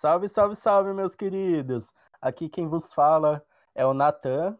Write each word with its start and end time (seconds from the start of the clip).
Salve, 0.00 0.30
salve, 0.30 0.56
salve, 0.56 0.94
meus 0.94 1.14
queridos! 1.14 1.92
Aqui 2.22 2.48
quem 2.48 2.66
vos 2.66 2.90
fala 2.90 3.44
é 3.74 3.84
o 3.84 3.92
Natan 3.92 4.58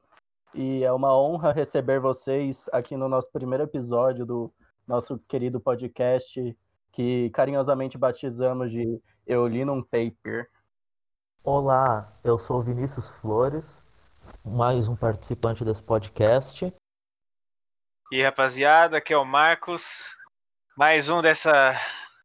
e 0.55 0.85
é 0.85 0.93
uma 0.93 1.19
honra 1.19 1.51
receber 1.51 1.99
vocês 1.99 2.69
aqui 2.75 2.95
no 2.95 3.09
nosso 3.09 3.33
primeiro 3.33 3.65
episódio 3.65 4.27
do 4.27 4.53
nosso 4.87 5.19
querido 5.21 5.59
podcast 5.59 6.55
que 6.93 7.31
carinhosamente 7.31 7.97
batizamos 7.97 8.71
de 8.71 9.01
Eu 9.27 9.47
Li 9.47 9.65
Num 9.65 9.83
Paper. 9.83 10.47
Olá, 11.43 12.21
eu 12.23 12.39
sou 12.39 12.61
Vinícius 12.61 13.09
Flores, 13.09 13.83
mais 14.45 14.89
um 14.89 14.95
participante 14.95 15.65
desse 15.65 15.83
podcast. 15.83 16.71
E 18.13 18.23
rapaziada, 18.23 18.99
aqui 18.99 19.15
é 19.15 19.17
o 19.17 19.25
Marcos, 19.25 20.15
mais 20.77 21.09
um 21.09 21.23
dessa, 21.23 21.73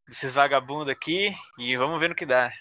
desses 0.06 0.36
vagabundos 0.36 0.90
aqui 0.90 1.34
e 1.58 1.78
vamos 1.78 1.98
ver 1.98 2.10
no 2.10 2.16
que 2.16 2.26
dá. 2.26 2.52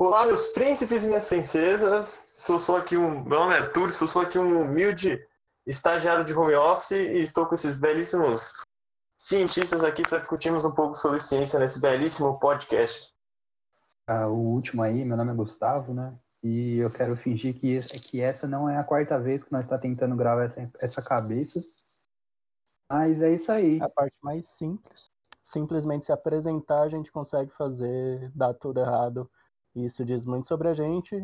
Olá, 0.00 0.24
meus 0.26 0.50
príncipes 0.50 1.02
e 1.02 1.08
minhas 1.08 1.26
princesas. 1.26 2.30
Sou 2.36 2.60
só 2.60 2.76
aqui 2.76 2.96
um. 2.96 3.24
Meu 3.24 3.40
nome 3.40 3.58
é 3.58 3.66
Túlio, 3.66 3.92
sou 3.92 4.06
só 4.06 4.22
aqui 4.22 4.38
um 4.38 4.62
humilde 4.62 5.20
estagiário 5.66 6.24
de 6.24 6.32
home 6.32 6.54
office 6.54 6.92
e 6.92 7.20
estou 7.20 7.46
com 7.46 7.56
esses 7.56 7.80
belíssimos 7.80 8.52
cientistas 9.16 9.82
aqui 9.82 10.02
para 10.02 10.20
discutirmos 10.20 10.64
um 10.64 10.72
pouco 10.72 10.94
sobre 10.94 11.18
ciência 11.18 11.58
nesse 11.58 11.80
belíssimo 11.80 12.38
podcast. 12.38 13.12
Ah, 14.06 14.28
o 14.28 14.36
último 14.36 14.82
aí, 14.82 15.04
meu 15.04 15.16
nome 15.16 15.32
é 15.32 15.34
Gustavo, 15.34 15.92
né? 15.92 16.16
E 16.44 16.78
eu 16.78 16.92
quero 16.92 17.16
fingir 17.16 17.58
que, 17.58 17.80
que 17.80 18.20
essa 18.20 18.46
não 18.46 18.70
é 18.70 18.76
a 18.76 18.84
quarta 18.84 19.18
vez 19.18 19.42
que 19.42 19.50
nós 19.50 19.66
está 19.66 19.76
tentando 19.76 20.14
gravar 20.14 20.44
essa, 20.44 20.70
essa 20.80 21.02
cabeça. 21.02 21.60
Mas 22.88 23.20
é 23.20 23.34
isso 23.34 23.50
aí. 23.50 23.82
A 23.82 23.88
parte 23.88 24.16
mais 24.22 24.46
simples. 24.46 25.06
Simplesmente 25.42 26.04
se 26.04 26.12
apresentar, 26.12 26.82
a 26.82 26.88
gente 26.88 27.10
consegue 27.10 27.50
fazer, 27.50 28.30
dar 28.32 28.54
tudo 28.54 28.78
errado. 28.78 29.28
Isso 29.84 30.04
diz 30.04 30.24
muito 30.24 30.46
sobre 30.46 30.68
a 30.68 30.74
gente, 30.74 31.16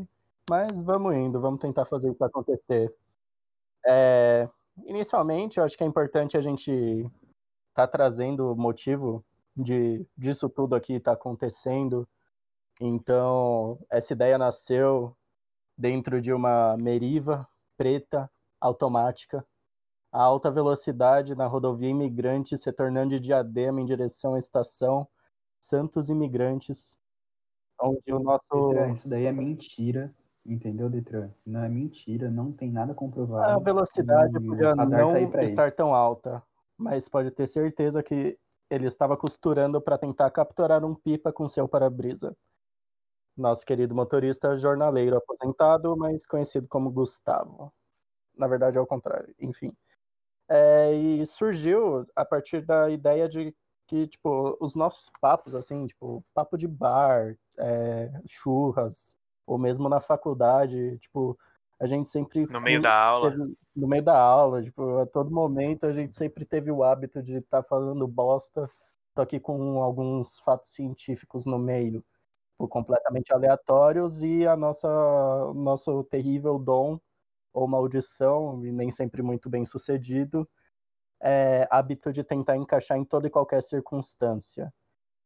mas 0.49 0.81
vamos 0.81 1.15
indo, 1.15 1.41
vamos 1.41 1.61
tentar 1.61 1.85
fazer 1.85 2.11
isso 2.11 2.25
acontecer. 2.25 2.95
É, 3.87 4.49
inicialmente, 4.87 5.59
eu 5.59 5.65
acho 5.65 5.77
que 5.77 5.85
é 5.85 5.87
importante 5.87 6.37
a 6.37 6.41
gente 6.41 6.71
estar 6.71 7.09
tá 7.75 7.89
trazendo 7.89 8.53
o 8.53 8.57
motivo 8.57 9.25
de 9.57 10.07
disso 10.17 10.49
tudo 10.49 10.75
aqui 10.75 10.95
estar 10.95 11.13
tá 11.13 11.17
acontecendo. 11.17 12.09
Então, 12.81 13.79
essa 13.91 14.13
ideia 14.13 14.37
nasceu 14.39 15.17
dentro 15.77 16.21
de 16.21 16.33
uma 16.33 16.77
Meriva 16.77 17.49
preta 17.77 18.31
automática 18.61 19.45
a 20.15 20.23
alta 20.23 20.49
velocidade 20.49 21.35
na 21.35 21.49
rodovia 21.49 21.89
Imigrante 21.89 22.57
se 22.57 22.73
tornando 22.73 23.17
de 23.17 23.21
Diadema 23.21 23.81
em 23.81 23.85
direção 23.85 24.35
à 24.35 24.39
estação 24.39 25.09
Santos 25.61 26.09
Imigrantes, 26.09 26.97
onde 27.81 28.13
o 28.13 28.19
nosso... 28.19 28.69
Detran, 28.71 28.93
isso 28.93 29.09
daí 29.09 29.27
é 29.27 29.33
mentira, 29.33 30.15
entendeu, 30.45 30.89
Detran? 30.89 31.31
Não 31.45 31.63
é 31.63 31.69
mentira, 31.69 32.31
não 32.31 32.53
tem 32.53 32.71
nada 32.71 32.95
comprovado. 32.95 33.49
A 33.49 33.59
velocidade 33.59 34.33
podia 34.33 34.75
tá 34.75 34.87
não 34.87 35.31
tá 35.31 35.43
estar 35.43 35.67
isso. 35.67 35.77
tão 35.77 35.95
alta, 35.95 36.43
mas 36.77 37.09
pode 37.09 37.31
ter 37.31 37.47
certeza 37.47 38.03
que 38.03 38.39
ele 38.71 38.87
estava 38.87 39.17
costurando 39.17 39.81
para 39.81 39.99
tentar 39.99 40.31
capturar 40.31 40.85
um 40.85 40.95
pipa 40.95 41.33
com 41.33 41.47
seu 41.47 41.69
para-brisa. 41.69 42.37
Nosso 43.37 43.67
querido 43.67 43.95
motorista 43.95 44.57
jornaleiro 44.57 45.17
aposentado, 45.17 45.97
mas 45.97 46.27
conhecido 46.27 46.69
como 46.69 46.91
Gustavo. 46.91 47.73
Na 48.37 48.47
verdade 48.47 48.79
é 48.79 48.81
o 48.81 48.87
contrário, 48.87 49.35
enfim. 49.41 49.73
É, 50.49 50.93
e 50.93 51.27
surgiu 51.27 52.07
a 52.15 52.25
partir 52.25 52.61
da 52.61 52.91
ideia 52.91 53.29
de 53.29 53.55
que, 53.87 54.07
tipo, 54.07 54.57
os 54.61 54.75
nossos 54.75 55.11
papos, 55.21 55.55
assim, 55.55 55.87
tipo, 55.87 56.25
papo 56.35 56.57
de 56.57 56.67
bar, 56.67 57.37
é, 57.59 58.11
churras, 58.27 59.17
ou 59.47 59.59
mesmo 59.59 59.89
na 59.89 60.01
faculdade, 60.01 60.99
tipo, 60.99 61.39
a 61.79 61.87
gente 61.87 62.09
sempre... 62.09 62.47
No 62.47 62.61
meio 62.61 62.81
da 62.81 62.95
aula. 62.95 63.31
Teve, 63.31 63.57
no 63.77 63.89
meio 63.89 64.03
da 64.03 64.19
aula, 64.19 64.63
tipo, 64.63 64.99
a 64.99 65.07
todo 65.07 65.31
momento 65.31 65.87
a 65.87 65.93
gente 65.93 66.15
sempre 66.15 66.45
teve 66.45 66.71
o 66.71 66.83
hábito 66.83 67.23
de 67.23 67.37
estar 67.37 67.63
tá 67.63 67.69
falando 67.69 68.07
bosta, 68.07 68.71
só 69.15 69.25
que 69.25 69.39
com 69.39 69.83
alguns 69.83 70.39
fatos 70.41 70.71
científicos 70.71 71.45
no 71.47 71.59
meio, 71.59 72.05
tipo, 72.53 72.69
completamente 72.69 73.33
aleatórios, 73.33 74.23
e 74.23 74.47
a 74.47 74.57
nossa, 74.57 74.89
nosso 75.55 76.05
terrível 76.05 76.59
dom 76.59 76.99
ou 77.53 77.69
maldição, 77.69 78.65
e 78.65 78.73
nem 78.73 78.91
sempre 78.91 79.23
muito 79.23 79.49
bem 79.49 79.65
sucedido, 79.65 80.49
é 81.23 81.67
hábito 81.71 82.13
de 82.13 82.23
tentar 82.23 82.57
encaixar 82.57 82.99
em 82.99 83.05
toda 83.05 83.27
e 83.27 83.31
qualquer 83.31 83.63
circunstância. 83.63 84.73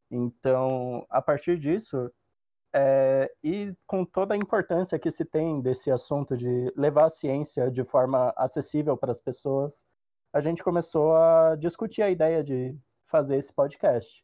Então, 0.09 1.05
a 1.09 1.21
partir 1.21 1.57
disso, 1.57 2.11
é, 2.73 3.31
e 3.43 3.75
com 3.85 4.05
toda 4.05 4.33
a 4.33 4.37
importância 4.37 4.99
que 4.99 5.09
se 5.09 5.25
tem 5.25 5.61
desse 5.61 5.91
assunto 5.91 6.37
de 6.37 6.71
levar 6.75 7.05
a 7.05 7.09
ciência 7.09 7.69
de 7.71 7.83
forma 7.83 8.33
acessível 8.37 8.95
para 8.95 9.11
as 9.11 9.19
pessoas, 9.19 9.85
a 10.31 10.39
gente 10.39 10.63
começou 10.63 11.15
a 11.15 11.55
discutir 11.55 12.01
a 12.01 12.09
ideia 12.09 12.43
de 12.43 12.75
fazer 13.05 13.37
esse 13.37 13.51
podcast. 13.51 14.23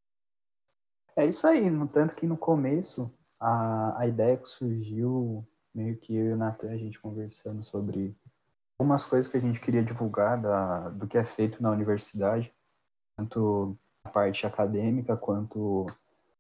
É 1.16 1.26
isso 1.26 1.48
aí, 1.48 1.70
no 1.70 1.88
tanto 1.88 2.16
que 2.16 2.28
no 2.28 2.38
começo 2.38 3.12
a, 3.40 4.00
a 4.00 4.08
ideia 4.08 4.38
que 4.38 4.50
surgiu 4.50 5.46
meio 5.74 5.98
que 5.98 6.16
eu 6.16 6.26
e 6.28 6.34
o 6.34 6.38
Natan, 6.38 6.70
a 6.70 6.78
gente 6.78 7.00
conversando 7.00 7.64
sobre 7.64 8.16
algumas 8.78 9.06
coisas 9.06 9.30
que 9.30 9.38
a 9.38 9.42
gente 9.42 9.60
queria 9.60 9.84
divulgar 9.84 10.40
da, 10.40 10.90
do 10.90 11.08
que 11.08 11.18
é 11.18 11.24
feito 11.24 11.62
na 11.62 11.72
universidade, 11.72 12.54
tanto 13.18 13.78
a 14.04 14.10
parte 14.10 14.46
acadêmica 14.46 15.16
quanto 15.16 15.86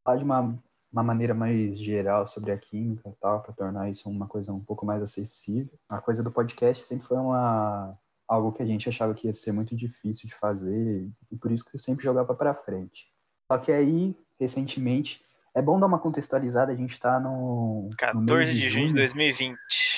falar 0.03 0.17
de 0.17 0.23
uma, 0.23 0.57
uma 0.91 1.03
maneira 1.03 1.33
mais 1.33 1.79
geral 1.79 2.27
sobre 2.27 2.51
a 2.51 2.57
química 2.57 3.09
e 3.09 3.13
tal, 3.13 3.41
para 3.41 3.53
tornar 3.53 3.89
isso 3.89 4.09
uma 4.09 4.27
coisa 4.27 4.53
um 4.53 4.59
pouco 4.59 4.85
mais 4.85 5.01
acessível. 5.01 5.73
A 5.89 5.99
coisa 5.99 6.21
do 6.21 6.31
podcast 6.31 6.83
sempre 6.83 7.07
foi 7.07 7.17
uma 7.17 7.97
algo 8.27 8.51
que 8.51 8.63
a 8.63 8.65
gente 8.65 8.89
achava 8.89 9.13
que 9.13 9.27
ia 9.27 9.33
ser 9.33 9.51
muito 9.51 9.75
difícil 9.75 10.27
de 10.27 10.33
fazer 10.33 11.07
e 11.31 11.35
por 11.37 11.51
isso 11.51 11.63
que 11.63 11.75
eu 11.75 11.79
sempre 11.79 12.03
jogava 12.03 12.33
para 12.33 12.55
frente. 12.55 13.07
Só 13.51 13.57
que 13.59 13.71
aí, 13.71 14.17
recentemente, 14.39 15.23
é 15.53 15.61
bom 15.61 15.79
dar 15.79 15.85
uma 15.85 15.99
contextualizada, 15.99 16.71
a 16.71 16.75
gente 16.75 16.93
está 16.93 17.19
no. 17.19 17.89
14 17.97 18.25
no 18.25 18.43
de, 18.43 18.59
de 18.59 18.69
junho 18.69 18.87
de 18.89 18.95
2020. 18.95 19.94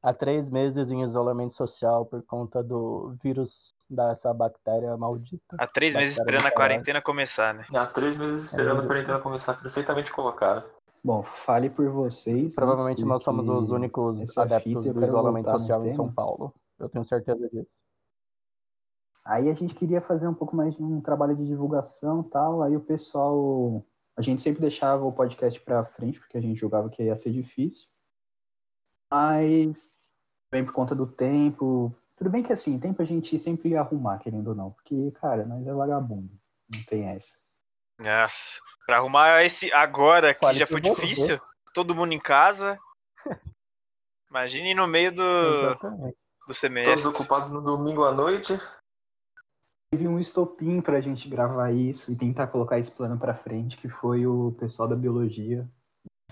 Há 0.00 0.12
três 0.12 0.48
meses 0.48 0.92
em 0.92 1.02
isolamento 1.02 1.52
social 1.54 2.06
por 2.06 2.22
conta 2.22 2.62
do 2.62 3.14
vírus 3.22 3.74
dessa 3.90 4.32
bactéria 4.32 4.96
maldita. 4.96 5.56
Há 5.58 5.66
três 5.66 5.96
meses 5.96 6.18
esperando 6.18 6.46
a 6.46 6.50
quarentena 6.52 7.02
começar, 7.02 7.52
né? 7.52 7.64
Há 7.74 7.86
três 7.86 8.16
meses 8.16 8.46
esperando 8.46 8.82
é 8.82 8.84
a 8.84 8.86
quarentena 8.86 9.18
começar, 9.18 9.54
perfeitamente 9.54 10.12
colocado. 10.12 10.64
Bom, 11.02 11.22
fale 11.22 11.68
por 11.68 11.88
vocês. 11.90 12.52
Né, 12.52 12.56
Provavelmente 12.56 13.02
né, 13.02 13.08
nós 13.08 13.22
somos 13.22 13.48
os 13.48 13.72
únicos 13.72 14.36
adeptos 14.38 14.88
do 14.88 15.02
isolamento 15.02 15.50
social 15.50 15.84
em 15.84 15.88
São 15.88 16.12
Paulo. 16.12 16.54
Eu 16.78 16.88
tenho 16.88 17.04
certeza 17.04 17.48
disso. 17.48 17.82
Aí 19.24 19.50
a 19.50 19.54
gente 19.54 19.74
queria 19.74 20.00
fazer 20.00 20.28
um 20.28 20.34
pouco 20.34 20.56
mais 20.56 20.76
de 20.76 20.82
um 20.82 21.00
trabalho 21.00 21.36
de 21.36 21.44
divulgação 21.44 22.22
tal. 22.22 22.62
Aí 22.62 22.76
o 22.76 22.80
pessoal 22.80 23.84
a 24.16 24.22
gente 24.22 24.42
sempre 24.42 24.60
deixava 24.60 25.04
o 25.04 25.12
podcast 25.12 25.60
para 25.60 25.84
frente, 25.84 26.18
porque 26.18 26.36
a 26.38 26.40
gente 26.40 26.58
julgava 26.58 26.88
que 26.88 27.02
ia 27.02 27.14
ser 27.14 27.30
difícil. 27.30 27.88
Mas, 29.10 29.98
bem 30.50 30.64
por 30.64 30.72
conta 30.72 30.94
do 30.94 31.06
tempo. 31.06 31.94
Tudo 32.16 32.30
bem 32.30 32.42
que 32.42 32.52
assim, 32.52 32.78
tempo 32.78 33.00
a 33.00 33.04
gente 33.04 33.38
sempre 33.38 33.70
ia 33.70 33.80
arrumar, 33.80 34.18
querendo 34.18 34.48
ou 34.48 34.54
não. 34.54 34.70
Porque, 34.72 35.10
cara, 35.12 35.44
nós 35.44 35.66
é 35.66 35.72
vagabundo. 35.72 36.30
Não 36.68 36.82
tem 36.84 37.08
essa. 37.08 37.38
Nossa, 37.98 38.60
pra 38.86 38.98
arrumar 38.98 39.42
esse 39.44 39.72
agora 39.72 40.34
que 40.34 40.52
já 40.52 40.66
foi 40.66 40.80
difícil, 40.80 41.38
todo 41.72 41.94
mundo 41.94 42.12
em 42.12 42.20
casa. 42.20 42.78
Imagine 44.30 44.74
no 44.74 44.86
meio 44.86 45.12
do, 45.12 45.74
do 46.46 46.54
semestre. 46.54 47.02
Todos 47.02 47.06
ocupados 47.06 47.50
no 47.50 47.60
domingo 47.60 48.04
à 48.04 48.12
noite 48.12 48.58
teve 49.90 50.06
um 50.06 50.18
estopim 50.18 50.80
para 50.80 50.98
a 50.98 51.00
gente 51.00 51.28
gravar 51.28 51.72
isso 51.72 52.12
e 52.12 52.16
tentar 52.16 52.48
colocar 52.48 52.78
esse 52.78 52.94
plano 52.94 53.18
para 53.18 53.34
frente, 53.34 53.78
que 53.78 53.88
foi 53.88 54.26
o 54.26 54.52
pessoal 54.52 54.86
da 54.88 54.94
biologia, 54.94 55.68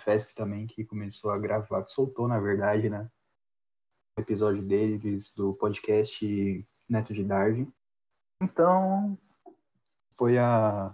FESP 0.00 0.34
também, 0.34 0.66
que 0.66 0.84
começou 0.84 1.30
a 1.30 1.38
gravar, 1.38 1.82
que 1.82 1.90
soltou, 1.90 2.28
na 2.28 2.38
verdade, 2.38 2.88
né? 2.88 3.10
O 4.16 4.20
episódio 4.20 4.62
deles 4.62 5.34
do 5.34 5.54
podcast 5.54 6.66
Neto 6.88 7.12
de 7.12 7.24
Darwin. 7.24 7.72
Então, 8.42 9.18
foi 10.16 10.38
a, 10.38 10.86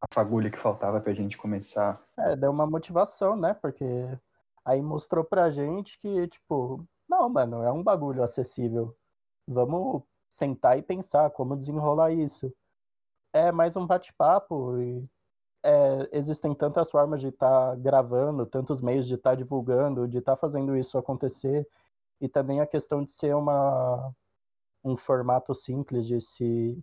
a 0.00 0.06
fagulha 0.12 0.50
que 0.50 0.58
faltava 0.58 1.00
para 1.00 1.12
a 1.12 1.14
gente 1.14 1.36
começar. 1.36 2.02
É, 2.16 2.36
deu 2.36 2.50
uma 2.50 2.66
motivação, 2.66 3.36
né? 3.36 3.54
Porque 3.54 3.84
aí 4.64 4.80
mostrou 4.80 5.24
pra 5.24 5.50
gente 5.50 5.98
que, 5.98 6.28
tipo, 6.28 6.84
não, 7.08 7.28
mano, 7.28 7.62
é 7.62 7.72
um 7.72 7.82
bagulho 7.82 8.22
acessível. 8.22 8.96
Vamos 9.46 10.02
sentar 10.30 10.78
e 10.78 10.82
pensar 10.82 11.30
como 11.30 11.56
desenrolar 11.56 12.12
isso. 12.12 12.54
É 13.32 13.50
mais 13.50 13.76
um 13.76 13.86
bate-papo 13.86 14.78
e 14.78 15.08
é, 15.68 16.08
existem 16.12 16.54
tantas 16.54 16.90
formas 16.90 17.20
de 17.20 17.28
estar 17.28 17.70
tá 17.70 17.74
gravando, 17.74 18.46
tantos 18.46 18.80
meios 18.80 19.06
de 19.06 19.16
estar 19.16 19.30
tá 19.30 19.36
divulgando, 19.36 20.08
de 20.08 20.18
estar 20.18 20.32
tá 20.32 20.36
fazendo 20.36 20.74
isso 20.74 20.96
acontecer, 20.96 21.68
e 22.20 22.28
também 22.28 22.60
a 22.60 22.66
questão 22.66 23.04
de 23.04 23.12
ser 23.12 23.34
uma, 23.36 24.10
um 24.82 24.96
formato 24.96 25.54
simples 25.54 26.06
de 26.06 26.20
se 26.20 26.82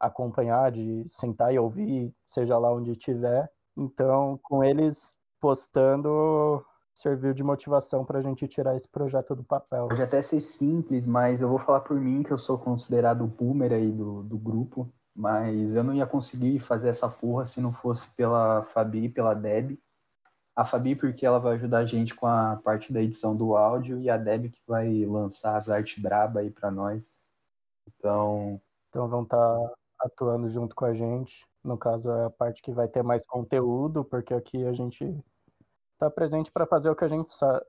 acompanhar, 0.00 0.72
de 0.72 1.04
sentar 1.08 1.54
e 1.54 1.58
ouvir, 1.58 2.12
seja 2.26 2.58
lá 2.58 2.72
onde 2.72 2.90
estiver. 2.90 3.48
Então, 3.76 4.38
com 4.42 4.64
eles 4.64 5.16
postando 5.40 6.64
serviu 6.92 7.32
de 7.32 7.42
motivação 7.42 8.04
para 8.04 8.18
a 8.18 8.22
gente 8.22 8.46
tirar 8.48 8.76
esse 8.76 8.88
projeto 8.88 9.34
do 9.34 9.44
papel. 9.44 9.88
Pode 9.88 10.02
até 10.02 10.20
ser 10.20 10.40
simples, 10.40 11.06
mas 11.06 11.40
eu 11.40 11.48
vou 11.48 11.58
falar 11.58 11.80
por 11.80 11.98
mim 11.98 12.22
que 12.22 12.32
eu 12.32 12.36
sou 12.36 12.58
considerado 12.58 13.22
o 13.24 13.26
boomer 13.26 13.72
aí 13.72 13.90
do, 13.90 14.22
do 14.24 14.36
grupo, 14.36 14.92
mas 15.14 15.74
eu 15.74 15.84
não 15.84 15.94
ia 15.94 16.06
conseguir 16.06 16.58
fazer 16.58 16.88
essa 16.88 17.08
porra 17.08 17.44
se 17.44 17.60
não 17.60 17.72
fosse 17.72 18.10
pela 18.10 18.62
Fabi 18.64 19.04
e 19.04 19.08
pela 19.08 19.34
Deb. 19.34 19.78
A 20.54 20.64
Fabi 20.64 20.94
porque 20.94 21.24
ela 21.24 21.38
vai 21.38 21.54
ajudar 21.54 21.78
a 21.78 21.86
gente 21.86 22.14
com 22.14 22.26
a 22.26 22.56
parte 22.62 22.92
da 22.92 23.00
edição 23.00 23.36
do 23.36 23.56
áudio 23.56 24.00
e 24.00 24.10
a 24.10 24.16
Deb 24.16 24.50
que 24.50 24.60
vai 24.66 25.04
lançar 25.04 25.56
as 25.56 25.68
artes 25.68 26.02
braba 26.02 26.40
aí 26.40 26.50
para 26.50 26.70
nós. 26.70 27.18
Então, 27.86 28.60
então 28.88 29.08
vão 29.08 29.22
estar 29.22 29.36
tá 29.36 29.74
atuando 30.00 30.48
junto 30.48 30.74
com 30.74 30.84
a 30.84 30.94
gente. 30.94 31.46
No 31.62 31.78
caso 31.78 32.10
é 32.10 32.26
a 32.26 32.30
parte 32.30 32.60
que 32.60 32.72
vai 32.72 32.88
ter 32.88 33.02
mais 33.02 33.24
conteúdo, 33.24 34.04
porque 34.04 34.34
aqui 34.34 34.66
a 34.66 34.72
gente 34.72 35.16
tá 35.98 36.10
presente 36.10 36.50
para 36.50 36.66
fazer 36.66 36.90
o 36.90 36.96
que 36.96 37.04
a 37.04 37.08
gente 37.08 37.30
sabe, 37.30 37.64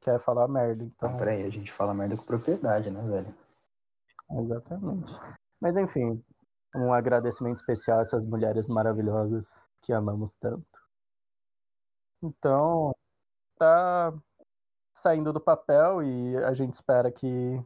quer 0.00 0.20
falar 0.20 0.46
merda. 0.46 0.84
Então... 0.84 1.08
Ah, 1.08 1.16
peraí, 1.16 1.44
a 1.44 1.50
gente 1.50 1.72
fala 1.72 1.94
merda 1.94 2.16
com 2.16 2.24
propriedade, 2.24 2.90
né, 2.90 3.02
velho? 3.02 3.34
Exatamente. 4.38 5.18
Mas 5.60 5.76
enfim, 5.76 6.22
um 6.74 6.92
agradecimento 6.92 7.56
especial 7.56 7.98
a 7.98 8.02
essas 8.02 8.26
mulheres 8.26 8.68
maravilhosas 8.68 9.66
que 9.80 9.92
amamos 9.92 10.34
tanto. 10.34 10.82
Então, 12.22 12.94
tá 13.56 14.12
saindo 14.92 15.32
do 15.32 15.40
papel 15.40 16.02
e 16.02 16.36
a 16.38 16.54
gente 16.54 16.74
espera 16.74 17.10
que 17.10 17.62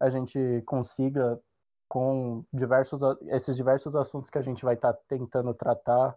a 0.00 0.08
gente 0.08 0.62
consiga 0.66 1.40
com 1.88 2.44
diversos 2.52 3.00
esses 3.28 3.54
diversos 3.56 3.94
assuntos 3.94 4.28
que 4.28 4.38
a 4.38 4.42
gente 4.42 4.64
vai 4.64 4.74
estar 4.74 4.92
tá 4.92 5.00
tentando 5.08 5.54
tratar 5.54 6.16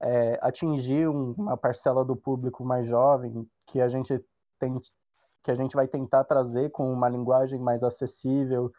é, 0.00 0.38
atingir 0.42 1.08
um, 1.08 1.32
uma 1.32 1.56
parcela 1.56 2.04
do 2.04 2.14
público 2.14 2.64
mais 2.64 2.86
jovem 2.86 3.48
que 3.66 3.80
a 3.80 3.88
gente 3.88 4.24
tem 4.58 4.80
que 5.42 5.50
a 5.50 5.54
gente 5.54 5.74
vai 5.74 5.88
tentar 5.88 6.24
trazer 6.24 6.70
com 6.70 6.92
uma 6.92 7.08
linguagem 7.08 7.58
mais 7.60 7.82
acessível 7.82 8.72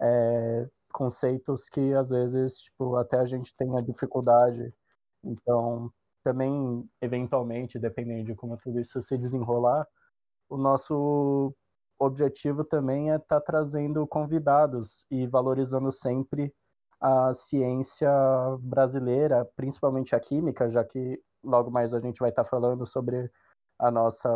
é, 0.00 0.68
conceitos 0.94 1.68
que 1.68 1.92
às 1.94 2.10
vezes 2.10 2.58
tipo 2.58 2.96
até 2.96 3.18
a 3.18 3.24
gente 3.24 3.54
tenha 3.56 3.82
dificuldade 3.82 4.72
então 5.24 5.92
também 6.22 6.88
eventualmente 7.02 7.78
dependendo 7.78 8.24
de 8.24 8.34
como 8.34 8.56
tudo 8.56 8.80
isso 8.80 9.02
se 9.02 9.18
desenrolar 9.18 9.86
o 10.48 10.56
nosso 10.56 11.52
objetivo 11.98 12.64
também 12.64 13.10
é 13.10 13.16
estar 13.16 13.40
tá 13.40 13.44
trazendo 13.44 14.06
convidados 14.06 15.04
e 15.10 15.26
valorizando 15.26 15.90
sempre 15.90 16.54
a 17.00 17.32
ciência 17.32 18.10
brasileira, 18.60 19.44
principalmente 19.56 20.14
a 20.14 20.20
química, 20.20 20.68
já 20.68 20.84
que 20.84 21.22
logo 21.42 21.70
mais 21.70 21.94
a 21.94 22.00
gente 22.00 22.18
vai 22.18 22.30
estar 22.30 22.44
falando 22.44 22.86
sobre 22.86 23.30
a 23.78 23.90
nossa, 23.90 24.30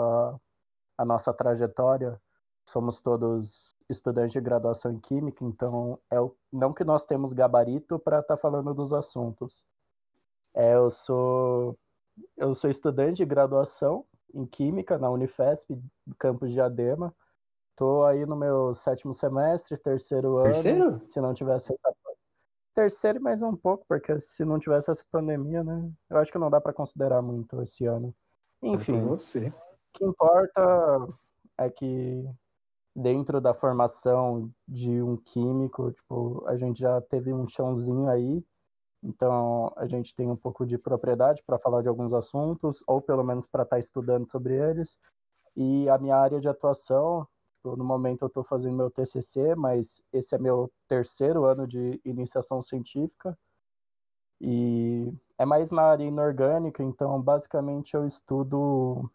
a 0.99 1.05
nossa 1.05 1.33
trajetória. 1.33 2.21
Somos 2.69 3.01
todos 3.01 3.71
estudantes 3.89 4.33
de 4.33 4.41
graduação 4.41 4.93
em 4.93 4.99
química, 4.99 5.45
então 5.45 5.99
é 6.11 6.21
o, 6.21 6.35
não 6.53 6.73
que 6.73 6.85
nós 6.85 7.07
temos 7.07 7.33
gabarito 7.33 7.99
para 7.99 8.21
estar 8.21 8.37
falando 8.37 8.75
dos 8.75 8.93
assuntos. 8.93 9.65
É, 10.55 10.75
eu 10.75 10.91
sou 10.91 11.79
eu 12.37 12.53
sou 12.53 12.69
estudante 12.69 13.19
de 13.19 13.25
graduação 13.25 14.05
em 14.35 14.45
química 14.45 14.99
na 14.99 15.11
Unifesp, 15.11 15.81
campus 16.19 16.51
de 16.51 16.61
Adema. 16.61 17.15
Estou 17.71 18.05
aí 18.05 18.27
no 18.27 18.37
meu 18.37 18.75
sétimo 18.75 19.15
semestre, 19.15 19.77
terceiro 19.77 20.39
ano. 20.39 20.45
Terceiro? 20.45 21.03
Se 21.07 21.21
não 21.21 21.33
tivesse 21.33 21.73
essa 21.73 21.93
terceiro 22.79 23.19
e 23.19 23.21
mais 23.21 23.43
um 23.43 23.57
pouco, 23.57 23.85
porque 23.89 24.21
se 24.21 24.45
não 24.45 24.57
tivesse 24.57 24.89
essa 24.89 25.05
pandemia, 25.11 25.65
né? 25.65 25.91
Eu 26.09 26.19
acho 26.19 26.31
que 26.31 26.39
não 26.39 26.49
dá 26.49 26.61
para 26.61 26.73
considerar 26.73 27.21
muito 27.21 27.61
esse 27.61 27.85
ano. 27.87 28.15
Enfim, 28.63 29.05
você. 29.05 29.49
o 29.49 29.53
que 29.93 30.05
importa 30.05 31.09
é 31.57 31.69
que 31.69 32.25
dentro 33.01 33.41
da 33.41 33.55
formação 33.55 34.51
de 34.67 35.03
um 35.03 35.17
químico, 35.17 35.93
tipo, 35.93 36.45
a 36.47 36.57
gente 36.57 36.81
já 36.81 37.01
teve 37.01 37.33
um 37.33 37.47
chãozinho 37.47 38.09
aí, 38.09 38.45
então 39.03 39.73
a 39.77 39.87
gente 39.87 40.15
tem 40.15 40.31
um 40.31 40.37
pouco 40.37 40.67
de 40.67 40.79
propriedade 40.79 41.43
para 41.45 41.59
falar 41.59 41.83
de 41.83 41.89
alguns 41.89 42.13
assuntos, 42.13 42.83
ou 42.87 43.01
pelo 43.01 43.25
menos 43.25 43.47
para 43.47 43.63
estar 43.63 43.77
tá 43.77 43.81
estudando 43.81 44.29
sobre 44.29 44.55
eles. 44.55 44.99
E 45.57 45.89
a 45.89 45.99
minha 45.99 46.17
área 46.17 46.41
de 46.41 46.49
atuação 46.49 47.27
Tipo, 47.69 47.77
no 47.77 47.85
momento 47.85 48.23
eu 48.23 48.29
estou 48.29 48.45
fazendo 48.45 48.77
meu 48.77 48.91
TCC, 48.91 49.55
mas 49.55 50.03
esse 50.13 50.35
é 50.35 50.39
meu 50.39 50.71
terceiro 50.87 51.45
ano 51.45 51.67
de 51.67 52.01
iniciação 52.05 52.63
científica 52.63 53.37
e 54.41 55.13
é 55.37 55.45
mais 55.45 55.73
na 55.73 55.83
área 55.83 56.05
inorgânica, 56.05 56.83
então 56.83 57.21
basicamente 57.21 57.95
eu 57.95 58.07
estudo 58.07 59.11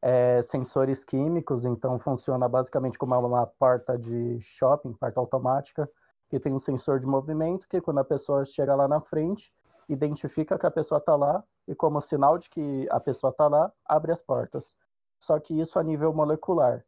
é, 0.00 0.40
sensores 0.42 1.04
químicos, 1.04 1.64
então 1.64 1.98
funciona 1.98 2.48
basicamente 2.48 2.98
como 2.98 3.18
uma 3.18 3.46
porta 3.46 3.98
de 3.98 4.40
shopping, 4.40 4.92
porta 4.92 5.18
automática, 5.20 5.90
que 6.28 6.38
tem 6.38 6.52
um 6.52 6.58
sensor 6.58 6.98
de 6.98 7.06
movimento 7.06 7.66
que 7.68 7.80
quando 7.80 7.98
a 7.98 8.04
pessoa 8.04 8.44
chega 8.44 8.74
lá 8.74 8.86
na 8.86 9.00
frente, 9.00 9.52
identifica 9.88 10.58
que 10.58 10.66
a 10.66 10.70
pessoa 10.70 10.98
está 10.98 11.16
lá 11.16 11.42
e 11.66 11.74
como 11.74 12.00
sinal 12.00 12.38
de 12.38 12.50
que 12.50 12.86
a 12.90 13.00
pessoa 13.00 13.30
está 13.30 13.48
lá, 13.48 13.72
abre 13.84 14.12
as 14.12 14.22
portas. 14.22 14.76
Só 15.18 15.38
que 15.40 15.58
isso 15.58 15.78
a 15.78 15.82
nível 15.82 16.12
molecular. 16.12 16.84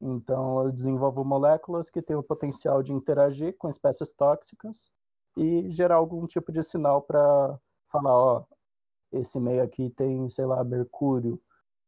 Então, 0.00 0.64
eu 0.64 0.72
desenvolvo 0.72 1.24
moléculas 1.24 1.90
que 1.90 2.02
têm 2.02 2.16
o 2.16 2.22
potencial 2.22 2.82
de 2.82 2.92
interagir 2.92 3.56
com 3.58 3.68
espécies 3.68 4.12
tóxicas 4.12 4.90
e 5.36 5.68
gerar 5.68 5.96
algum 5.96 6.26
tipo 6.26 6.52
de 6.52 6.62
sinal 6.62 7.02
para 7.02 7.58
falar, 7.90 8.14
ó, 8.14 8.44
esse 9.12 9.40
meio 9.40 9.62
aqui 9.62 9.90
tem, 9.90 10.28
sei 10.28 10.44
lá, 10.46 10.62
mercúrio, 10.64 11.40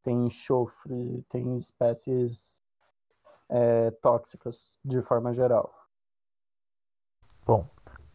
tem 0.09 0.25
enxofre, 0.25 1.23
tem 1.29 1.55
espécies 1.55 2.63
é, 3.49 3.91
tóxicas 4.01 4.77
de 4.83 5.01
forma 5.01 5.33
geral. 5.33 5.73
Bom, 7.45 7.65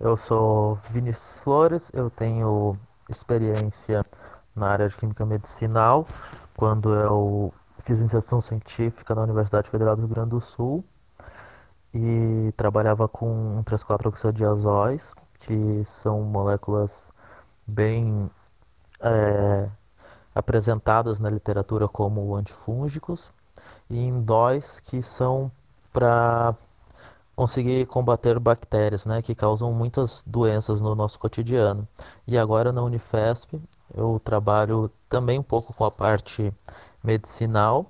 eu 0.01 0.17
sou 0.17 0.77
Vinícius 0.91 1.43
Flores, 1.43 1.91
eu 1.95 2.11
tenho 2.11 2.77
experiência 3.09 4.05
na 4.55 4.71
área 4.71 4.89
de 4.89 4.97
química 4.97 5.25
medicinal, 5.25 6.07
quando 6.57 6.95
eu 6.95 7.53
Fiz 7.85 8.01
iniciação 8.01 8.41
científica 8.41 9.15
na 9.15 9.21
Universidade 9.25 9.69
Federal 9.69 9.95
do 9.95 10.01
Rio 10.01 10.09
Grande 10.09 10.31
do 10.31 10.41
Sul 10.41 10.83
e 11.93 12.51
trabalhava 12.57 13.07
com 13.07 13.63
3,4-oxadiazóis, 13.63 15.13
que 15.41 15.85
são 15.85 16.23
moléculas 16.23 17.11
bem 17.67 18.31
é, 19.01 19.69
apresentadas 20.35 21.21
na 21.21 21.31
literatura 21.31 21.87
como 21.89 22.35
antifúngicos, 22.35 23.31
e 23.89 23.99
indóis, 23.99 24.81
que 24.81 25.03
são 25.03 25.51
para 25.93 26.55
conseguir 27.37 27.87
combater 27.87 28.39
bactérias, 28.39 29.07
né, 29.07 29.21
que 29.23 29.35
causam 29.35 29.73
muitas 29.73 30.23
doenças 30.27 30.81
no 30.81 30.95
nosso 30.95 31.19
cotidiano. 31.19 31.87
E 32.27 32.39
agora 32.39 32.73
na 32.73 32.83
Unifesp 32.83 33.61
eu 33.95 34.21
trabalho 34.25 34.91
também 35.09 35.39
um 35.39 35.43
pouco 35.43 35.73
com 35.75 35.85
a 35.85 35.91
parte 35.91 36.53
medicinal, 37.03 37.87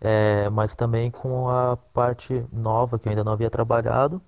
é, 0.00 0.48
mas 0.50 0.74
também 0.76 1.10
com 1.10 1.48
a 1.48 1.76
parte 1.92 2.44
nova 2.52 2.98
que 2.98 3.08
eu 3.08 3.10
ainda 3.10 3.24
não 3.24 3.32
havia 3.32 3.50
trabalhado, 3.50 4.20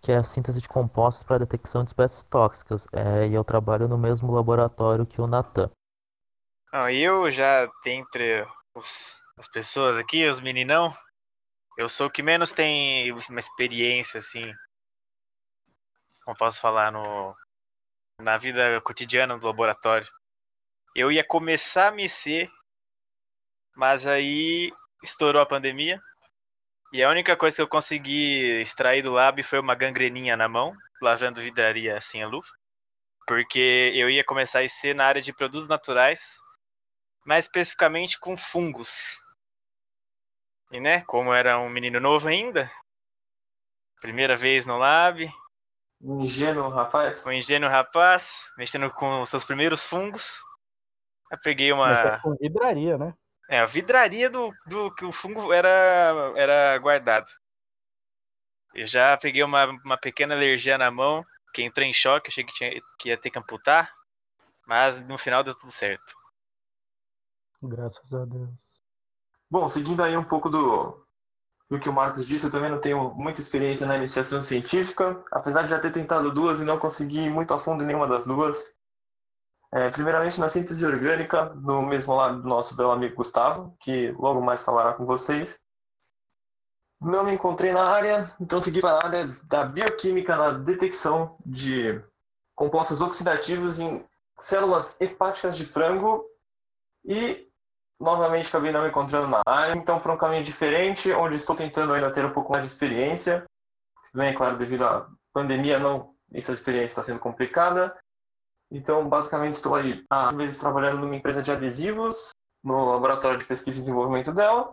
que 0.00 0.12
é 0.12 0.16
a 0.16 0.22
síntese 0.22 0.60
de 0.60 0.68
compostos 0.68 1.22
para 1.22 1.38
detecção 1.38 1.82
de 1.82 1.90
espécies 1.90 2.22
tóxicas. 2.24 2.86
É, 2.92 3.26
e 3.26 3.34
eu 3.34 3.44
trabalho 3.44 3.88
no 3.88 3.98
mesmo 3.98 4.32
laboratório 4.32 5.06
que 5.06 5.20
o 5.20 5.26
Natan. 5.26 5.68
Não, 6.72 6.90
eu 6.90 7.30
já, 7.30 7.70
entre 7.86 8.46
os, 8.74 9.22
as 9.38 9.48
pessoas 9.48 9.96
aqui, 9.96 10.26
os 10.26 10.40
meninão, 10.40 10.94
eu 11.78 11.88
sou 11.88 12.08
o 12.08 12.10
que 12.10 12.22
menos 12.22 12.52
tem 12.52 13.12
uma 13.12 13.38
experiência, 13.38 14.18
assim, 14.18 14.42
como 16.24 16.36
posso 16.36 16.60
falar, 16.60 16.90
no, 16.90 17.36
na 18.20 18.36
vida 18.36 18.80
cotidiana 18.80 19.38
do 19.38 19.46
laboratório. 19.46 20.08
Eu 20.94 21.12
ia 21.12 21.22
começar 21.22 21.88
a 21.88 21.92
me 21.92 22.08
ser 22.08 22.50
mas 23.76 24.06
aí 24.06 24.72
estourou 25.04 25.42
a 25.42 25.46
pandemia. 25.46 26.00
E 26.92 27.04
a 27.04 27.10
única 27.10 27.36
coisa 27.36 27.56
que 27.56 27.62
eu 27.62 27.68
consegui 27.68 28.60
extrair 28.62 29.02
do 29.02 29.12
lab 29.12 29.40
foi 29.42 29.60
uma 29.60 29.74
gangreninha 29.74 30.36
na 30.36 30.48
mão, 30.48 30.74
lavando 31.02 31.42
vidraria 31.42 32.00
sem 32.00 32.22
a 32.22 32.26
luva. 32.26 32.48
Porque 33.26 33.92
eu 33.94 34.08
ia 34.08 34.24
começar 34.24 34.62
a 34.62 34.68
ser 34.68 34.94
na 34.94 35.04
área 35.04 35.20
de 35.20 35.32
produtos 35.32 35.68
naturais, 35.68 36.38
mais 37.26 37.44
especificamente 37.44 38.18
com 38.18 38.36
fungos. 38.36 39.20
E 40.70 40.80
né, 40.80 41.02
como 41.02 41.34
era 41.34 41.58
um 41.58 41.68
menino 41.68 42.00
novo 42.00 42.28
ainda, 42.28 42.70
primeira 44.00 44.36
vez 44.36 44.64
no 44.64 44.78
lab. 44.78 45.28
Um 46.00 46.20
ingênuo 46.22 46.68
rapaz? 46.68 47.26
Um 47.26 47.32
ingênuo 47.32 47.68
rapaz, 47.68 48.50
mexendo 48.56 48.90
com 48.90 49.22
os 49.22 49.30
seus 49.30 49.44
primeiros 49.44 49.86
fungos. 49.86 50.40
Eu 51.30 51.38
peguei 51.42 51.72
uma. 51.72 52.20
Com 52.20 52.36
vidraria, 52.36 52.96
né? 52.96 53.12
É, 53.48 53.60
a 53.60 53.66
vidraria 53.66 54.28
do, 54.28 54.52
do 54.66 54.92
que 54.94 55.04
o 55.04 55.12
fungo 55.12 55.52
era, 55.52 56.32
era 56.36 56.78
guardado. 56.78 57.26
Eu 58.74 58.86
já 58.86 59.16
peguei 59.16 59.42
uma, 59.42 59.66
uma 59.84 59.96
pequena 59.96 60.34
alergia 60.34 60.76
na 60.76 60.90
mão, 60.90 61.24
que 61.54 61.62
entrei 61.62 61.88
em 61.88 61.92
choque, 61.92 62.28
achei 62.28 62.44
que, 62.44 62.52
tinha, 62.52 62.70
que 62.98 63.08
ia 63.08 63.16
ter 63.16 63.30
que 63.30 63.38
amputar, 63.38 63.90
mas 64.66 65.00
no 65.00 65.16
final 65.16 65.42
deu 65.42 65.54
tudo 65.54 65.70
certo. 65.70 66.12
Graças 67.62 68.14
a 68.14 68.24
Deus. 68.24 68.82
Bom, 69.50 69.68
seguindo 69.68 70.02
aí 70.02 70.16
um 70.16 70.24
pouco 70.24 70.50
do, 70.50 71.06
do 71.70 71.80
que 71.80 71.88
o 71.88 71.92
Marcos 71.92 72.26
disse, 72.26 72.46
eu 72.46 72.50
também 72.50 72.70
não 72.70 72.80
tenho 72.80 73.14
muita 73.14 73.40
experiência 73.40 73.86
na 73.86 73.96
iniciação 73.96 74.42
científica, 74.42 75.24
apesar 75.32 75.62
de 75.62 75.68
já 75.68 75.80
ter 75.80 75.92
tentado 75.92 76.32
duas 76.32 76.60
e 76.60 76.64
não 76.64 76.78
conseguir 76.78 77.26
ir 77.26 77.30
muito 77.30 77.54
a 77.54 77.58
fundo 77.58 77.82
em 77.82 77.86
nenhuma 77.86 78.06
das 78.06 78.24
duas. 78.24 78.74
É, 79.72 79.90
primeiramente 79.90 80.38
na 80.38 80.48
síntese 80.48 80.86
orgânica, 80.86 81.46
no 81.54 81.82
mesmo 81.82 82.14
lado 82.14 82.40
do 82.40 82.48
nosso 82.48 82.76
belo 82.76 82.92
amigo 82.92 83.16
Gustavo, 83.16 83.76
que 83.80 84.12
logo 84.12 84.40
mais 84.40 84.62
falará 84.62 84.94
com 84.94 85.04
vocês. 85.04 85.60
Não 87.00 87.24
me 87.24 87.32
encontrei 87.32 87.72
na 87.72 87.82
área, 87.82 88.34
então 88.40 88.60
segui 88.60 88.80
para 88.80 88.98
a 88.98 89.06
área 89.06 89.30
da 89.44 89.64
bioquímica 89.64 90.34
na 90.36 90.52
detecção 90.52 91.36
de 91.44 92.02
compostos 92.54 93.00
oxidativos 93.00 93.78
em 93.80 94.04
células 94.38 94.98
hepáticas 95.00 95.56
de 95.56 95.66
frango 95.66 96.24
e 97.06 97.46
novamente 98.00 98.48
acabei 98.48 98.72
não 98.72 98.82
me 98.82 98.88
encontrando 98.88 99.28
na 99.28 99.42
área, 99.46 99.74
então 99.74 99.98
para 99.98 100.12
um 100.12 100.18
caminho 100.18 100.44
diferente, 100.44 101.12
onde 101.12 101.36
estou 101.36 101.56
tentando 101.56 101.92
ainda 101.92 102.12
ter 102.12 102.24
um 102.24 102.32
pouco 102.32 102.52
mais 102.52 102.64
de 102.64 102.70
experiência. 102.70 103.44
Bem, 104.12 104.34
claro, 104.34 104.58
devido 104.58 104.84
à 104.84 105.08
pandemia, 105.32 105.78
não, 105.78 106.14
essa 106.32 106.52
experiência 106.52 106.86
está 106.86 107.02
sendo 107.02 107.20
complicada. 107.20 107.96
Então, 108.70 109.08
basicamente, 109.08 109.54
estou 109.54 109.74
aí 109.74 110.04
há 110.10 110.32
vezes 110.32 110.58
trabalhando 110.58 111.00
numa 111.00 111.14
empresa 111.14 111.42
de 111.42 111.52
adesivos, 111.52 112.30
no 112.64 112.90
laboratório 112.90 113.38
de 113.38 113.44
pesquisa 113.44 113.78
e 113.78 113.80
desenvolvimento 113.80 114.32
dela, 114.32 114.72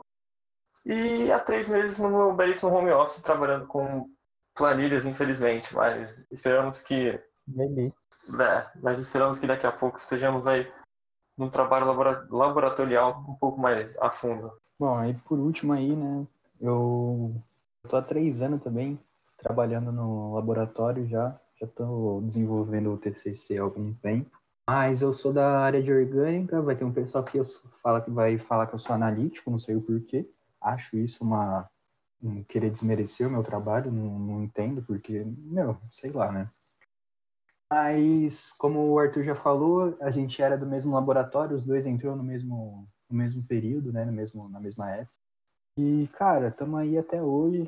e 0.86 1.32
há 1.32 1.40
três 1.40 1.70
meses 1.70 2.00
no 2.00 2.10
meu 2.10 2.34
belíssimo 2.34 2.74
home 2.74 2.92
office 2.92 3.22
trabalhando 3.22 3.68
com 3.68 4.10
planilhas, 4.56 5.06
infelizmente, 5.06 5.74
mas 5.76 6.26
esperamos 6.32 6.82
que. 6.82 7.20
Delícia. 7.46 8.00
É, 8.42 8.80
mas 8.82 9.00
esperamos 9.00 9.40
que 9.40 9.48
daqui 9.48 9.68
a 9.68 9.72
pouco 9.72 9.98
estejamos 9.98 10.48
aí 10.48 10.72
num 11.38 11.50
trabalho 11.50 11.86
laboratorial 12.30 13.24
um 13.28 13.36
pouco 13.36 13.60
mais 13.60 13.98
a 14.00 14.10
fundo. 14.10 14.52
Bom, 14.80 14.96
aí 14.98 15.14
por 15.26 15.40
último 15.40 15.74
aí, 15.74 15.96
né? 15.96 16.28
Eu 16.60 17.36
tô 17.90 17.98
há 17.98 18.02
três 18.02 18.42
anos 18.42 18.64
também 18.64 19.00
trabalhando 19.38 19.92
no 19.92 20.34
laboratório 20.36 21.08
já. 21.08 21.40
Já 21.60 21.68
tô 21.68 22.22
desenvolvendo 22.24 22.92
o 22.92 22.98
TCC 22.98 23.58
há 23.58 23.64
algum 23.64 23.94
tempo. 23.94 24.38
Mas 24.68 25.02
eu 25.02 25.12
sou 25.12 25.34
da 25.34 25.60
área 25.60 25.84
de 25.84 25.92
orgânica, 25.92 26.62
vai 26.62 26.76
ter 26.76 26.86
um 26.86 26.94
pessoal 26.94 27.24
que 27.24 27.40
fala 27.82 28.02
que 28.02 28.10
vai 28.10 28.38
falar 28.38 28.68
que 28.68 28.74
eu 28.74 28.80
sou 28.80 28.96
analítico, 28.96 29.52
não 29.52 29.60
sei 29.60 29.76
o 29.76 29.82
porquê. 29.82 30.30
Acho 30.62 30.98
isso 30.98 31.24
uma 31.24 31.70
um 32.24 32.42
querer 32.44 32.70
desmerecer 32.70 33.28
o 33.28 33.32
meu 33.32 33.44
trabalho, 33.44 33.92
não, 33.92 34.18
não 34.18 34.44
entendo 34.44 34.82
porque, 34.82 35.26
meu, 35.26 35.78
sei 35.92 36.10
lá, 36.12 36.32
né? 36.32 36.50
Mas, 37.74 38.54
como 38.54 38.92
o 38.92 39.00
Arthur 39.00 39.24
já 39.24 39.34
falou, 39.34 39.98
a 40.00 40.12
gente 40.12 40.40
era 40.44 40.56
do 40.56 40.64
mesmo 40.64 40.94
laboratório, 40.94 41.56
os 41.56 41.66
dois 41.66 41.88
entrou 41.88 42.16
no 42.16 42.24
mesmo, 42.24 42.88
no 43.10 43.18
mesmo 43.18 43.42
período, 43.42 43.92
né? 43.92 44.06
No 44.06 44.12
mesmo, 44.12 44.48
na 44.48 44.60
mesma 44.60 44.92
época. 44.92 45.12
E, 45.80 46.08
cara, 46.14 46.50
estamos 46.50 46.80
aí 46.80 46.96
até 47.00 47.20
hoje. 47.20 47.68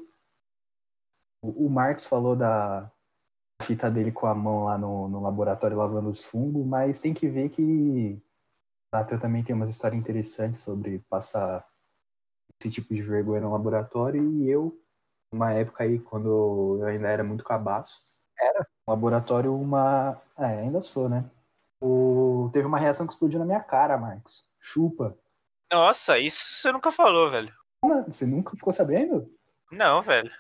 O, 1.42 1.66
o 1.66 1.70
Marx 1.72 2.06
falou 2.06 2.36
da 2.36 2.92
fita 3.64 3.90
dele 3.90 4.12
com 4.12 4.28
a 4.28 4.36
mão 4.36 4.66
lá 4.66 4.78
no, 4.78 5.08
no 5.08 5.20
laboratório 5.24 5.76
lavando 5.76 6.08
os 6.08 6.24
fungos, 6.24 6.64
mas 6.64 7.02
tem 7.02 7.12
que 7.12 7.28
ver 7.28 7.50
que 7.50 8.22
Natan 8.94 9.18
também 9.18 9.44
tem 9.44 9.56
umas 9.56 9.72
histórias 9.72 10.00
interessantes 10.00 10.62
sobre 10.62 11.00
passar 11.10 11.68
esse 12.62 12.72
tipo 12.72 12.94
de 12.94 13.02
vergonha 13.02 13.42
no 13.42 13.52
laboratório 13.52 14.24
e 14.24 14.48
eu, 14.48 14.80
numa 15.34 15.52
época 15.54 15.84
aí, 15.84 15.98
quando 15.98 16.78
eu 16.80 16.86
ainda 16.86 17.08
era 17.08 17.24
muito 17.24 17.44
cabaço, 17.44 18.06
laboratório 18.88 19.54
uma. 19.54 20.20
É, 20.38 20.46
ainda 20.46 20.82
sou, 20.82 21.10
né? 21.10 21.26
O... 21.82 22.50
Teve 22.54 22.68
uma 22.68 22.80
reação 22.80 23.06
que 23.06 23.14
explodiu 23.14 23.40
na 23.40 23.46
minha 23.46 23.62
cara, 23.62 23.98
Marcos. 23.98 24.46
Chupa. 24.60 25.18
Nossa, 25.72 26.18
isso 26.18 26.62
você 26.62 26.72
nunca 26.72 26.92
falou, 26.92 27.30
velho. 27.30 27.54
Você 28.08 28.26
nunca 28.26 28.56
ficou 28.56 28.74
sabendo? 28.74 29.30
Não, 29.72 30.02
velho. 30.02 30.32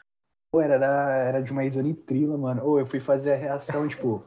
Pô, 0.52 0.62
era, 0.62 0.80
da... 0.80 1.18
era 1.18 1.42
de 1.42 1.52
uma 1.52 1.66
isonitrila, 1.66 2.38
mano. 2.38 2.66
Ou 2.66 2.80
eu 2.80 2.86
fui 2.86 3.00
fazer 3.00 3.34
a 3.34 3.38
reação, 3.38 3.88
tipo. 3.90 4.24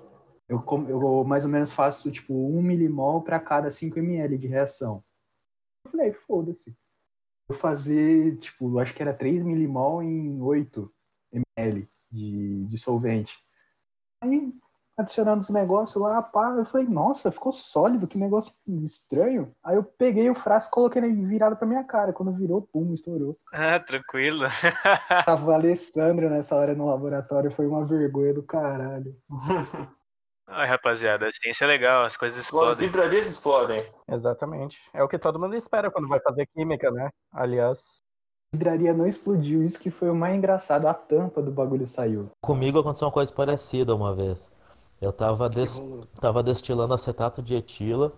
Eu, 0.49 0.65
eu 0.89 1.25
mais 1.25 1.45
ou 1.45 1.51
menos 1.51 1.73
faço, 1.73 2.11
tipo, 2.11 2.33
1 2.33 2.63
milimol 2.63 3.21
para 3.21 3.39
cada 3.39 3.71
5 3.71 3.99
ml 3.99 4.39
de 4.39 4.47
reação. 4.47 5.05
Eu 5.85 5.91
falei, 5.91 6.13
foda-se. 6.15 6.75
Vou 7.47 7.57
fazer, 7.57 8.39
tipo, 8.39 8.79
acho 8.79 8.95
que 8.95 9.03
era 9.03 9.13
3 9.13 9.45
milimol 9.45 10.03
em 10.03 10.41
8 10.41 10.91
ml 11.33 11.87
de, 12.11 12.65
de 12.67 12.79
solvente. 12.79 13.39
Adicionando 14.99 15.39
os 15.39 15.49
negócios 15.49 16.03
lá, 16.03 16.21
pá, 16.21 16.51
eu 16.59 16.65
falei, 16.65 16.89
nossa, 16.89 17.31
ficou 17.31 17.53
sólido, 17.53 18.09
que 18.09 18.19
negócio 18.19 18.55
estranho. 18.83 19.55
Aí 19.63 19.77
eu 19.77 19.85
peguei 19.85 20.29
o 20.29 20.35
frasco 20.35 20.73
e 20.73 20.75
coloquei 20.75 21.01
virado 21.15 21.55
pra 21.55 21.69
minha 21.69 21.85
cara. 21.85 22.13
Quando 22.13 22.33
virou, 22.33 22.63
pum, 22.63 22.93
estourou. 22.93 23.39
Ah, 23.53 23.79
tranquilo. 23.79 24.47
Tava 25.25 25.51
o 25.51 25.55
Alessandro 25.55 26.29
nessa 26.29 26.57
hora 26.57 26.75
no 26.75 26.87
laboratório, 26.87 27.49
foi 27.49 27.69
uma 27.69 27.85
vergonha 27.85 28.35
do 28.35 28.43
caralho. 28.43 29.17
Ai, 30.51 30.67
rapaziada, 30.67 31.29
a 31.29 31.31
ciência 31.31 31.67
é 31.67 31.69
legal, 31.69 32.05
as 32.05 32.17
coisas 32.17 32.37
explodem. 32.37 32.73
As 32.73 32.79
livrarias 32.81 33.29
explodem. 33.29 33.87
Exatamente. 34.11 34.81
É 34.93 35.03
o 35.03 35.09
que 35.09 35.19
todo 35.19 35.39
mundo 35.39 35.55
espera 35.55 35.93
quando 35.93 36.09
vai 36.09 36.19
fazer 36.21 36.47
química, 36.47 36.91
né? 36.91 37.11
Aliás, 37.31 37.99
vidraria 38.53 38.93
não 38.93 39.07
explodiu. 39.07 39.63
Isso 39.63 39.79
que 39.79 39.91
foi 39.91 40.11
o 40.11 40.15
mais 40.15 40.35
engraçado. 40.35 40.89
A 40.89 40.95
tampa 40.95 41.41
do 41.41 41.53
bagulho 41.53 41.87
saiu. 41.87 42.31
Comigo 42.43 42.81
aconteceu 42.81 43.07
uma 43.07 43.13
coisa 43.13 43.31
parecida 43.31 43.95
uma 43.95 44.17
vez. 44.17 44.58
Eu 45.01 45.13
tava, 45.13 45.49
des... 45.49 45.81
tava 46.21 46.43
destilando 46.43 46.93
acetato 46.93 47.41
de 47.43 47.55
etila 47.55 48.13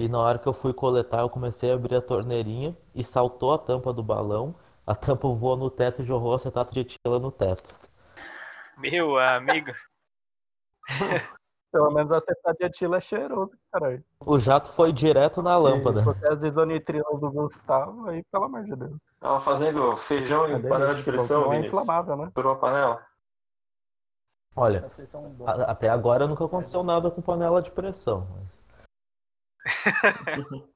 e 0.00 0.08
na 0.08 0.18
hora 0.18 0.38
que 0.38 0.46
eu 0.46 0.52
fui 0.54 0.72
coletar, 0.72 1.20
eu 1.20 1.28
comecei 1.28 1.70
a 1.70 1.74
abrir 1.74 1.94
a 1.94 2.00
torneirinha 2.00 2.74
e 2.94 3.04
saltou 3.04 3.52
a 3.52 3.58
tampa 3.58 3.92
do 3.92 4.02
balão. 4.02 4.54
A 4.86 4.94
tampa 4.94 5.28
voou 5.28 5.58
no 5.58 5.70
teto 5.70 6.00
e 6.00 6.04
jorrou 6.06 6.34
acetato 6.34 6.72
de 6.72 6.80
etila 6.80 7.18
no 7.18 7.30
teto. 7.30 7.74
Meu 8.78 9.18
amigo. 9.18 9.72
Pelo 11.70 11.90
menos 11.92 12.12
acetato 12.12 12.56
de 12.58 12.64
etila 12.64 12.96
é 12.96 13.00
cheiroso, 13.00 13.52
caralho. 13.70 14.02
O 14.24 14.38
jato 14.38 14.72
foi 14.72 14.90
direto 14.90 15.42
na 15.42 15.56
Se 15.56 15.64
lâmpada. 15.64 16.02
fosse 16.02 16.26
as 16.26 16.42
isonitrilas 16.42 17.20
do 17.20 17.30
Gustavo, 17.30 18.08
aí 18.08 18.24
pelo 18.32 18.44
amor 18.44 18.64
de 18.64 18.74
Deus. 18.74 19.18
Tava 19.20 19.38
fazendo 19.38 19.96
feijão 19.96 20.48
em 20.48 20.60
panela 20.60 20.94
de 20.94 21.02
pressão, 21.04 21.52
é 21.52 21.60
inflamável, 21.60 22.16
né? 22.16 22.24
Estourou 22.26 22.54
a 22.54 22.56
panela. 22.56 23.06
Olha, 24.56 24.84
a- 25.46 25.70
até 25.70 25.88
agora 25.88 26.26
nunca 26.26 26.44
aconteceu 26.44 26.82
nada 26.82 27.10
com 27.10 27.22
panela 27.22 27.62
de 27.62 27.70
pressão. 27.70 28.26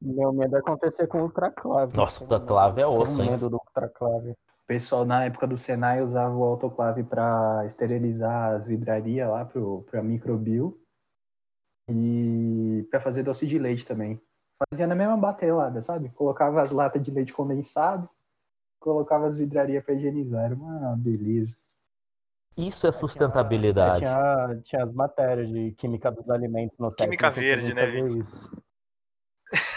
Meu 0.00 0.32
medo 0.32 0.56
é 0.56 0.60
acontecer 0.60 1.06
com 1.06 1.18
o 1.18 1.22
ultraclave. 1.22 1.96
Nossa, 1.96 2.22
ultraclave 2.22 2.80
é 2.80 2.86
osso, 2.86 3.20
hein? 3.22 3.30
medo 3.30 3.50
do 3.50 3.56
ultraclave. 3.56 4.30
O 4.30 4.66
pessoal 4.66 5.04
na 5.04 5.24
época 5.24 5.46
do 5.46 5.56
Senai 5.56 6.02
usava 6.02 6.34
o 6.34 6.44
autoclave 6.44 7.02
para 7.02 7.64
esterilizar 7.66 8.54
as 8.54 8.66
vidrarias 8.68 9.28
lá 9.28 9.44
pro, 9.44 9.82
pra 9.90 10.02
microbio 10.02 10.78
e 11.88 12.86
para 12.90 13.00
fazer 13.00 13.22
doce 13.22 13.46
de 13.46 13.58
leite 13.58 13.86
também. 13.86 14.20
Fazia 14.70 14.86
na 14.86 14.94
mesma 14.94 15.16
batelada, 15.16 15.80
sabe? 15.80 16.10
Colocava 16.10 16.60
as 16.60 16.70
latas 16.70 17.02
de 17.02 17.10
leite 17.10 17.32
condensado, 17.32 18.08
colocava 18.78 19.26
as 19.26 19.36
vidrarias 19.38 19.82
para 19.84 19.94
higienizar. 19.94 20.44
Era 20.44 20.54
uma 20.54 20.96
beleza. 20.96 21.56
Isso 22.58 22.88
é 22.88 22.92
sustentabilidade. 22.92 24.00
Tinha, 24.00 24.60
tinha 24.64 24.82
as 24.82 24.92
matérias 24.92 25.48
de 25.48 25.70
química 25.72 26.10
dos 26.10 26.28
alimentos 26.28 26.80
no 26.80 26.90
Química 26.90 27.30
técnico 27.30 27.34
que 27.34 27.40
verde, 27.40 27.74
né, 27.74 28.18
Isso. 28.18 28.50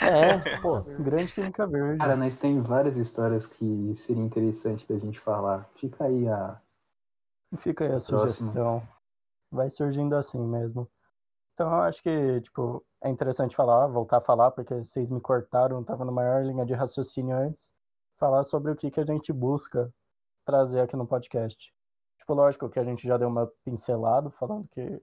É, 0.02 0.40
pô. 0.62 0.82
Grande 0.82 1.32
química 1.32 1.68
verde. 1.68 2.00
Cara, 2.00 2.16
nós 2.16 2.38
tem 2.38 2.60
várias 2.60 2.98
histórias 2.98 3.46
que 3.46 3.94
seria 3.98 4.24
interessante 4.24 4.92
da 4.92 4.98
gente 4.98 5.20
falar. 5.20 5.70
Fica 5.76 6.06
aí 6.06 6.28
a. 6.28 6.60
Fica 7.58 7.84
aí 7.84 7.90
a 7.90 7.92
Próximo. 7.92 8.20
sugestão. 8.20 8.88
Vai 9.52 9.70
surgindo 9.70 10.16
assim 10.16 10.44
mesmo. 10.44 10.90
Então, 11.54 11.70
eu 11.70 11.82
acho 11.82 12.02
que, 12.02 12.42
tipo, 12.42 12.84
é 13.04 13.10
interessante 13.10 13.56
falar, 13.56 13.86
voltar 13.86 14.18
a 14.18 14.22
falar, 14.22 14.50
porque 14.52 14.74
vocês 14.74 15.12
me 15.12 15.22
cortaram, 15.22 15.78
eu 15.78 15.84
tava 15.84 16.04
na 16.04 16.12
maior 16.12 16.44
linha 16.44 16.66
de 16.66 16.74
raciocínio 16.74 17.36
antes, 17.36 17.76
falar 18.18 18.44
sobre 18.44 18.72
o 18.72 18.76
que, 18.76 18.90
que 18.90 19.00
a 19.00 19.06
gente 19.06 19.32
busca 19.32 19.94
trazer 20.46 20.80
aqui 20.80 20.96
no 20.96 21.06
podcast. 21.06 21.72
Tipo, 22.32 22.42
lógico 22.42 22.70
que 22.70 22.80
a 22.80 22.84
gente 22.86 23.06
já 23.06 23.18
deu 23.18 23.28
uma 23.28 23.46
pincelada, 23.66 24.30
falando 24.30 24.66
que 24.70 25.02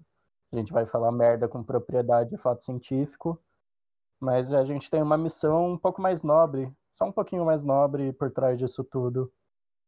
a 0.51 0.57
gente 0.57 0.73
vai 0.73 0.87
falar 0.87 1.13
merda 1.13 1.47
com 1.47 1.63
propriedade 1.63 2.31
de 2.31 2.39
fato 2.39 2.65
científico, 2.65 3.39
mas 4.19 4.55
a 4.55 4.65
gente 4.65 4.91
tem 4.91 5.03
uma 5.03 5.19
missão 5.19 5.73
um 5.73 5.77
pouco 5.77 6.01
mais 6.01 6.23
nobre, 6.23 6.73
só 6.95 7.05
um 7.05 7.13
pouquinho 7.13 7.45
mais 7.45 7.65
nobre 7.65 8.15
por 8.15 8.31
trás 8.31 8.59
disso 8.59 8.83
tudo, 8.83 9.31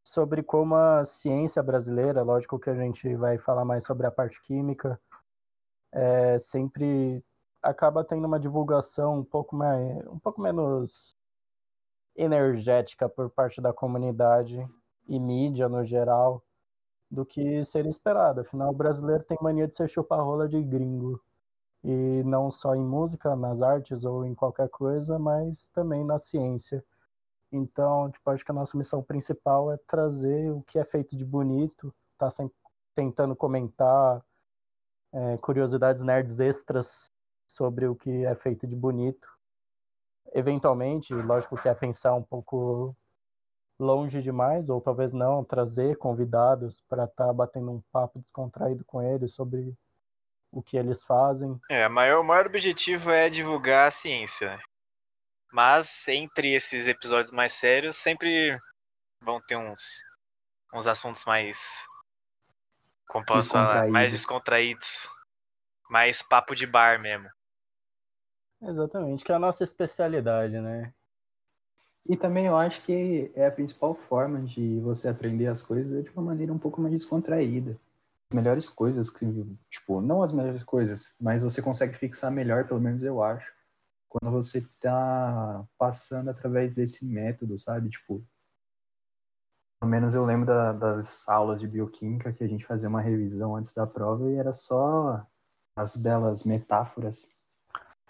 sobre 0.07 0.43
como 0.43 0.75
a 0.75 1.03
ciência 1.03 1.63
brasileira, 1.63 2.23
lógico 2.23 2.59
que 2.59 2.69
a 2.69 2.75
gente 2.75 3.17
vai 3.17 3.39
falar 3.39 3.65
mais 3.65 3.85
sobre 3.85 4.07
a 4.07 4.11
parte 4.11 4.43
química, 4.43 5.01
é, 5.93 6.39
sempre 6.39 7.25
acaba 7.63 8.05
tendo 8.05 8.27
uma 8.27 8.39
divulgação 8.39 9.21
um 9.21 9.25
pouco 9.25 9.57
mais, 9.57 10.07
um 10.09 10.19
pouco 10.19 10.43
menos 10.43 11.13
energética 12.15 13.09
por 13.09 13.31
parte 13.31 13.63
da 13.63 13.73
comunidade 13.73 14.63
e 15.09 15.19
mídia 15.19 15.71
no 15.71 15.83
geral 15.83 16.45
do 17.11 17.25
que 17.25 17.65
seria 17.65 17.91
esperado. 17.91 18.43
Afinal, 18.43 18.71
o 18.71 18.77
brasileiro 18.77 19.25
tem 19.25 19.37
mania 19.41 19.67
de 19.67 19.75
ser 19.75 19.89
chupa-rola 19.89 20.49
de 20.49 20.63
gringo. 20.63 21.21
E 21.83 22.23
não 22.25 22.51
só 22.51 22.75
em 22.75 22.85
música, 22.85 23.35
nas 23.35 23.63
artes 23.63 24.05
ou 24.05 24.25
em 24.25 24.35
qualquer 24.35 24.69
coisa, 24.69 25.19
mas 25.19 25.69
também 25.71 26.05
na 26.05 26.19
ciência. 26.19 26.85
Então, 27.53 28.11
tipo, 28.11 28.31
acho 28.31 28.45
que 28.45 28.51
a 28.51 28.55
nossa 28.55 28.77
missão 28.77 29.03
principal 29.03 29.73
é 29.73 29.77
trazer 29.79 30.51
o 30.53 30.63
que 30.63 30.79
é 30.79 30.85
feito 30.85 31.17
de 31.17 31.25
bonito, 31.25 31.93
tá 32.19 32.31
sempre 32.31 32.55
tentando 32.95 33.35
comentar 33.35 34.23
é, 35.13 35.37
curiosidades 35.39 36.05
nerds 36.05 36.39
extras 36.39 37.07
sobre 37.49 37.87
o 37.89 37.97
que 37.97 38.25
é 38.25 38.35
feito 38.35 38.67
de 38.67 38.77
bonito. 38.77 39.29
Eventualmente, 40.33 41.13
lógico 41.15 41.57
que 41.57 41.69
é 41.69 41.75
pensar 41.75 42.15
um 42.15 42.23
pouco 42.23 42.95
longe 43.81 44.23
demais, 44.23 44.69
ou 44.69 44.81
talvez 44.81 45.13
não, 45.13 45.43
trazer 45.43 45.97
convidados 45.97 46.83
para 46.89 47.05
estar 47.05 47.27
tá 47.27 47.33
batendo 47.33 47.71
um 47.73 47.83
papo 47.91 48.21
descontraído 48.21 48.85
com 48.85 49.03
eles 49.03 49.35
sobre 49.35 49.75
o 50.53 50.63
que 50.63 50.77
eles 50.77 51.03
fazem. 51.05 51.59
É, 51.69 51.89
maior, 51.89 52.21
o 52.21 52.25
maior 52.25 52.47
objetivo 52.47 53.11
é 53.11 53.29
divulgar 53.29 53.89
a 53.89 53.91
ciência. 53.91 54.59
Mas 55.53 56.07
entre 56.09 56.53
esses 56.53 56.87
episódios 56.87 57.33
mais 57.33 57.53
sérios, 57.55 57.97
sempre 57.97 58.57
vão 59.21 59.41
ter 59.41 59.57
uns, 59.57 60.03
uns 60.73 60.87
assuntos 60.87 61.25
mais. 61.25 61.87
Como 63.09 63.25
posso 63.25 63.51
falar? 63.51 63.89
Mais 63.89 64.13
descontraídos. 64.13 65.09
Mais 65.89 66.23
papo 66.23 66.55
de 66.55 66.67
bar 66.67 67.01
mesmo. 67.01 67.29
Exatamente, 68.63 69.25
que 69.25 69.33
é 69.33 69.35
a 69.35 69.39
nossa 69.39 69.65
especialidade, 69.65 70.61
né? 70.61 70.93
E 72.09 72.17
também 72.17 72.47
eu 72.47 72.57
acho 72.57 72.83
que 72.83 73.31
é 73.35 73.47
a 73.47 73.53
principal 73.53 73.95
forma 73.95 74.41
de 74.43 74.81
você 74.81 75.09
aprender 75.09 75.47
as 75.47 75.63
coisas 75.63 76.03
de 76.03 76.11
uma 76.11 76.23
maneira 76.23 76.53
um 76.53 76.59
pouco 76.59 76.81
mais 76.81 76.93
descontraída. 76.93 77.79
As 78.31 78.37
melhores 78.37 78.69
coisas 78.69 79.11
que, 79.11 79.27
tipo, 79.69 80.01
não 80.01 80.23
as 80.23 80.33
melhores 80.33 80.65
coisas, 80.65 81.15
mas 81.21 81.43
você 81.43 81.61
consegue 81.61 81.95
fixar 81.95 82.31
melhor, 82.31 82.67
pelo 82.67 82.81
menos 82.81 83.03
eu 83.03 83.23
acho, 83.23 83.53
quando 84.09 84.33
você 84.33 84.59
está 84.59 85.65
passando 85.79 86.31
através 86.31 86.75
desse 86.75 87.05
método, 87.05 87.59
sabe? 87.59 87.89
Tipo, 87.91 88.25
pelo 89.81 89.91
menos 89.91 90.15
eu 90.15 90.25
lembro 90.25 90.47
da, 90.47 90.73
das 90.73 91.29
aulas 91.29 91.61
de 91.61 91.67
bioquímica 91.67 92.33
que 92.33 92.45
a 92.45 92.49
gente 92.49 92.67
fazia 92.67 92.89
uma 92.89 93.01
revisão 93.01 93.57
antes 93.57 93.73
da 93.73 93.87
prova 93.87 94.31
e 94.31 94.35
era 94.35 94.53
só 94.53 95.27
as 95.77 95.97
belas 95.97 96.45
metáforas 96.45 97.33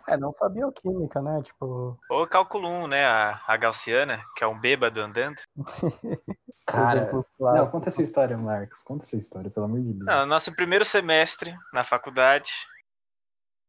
é, 0.06 0.16
não 0.16 0.32
só 0.32 0.48
bioquímica, 0.48 1.20
né? 1.20 1.42
Tipo. 1.42 1.98
Ou 2.08 2.26
cálculo 2.26 2.68
1, 2.68 2.86
né? 2.88 3.06
A, 3.06 3.40
a 3.46 3.56
Gaussiana, 3.56 4.22
que 4.36 4.44
é 4.44 4.46
um 4.46 4.58
bêbado 4.58 5.00
andando. 5.00 5.40
Cara, 6.66 7.10
não, 7.38 7.70
conta 7.70 7.88
essa 7.88 8.02
história, 8.02 8.36
Marcos. 8.36 8.82
Conta 8.82 9.04
essa 9.04 9.16
história, 9.16 9.50
pelo 9.50 9.66
amor 9.66 9.80
de 9.80 9.92
Deus. 9.92 10.06
Não, 10.06 10.26
nosso 10.26 10.54
primeiro 10.54 10.84
semestre 10.84 11.54
na 11.72 11.82
faculdade, 11.82 12.50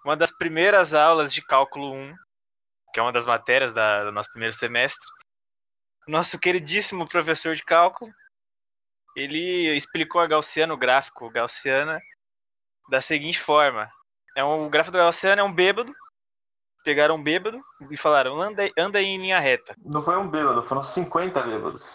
uma 0.05 0.15
das 0.15 0.31
primeiras 0.31 0.93
aulas 0.93 1.33
de 1.33 1.41
cálculo 1.45 1.93
1, 1.93 2.15
que 2.93 2.99
é 2.99 3.03
uma 3.03 3.11
das 3.11 3.25
matérias 3.25 3.73
da, 3.73 4.05
do 4.05 4.11
nosso 4.11 4.31
primeiro 4.31 4.53
semestre, 4.53 5.07
nosso 6.07 6.39
queridíssimo 6.39 7.07
professor 7.07 7.55
de 7.55 7.63
cálculo, 7.63 8.11
ele 9.15 9.75
explicou 9.75 10.21
a 10.21 10.27
Gaussiana, 10.27 10.73
o 10.73 10.77
gráfico 10.77 11.29
Gaussiana, 11.29 11.99
da 12.89 13.01
seguinte 13.01 13.39
forma. 13.39 13.89
É 14.35 14.43
um, 14.43 14.65
o 14.65 14.69
gráfico 14.69 14.93
do 14.93 14.99
Gaussiana 14.99 15.41
é 15.41 15.43
um 15.43 15.53
bêbado 15.53 15.93
pegaram 16.83 17.15
um 17.15 17.23
bêbado 17.23 17.61
e 17.89 17.97
falaram: 17.97 18.39
anda, 18.39 18.69
anda 18.77 19.01
em 19.01 19.17
linha 19.17 19.39
reta. 19.39 19.75
Não 19.83 20.01
foi 20.01 20.17
um 20.17 20.27
bêbado, 20.27 20.63
foram 20.63 20.83
50 20.83 21.41
bêbados. 21.41 21.93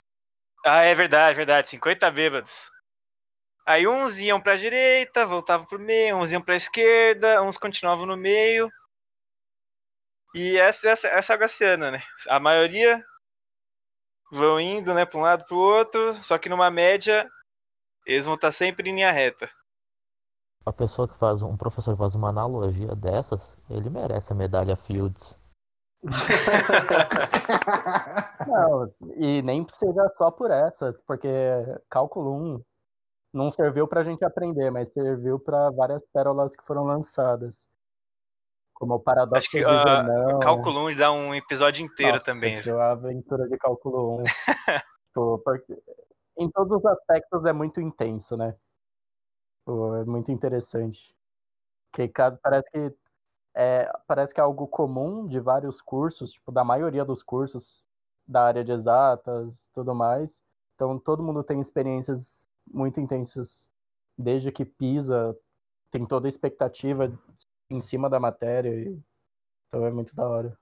Ah, 0.65 0.83
é 0.83 0.95
verdade, 0.95 1.37
verdade, 1.37 1.69
50 1.69 2.11
bêbados. 2.11 2.71
Aí 3.67 3.87
uns 3.87 4.19
iam 4.19 4.41
para 4.41 4.53
a 4.53 4.57
direita, 4.57 5.27
voltavam 5.27 5.67
para 5.67 5.79
o 5.79 5.81
meio, 5.81 6.17
uns 6.17 6.33
iam 6.33 6.43
para 6.43 6.55
a 6.55 6.57
esquerda, 6.57 7.43
uns 7.43 7.59
continuavam 7.59 8.07
no 8.07 8.17
meio. 8.17 8.71
E 10.35 10.57
essa, 10.59 10.89
essa, 10.89 11.09
essa 11.09 11.33
é 11.33 11.35
a 11.35 11.39
Gaciana, 11.39 11.91
né? 11.91 12.03
A 12.29 12.39
maioria 12.39 13.05
vão 14.31 14.61
indo, 14.61 14.93
né, 14.93 15.07
para 15.07 15.19
um 15.19 15.23
lado 15.23 15.45
para 15.47 15.57
o 15.57 15.59
outro, 15.59 16.15
só 16.23 16.37
que 16.37 16.49
numa 16.49 16.71
média 16.71 17.29
eles 18.05 18.27
vão 18.27 18.35
estar 18.35 18.53
sempre 18.53 18.91
em 18.91 18.95
linha 18.95 19.13
reta 19.13 19.51
a 20.67 20.73
pessoa 20.73 21.07
que 21.07 21.15
faz, 21.15 21.45
um 21.45 21.57
professor 21.57 21.93
que 21.93 21.99
faz 21.99 22.17
uma 22.17 22.31
analogia 22.31 22.97
dessas, 22.97 23.57
ele 23.71 23.89
merece 23.89 24.33
a 24.33 24.37
medalha 24.37 24.77
Fields. 24.77 25.39
não, 28.47 28.93
e 29.17 29.43
nem 29.43 29.65
precisa 29.65 30.13
só 30.19 30.31
por 30.31 30.51
essas, 30.51 31.01
porque 31.03 31.29
cálculo 31.89 32.57
1 32.57 32.63
não 33.33 33.51
serviu 33.51 33.87
pra 33.87 34.03
gente 34.03 34.25
aprender, 34.25 34.71
mas 34.71 34.93
serviu 34.93 35.39
para 35.39 35.71
várias 35.71 36.03
pérolas 36.13 36.57
que 36.57 36.65
foram 36.65 36.85
lançadas. 36.85 37.69
Como 38.75 38.95
o 38.95 39.01
paradoxo 39.01 39.39
Acho 39.39 39.51
que 39.51 39.65
uh, 39.65 40.39
cálculo 40.41 40.89
1 40.89 40.97
dá 40.97 41.13
um 41.13 41.35
episódio 41.35 41.85
inteiro 41.85 42.15
Nossa, 42.15 42.33
também. 42.33 42.59
A 42.59 42.91
aventura 42.91 43.49
de 43.49 43.57
cálculo 43.57 44.21
1. 44.21 44.25
tipo, 45.09 45.39
porque 45.39 45.81
em 46.39 46.51
todos 46.51 46.79
os 46.79 46.87
aspectos 46.87 47.47
é 47.47 47.53
muito 47.53 47.81
intenso, 47.81 48.37
né? 48.37 48.55
É 49.67 50.05
muito 50.05 50.31
interessante. 50.31 51.15
Que 51.93 52.09
parece 52.43 52.71
que 52.71 52.95
é, 53.55 53.91
parece 54.07 54.35
que 54.35 54.41
é 54.41 54.45
algo 54.45 54.67
comum 54.69 55.27
de 55.27 55.41
vários 55.41 55.81
cursos, 55.83 56.33
tipo, 56.33 56.53
da 56.53 56.65
maioria 56.65 57.05
dos 57.05 57.23
cursos 57.23 57.89
da 58.27 58.45
área 58.45 58.65
de 58.65 58.73
exatas, 58.73 59.71
tudo 59.75 59.95
mais. 59.95 60.43
Então, 60.75 60.99
todo 60.99 61.23
mundo 61.23 61.43
tem 61.45 61.61
experiências 61.61 62.49
muito 62.73 63.01
intensas 63.01 63.71
desde 64.19 64.53
que 64.53 64.65
pisa, 64.65 65.37
tem 65.91 66.07
toda 66.07 66.29
a 66.29 66.31
expectativa 66.31 67.13
em 67.71 67.81
cima 67.81 68.11
da 68.11 68.21
matéria. 68.21 68.71
E... 68.71 69.01
Então, 69.69 69.87
é 69.87 69.93
muito 69.93 70.15
da 70.17 70.29
hora. 70.29 70.59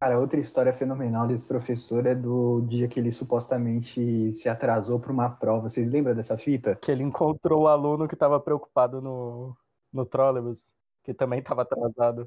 Cara, 0.00 0.18
outra 0.18 0.40
história 0.40 0.72
fenomenal 0.72 1.28
desse 1.28 1.46
professor 1.46 2.06
é 2.06 2.14
do 2.14 2.62
dia 2.62 2.88
que 2.88 2.98
ele 2.98 3.12
supostamente 3.12 4.32
se 4.32 4.48
atrasou 4.48 4.98
para 4.98 5.12
uma 5.12 5.28
prova. 5.28 5.68
Vocês 5.68 5.92
lembram 5.92 6.14
dessa 6.14 6.38
fita? 6.38 6.74
Que 6.76 6.90
ele 6.90 7.02
encontrou 7.02 7.64
o 7.64 7.68
aluno 7.68 8.08
que 8.08 8.14
estava 8.14 8.40
preocupado 8.40 9.02
no, 9.02 9.54
no 9.92 10.06
trolebus, 10.06 10.74
que 11.04 11.12
também 11.12 11.40
estava 11.40 11.62
atrasado. 11.62 12.26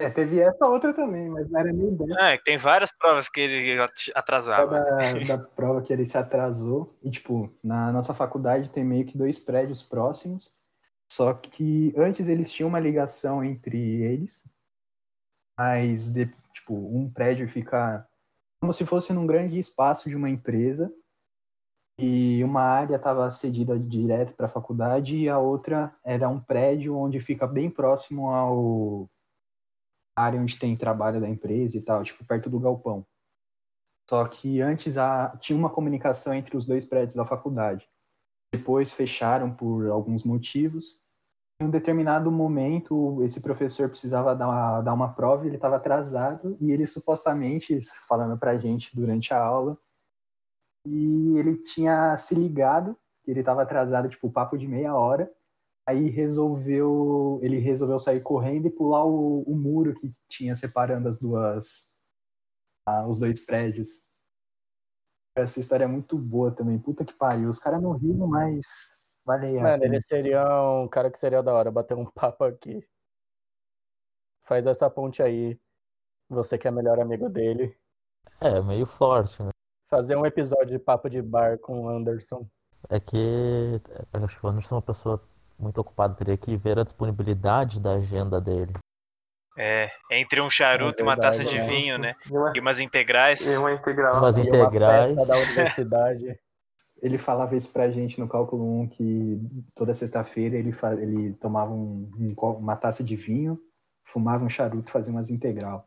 É, 0.00 0.08
teve 0.08 0.38
essa 0.38 0.68
outra 0.68 0.94
também, 0.94 1.28
mas 1.28 1.50
não 1.50 1.58
era 1.58 1.72
nem 1.72 1.92
dessa. 1.96 2.22
É, 2.22 2.38
tem 2.38 2.56
várias 2.56 2.92
provas 2.92 3.28
que 3.28 3.40
ele 3.40 3.82
atrasava. 4.14 4.78
Da, 4.78 5.36
da 5.36 5.38
prova 5.38 5.82
que 5.82 5.92
ele 5.92 6.06
se 6.06 6.16
atrasou. 6.16 6.96
E, 7.02 7.10
tipo, 7.10 7.52
na 7.64 7.90
nossa 7.90 8.14
faculdade 8.14 8.70
tem 8.70 8.84
meio 8.84 9.04
que 9.04 9.18
dois 9.18 9.40
prédios 9.40 9.82
próximos. 9.82 10.56
Só 11.10 11.34
que 11.34 11.92
antes 11.96 12.28
eles 12.28 12.52
tinham 12.52 12.68
uma 12.68 12.78
ligação 12.78 13.42
entre 13.42 13.76
eles, 14.02 14.44
mas 15.58 16.10
de, 16.10 16.26
tipo, 16.52 16.72
um 16.72 17.10
prédio 17.10 17.48
fica 17.48 18.08
como 18.60 18.72
se 18.72 18.86
fosse 18.86 19.12
num 19.12 19.26
grande 19.26 19.58
espaço 19.58 20.08
de 20.08 20.14
uma 20.14 20.30
empresa 20.30 20.92
e 21.98 22.42
uma 22.44 22.62
área 22.62 22.94
estava 22.94 23.28
cedida 23.28 23.76
direto 23.78 24.34
para 24.34 24.46
a 24.46 24.50
faculdade 24.50 25.16
e 25.18 25.28
a 25.28 25.38
outra 25.38 25.92
era 26.04 26.28
um 26.28 26.40
prédio 26.40 26.96
onde 26.96 27.18
fica 27.18 27.46
bem 27.46 27.68
próximo 27.68 28.30
ao 28.30 29.10
área 30.16 30.40
onde 30.40 30.58
tem 30.58 30.76
trabalho 30.76 31.20
da 31.20 31.28
empresa 31.28 31.76
e 31.76 31.84
tal, 31.84 32.02
tipo 32.02 32.24
perto 32.24 32.48
do 32.48 32.60
galpão. 32.60 33.04
Só 34.08 34.26
que 34.26 34.60
antes 34.60 34.96
a, 34.96 35.36
tinha 35.38 35.58
uma 35.58 35.70
comunicação 35.70 36.32
entre 36.32 36.56
os 36.56 36.66
dois 36.66 36.84
prédios 36.84 37.14
da 37.14 37.24
faculdade. 37.24 37.88
Depois 38.52 38.94
fecharam 38.94 39.54
por 39.54 39.86
alguns 39.88 40.24
motivos 40.24 41.00
em 41.60 41.64
um 41.64 41.70
determinado 41.70 42.30
momento, 42.30 43.22
esse 43.24 43.40
professor 43.40 43.88
precisava 43.88 44.34
dar 44.34 44.48
uma, 44.48 44.80
dar 44.80 44.94
uma 44.94 45.12
prova, 45.12 45.44
ele 45.44 45.56
estava 45.56 45.76
atrasado, 45.76 46.56
e 46.60 46.70
ele 46.70 46.86
supostamente, 46.86 47.76
falando 48.06 48.38
para 48.38 48.52
a 48.52 48.58
gente 48.58 48.94
durante 48.94 49.34
a 49.34 49.42
aula, 49.42 49.76
e 50.86 51.36
ele 51.36 51.56
tinha 51.56 52.16
se 52.16 52.34
ligado, 52.36 52.96
que 53.24 53.30
ele 53.32 53.40
estava 53.40 53.62
atrasado, 53.62 54.08
tipo, 54.08 54.30
papo 54.30 54.56
de 54.56 54.68
meia 54.68 54.94
hora, 54.94 55.30
aí 55.84 56.08
resolveu, 56.08 57.40
ele 57.42 57.58
resolveu 57.58 57.98
sair 57.98 58.20
correndo 58.22 58.68
e 58.68 58.70
pular 58.70 59.04
o, 59.04 59.42
o 59.42 59.56
muro 59.56 59.94
que 59.94 60.12
tinha 60.28 60.54
separando 60.54 61.08
as 61.08 61.18
duas, 61.18 61.92
os 63.08 63.18
dois 63.18 63.44
prédios. 63.44 64.06
Essa 65.36 65.58
história 65.58 65.84
é 65.84 65.88
muito 65.88 66.16
boa 66.16 66.54
também, 66.54 66.78
puta 66.78 67.04
que 67.04 67.14
pariu, 67.14 67.48
os 67.48 67.58
caras 67.58 67.82
não 67.82 67.92
riram, 67.92 68.28
mas 68.28 68.97
Valeu. 69.28 69.60
Mano, 69.60 69.84
ele 69.84 70.00
seria 70.00 70.42
um 70.72 70.88
cara 70.88 71.10
que 71.10 71.18
seria 71.18 71.42
da 71.42 71.52
hora 71.52 71.70
bater 71.70 71.94
um 71.94 72.06
papo 72.06 72.44
aqui. 72.44 72.82
Faz 74.40 74.66
essa 74.66 74.88
ponte 74.88 75.22
aí. 75.22 75.60
Você 76.30 76.56
que 76.56 76.66
é 76.66 76.70
melhor 76.70 76.98
amigo 76.98 77.28
dele. 77.28 77.76
É, 78.40 78.62
meio 78.62 78.86
forte, 78.86 79.42
né? 79.42 79.50
Fazer 79.90 80.16
um 80.16 80.24
episódio 80.24 80.68
de 80.68 80.78
papo 80.78 81.10
de 81.10 81.20
bar 81.20 81.58
com 81.58 81.82
o 81.82 81.88
Anderson. 81.90 82.48
É 82.88 82.98
que 82.98 83.78
eu 84.14 84.24
acho 84.24 84.40
que 84.40 84.46
o 84.46 84.48
Anderson 84.48 84.76
é 84.76 84.78
uma 84.78 84.82
pessoa 84.82 85.22
muito 85.58 85.78
ocupada, 85.78 86.14
teria 86.14 86.36
que 86.38 86.56
ver 86.56 86.78
a 86.78 86.84
disponibilidade 86.84 87.82
da 87.82 87.96
agenda 87.96 88.40
dele. 88.40 88.72
É, 89.58 89.90
entre 90.10 90.40
um 90.40 90.48
charuto 90.48 91.02
é 91.02 91.04
verdade, 91.04 91.04
e 91.04 91.04
uma 91.04 91.16
taça 91.18 91.44
de 91.44 91.60
vinho, 91.60 91.98
né? 91.98 92.14
E 92.54 92.60
umas 92.60 92.80
integrais. 92.80 93.46
E 93.46 93.58
uma 93.58 93.72
integral. 93.72 94.14
Umas 94.14 94.38
integrais. 94.38 95.14
da 95.26 95.36
universidade. 95.36 96.40
Ele 97.02 97.18
falava 97.18 97.56
isso 97.56 97.72
pra 97.72 97.90
gente 97.90 98.18
no 98.20 98.28
cálculo 98.28 98.64
1, 98.80 98.88
que 98.88 99.38
toda 99.74 99.94
sexta-feira 99.94 100.56
ele, 100.56 100.72
ele 101.00 101.34
tomava 101.34 101.72
um- 101.72 102.10
um 102.18 102.34
uma 102.58 102.76
taça 102.76 103.02
de 103.04 103.16
vinho, 103.16 103.58
fumava 104.04 104.44
um 104.44 104.48
charuto 104.48 104.88
e 104.90 104.92
fazia 104.92 105.12
umas 105.12 105.30
integral. 105.30 105.86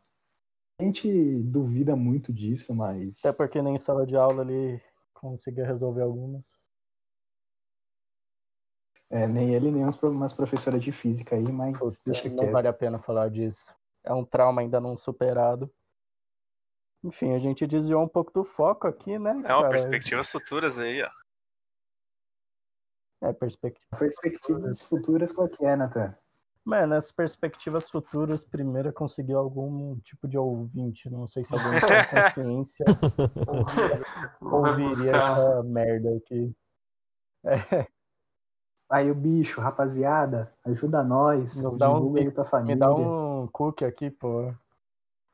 A 0.80 0.84
gente 0.84 1.42
duvida 1.44 1.94
muito 1.94 2.32
disso, 2.32 2.74
mas 2.74 3.20
Até 3.24 3.36
porque 3.36 3.62
nem 3.62 3.74
em 3.74 3.78
sala 3.78 4.04
de 4.06 4.16
aula 4.16 4.42
ele 4.42 4.80
conseguia 5.14 5.66
resolver 5.66 6.02
algumas. 6.02 6.70
é, 9.10 9.26
nem 9.28 9.54
ele, 9.54 9.70
nem 9.70 9.82
umas, 9.82 9.96
pro- 9.96 10.10
umas 10.10 10.32
professoras 10.32 10.82
de 10.82 10.90
física 10.90 11.36
aí, 11.36 11.44
mas 11.52 11.78
Puta, 11.78 11.96
deixa 12.06 12.28
não 12.30 12.36
quieto. 12.38 12.52
vale 12.52 12.68
a 12.68 12.72
pena 12.72 12.98
falar 12.98 13.28
disso. 13.28 13.74
É 14.02 14.12
um 14.12 14.24
trauma 14.24 14.62
ainda 14.62 14.80
não 14.80 14.96
superado. 14.96 15.70
Enfim, 17.04 17.34
a 17.34 17.38
gente 17.38 17.66
desviou 17.66 18.02
um 18.02 18.08
pouco 18.08 18.32
do 18.32 18.44
foco 18.44 18.86
aqui, 18.86 19.18
né? 19.18 19.30
É 19.30 19.34
uma 19.34 19.42
cara? 19.44 19.68
perspectivas 19.68 20.30
futuras 20.30 20.78
aí, 20.78 21.02
ó. 21.02 21.10
É, 23.22 23.32
perspectiva. 23.32 23.96
Perspectivas 23.96 24.82
futuras 24.82 25.32
qual 25.32 25.48
que 25.48 25.64
é, 25.64 25.76
Nathan? 25.76 26.14
Mano, 26.64 26.94
as 26.94 27.10
perspectivas 27.10 27.90
futuras, 27.90 28.44
primeiro 28.44 28.88
é 28.88 28.92
conseguir 28.92 29.34
algum 29.34 29.98
tipo 30.00 30.28
de 30.28 30.38
ouvinte. 30.38 31.10
Não 31.10 31.26
sei 31.26 31.44
se 31.44 31.52
alguém 31.52 31.80
tem 31.80 32.04
consciência 32.08 32.84
ouviria 34.40 35.16
essa 35.16 35.62
merda 35.64 36.16
aqui. 36.16 36.54
Aí 38.88 39.10
o 39.10 39.14
bicho, 39.14 39.60
rapaziada, 39.60 40.52
ajuda 40.64 41.02
nós, 41.02 41.62
Nos 41.62 41.78
dá 41.78 41.88
aí 41.96 42.10
bi- 42.10 42.30
pra 42.30 42.44
família. 42.44 42.74
Me 42.74 42.80
dá 42.80 42.94
um 42.94 43.48
cookie 43.48 43.84
aqui, 43.84 44.10
pô. 44.10 44.54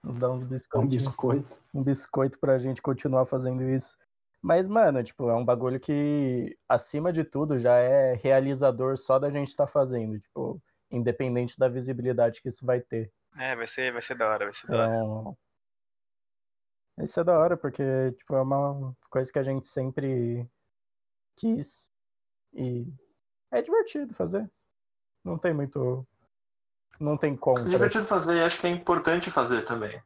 Nos 0.03 0.19
dá 0.19 0.31
uns 0.31 0.45
um 0.45 0.49
biscoitos. 0.49 0.89
biscoito. 0.89 1.63
um 1.75 1.83
biscoito 1.83 2.39
pra 2.39 2.59
gente 2.59 2.81
continuar 2.81 3.27
fazendo 3.27 3.63
isso. 3.69 3.97
Mas, 4.41 4.69
mano, 4.69 5.03
tipo, 5.03 5.29
é 5.29 5.35
um 5.35 5.45
bagulho 5.45 5.81
que, 5.81 6.57
acima 6.69 7.13
de 7.13 7.25
tudo, 7.25 7.59
já 7.59 7.75
é 7.77 8.15
realizador 8.15 8.97
só 8.97 9.19
da 9.19 9.31
gente 9.31 9.49
estar 9.49 9.67
fazendo, 9.67 10.19
tipo, 10.21 10.63
independente 10.91 11.59
da 11.59 11.69
visibilidade 11.69 12.41
que 12.41 12.49
isso 12.49 12.65
vai 12.65 12.81
ter. 12.81 13.13
É, 13.37 13.57
vai 13.57 13.67
ser, 13.67 13.93
vai 13.93 14.01
ser 14.01 14.17
da 14.17 14.29
hora, 14.29 14.45
vai 14.45 14.55
ser 14.55 14.69
da 14.69 14.77
hora. 14.77 14.95
Então, 14.95 15.39
isso 17.01 17.21
é 17.21 17.25
da 17.25 17.39
hora, 17.39 17.57
porque, 17.57 18.13
tipo, 18.13 18.35
é 18.35 18.41
uma 18.41 18.97
coisa 19.11 19.33
que 19.33 19.39
a 19.39 19.43
gente 19.43 19.67
sempre 19.67 20.49
quis 21.37 21.93
e 22.53 22.87
é 23.51 23.61
divertido 23.61 24.15
fazer. 24.15 24.49
Não 25.25 25.37
tem 25.37 25.53
muito... 25.53 26.07
Não 26.99 27.17
tem 27.17 27.35
É 27.35 27.37
contra. 27.37 27.69
divertido 27.69 28.05
fazer 28.05 28.37
e 28.37 28.43
acho 28.43 28.61
que 28.61 28.67
é 28.67 28.71
importante 28.71 29.31
fazer 29.31 29.63
também. 29.65 30.03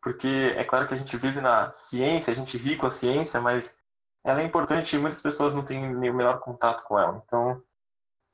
Porque 0.00 0.54
é 0.56 0.64
claro 0.64 0.88
que 0.88 0.94
a 0.94 0.96
gente 0.96 1.16
vive 1.16 1.40
na 1.40 1.72
ciência, 1.72 2.32
a 2.32 2.34
gente 2.34 2.58
ri 2.58 2.76
com 2.76 2.86
a 2.86 2.90
ciência, 2.90 3.40
mas 3.40 3.80
ela 4.24 4.40
é 4.40 4.44
importante 4.44 4.96
e 4.96 4.98
muitas 4.98 5.22
pessoas 5.22 5.54
não 5.54 5.64
têm 5.64 5.94
nem 5.94 6.10
o 6.10 6.14
menor 6.14 6.40
contato 6.40 6.84
com 6.84 6.98
ela. 6.98 7.22
Então, 7.24 7.62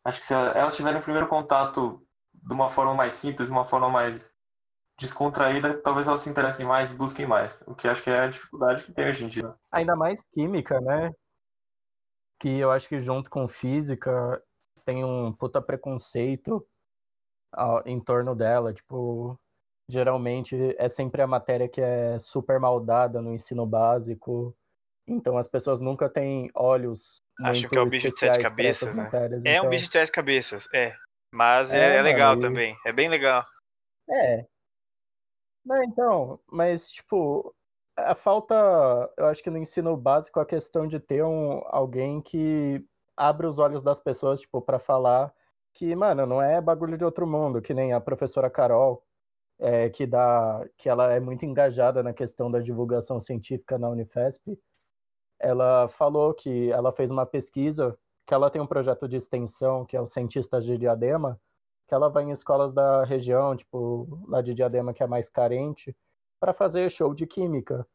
acho 0.04 0.20
que 0.20 0.26
se 0.26 0.32
elas 0.34 0.76
tiverem 0.76 1.00
o 1.00 1.02
primeiro 1.02 1.28
contato 1.28 2.02
de 2.32 2.54
uma 2.54 2.70
forma 2.70 2.94
mais 2.94 3.14
simples, 3.14 3.48
de 3.48 3.52
uma 3.52 3.64
forma 3.66 3.90
mais 3.90 4.34
descontraída, 4.98 5.80
talvez 5.80 6.06
elas 6.08 6.22
se 6.22 6.30
interessem 6.30 6.66
mais 6.66 6.90
e 6.90 6.96
busquem 6.96 7.26
mais. 7.26 7.62
O 7.66 7.74
que 7.74 7.86
acho 7.86 8.02
que 8.02 8.10
é 8.10 8.20
a 8.20 8.28
dificuldade 8.28 8.84
que 8.84 8.92
tem 8.92 9.08
hoje 9.08 9.24
em 9.24 9.28
dia. 9.28 9.54
Ainda 9.70 9.94
mais 9.94 10.24
química, 10.24 10.80
né? 10.80 11.12
Que 12.38 12.58
eu 12.58 12.70
acho 12.70 12.88
que 12.88 13.00
junto 13.00 13.30
com 13.30 13.46
física 13.46 14.42
tem 14.84 15.04
um 15.04 15.32
puta 15.32 15.60
preconceito 15.60 16.66
em 17.84 18.00
torno 18.00 18.34
dela. 18.34 18.72
Tipo, 18.72 19.38
geralmente 19.88 20.74
é 20.78 20.88
sempre 20.88 21.22
a 21.22 21.26
matéria 21.26 21.68
que 21.68 21.80
é 21.80 22.18
super 22.18 22.58
maldada 22.60 23.20
no 23.22 23.32
ensino 23.32 23.66
básico. 23.66 24.54
Então 25.06 25.38
as 25.38 25.48
pessoas 25.48 25.80
nunca 25.80 26.08
têm 26.08 26.50
olhos 26.54 27.22
Acho 27.42 27.68
que 27.68 27.78
é 27.78 27.80
o 27.80 27.86
bicho 27.86 28.08
de 28.08 28.18
sete 28.18 28.42
cabeças, 28.42 28.94
né? 28.96 29.04
matérias. 29.04 29.46
É 29.46 29.52
um 29.52 29.58
Então, 29.58 29.70
bicho 29.70 29.86
de 29.86 29.92
sete 29.92 30.12
cabeças, 30.12 30.68
é. 30.74 30.94
Mas 31.32 31.72
é, 31.72 31.94
É, 31.94 31.96
é 31.96 32.02
legal 32.02 32.30
mano, 32.30 32.40
e- 32.40 32.44
também. 32.48 32.76
É 32.84 32.92
bem 32.92 33.08
legal. 33.08 33.46
É. 34.10 34.44
Não, 35.64 35.82
então, 35.84 36.40
mas 36.50 36.90
tipo, 36.90 37.54
a 37.96 38.14
falta, 38.14 38.54
eu 39.16 39.26
acho 39.26 39.42
que 39.42 39.50
no 39.50 39.58
ensino 39.58 39.96
básico 39.96 40.40
a 40.40 40.46
questão 40.46 40.86
de 40.86 40.98
ter 40.98 41.22
um, 41.24 41.62
alguém 41.66 42.20
que 42.20 42.84
abre 43.16 43.46
os 43.46 43.58
olhos 43.58 43.82
das 43.82 44.00
pessoas, 44.00 44.40
tipo, 44.40 44.60
pra 44.62 44.78
falar 44.78 45.32
que, 45.74 45.94
mano, 45.96 46.26
não 46.26 46.42
é 46.42 46.60
bagulho 46.60 46.98
de 46.98 47.04
outro 47.04 47.26
mundo, 47.26 47.62
que 47.62 47.74
nem 47.74 47.92
a 47.92 48.00
professora 48.00 48.50
Carol, 48.50 49.04
é, 49.58 49.90
que 49.90 50.06
dá, 50.06 50.64
que 50.76 50.88
ela 50.88 51.12
é 51.12 51.20
muito 51.20 51.44
engajada 51.44 52.02
na 52.02 52.12
questão 52.12 52.50
da 52.50 52.60
divulgação 52.60 53.20
científica 53.20 53.78
na 53.78 53.88
Unifesp. 53.88 54.58
Ela 55.38 55.88
falou 55.88 56.34
que 56.34 56.70
ela 56.72 56.92
fez 56.92 57.10
uma 57.10 57.26
pesquisa, 57.26 57.98
que 58.26 58.34
ela 58.34 58.50
tem 58.50 58.60
um 58.60 58.66
projeto 58.66 59.08
de 59.08 59.16
extensão, 59.16 59.84
que 59.84 59.96
é 59.96 60.00
o 60.00 60.06
Cientistas 60.06 60.64
de 60.64 60.76
Diadema, 60.76 61.40
que 61.86 61.94
ela 61.94 62.08
vai 62.10 62.24
em 62.24 62.30
escolas 62.30 62.72
da 62.74 63.04
região, 63.04 63.56
tipo, 63.56 64.06
lá 64.28 64.42
de 64.42 64.52
Diadema, 64.54 64.92
que 64.92 65.02
é 65.02 65.06
mais 65.06 65.30
carente, 65.30 65.96
para 66.40 66.52
fazer 66.52 66.90
show 66.90 67.14
de 67.14 67.26
química. 67.26 67.86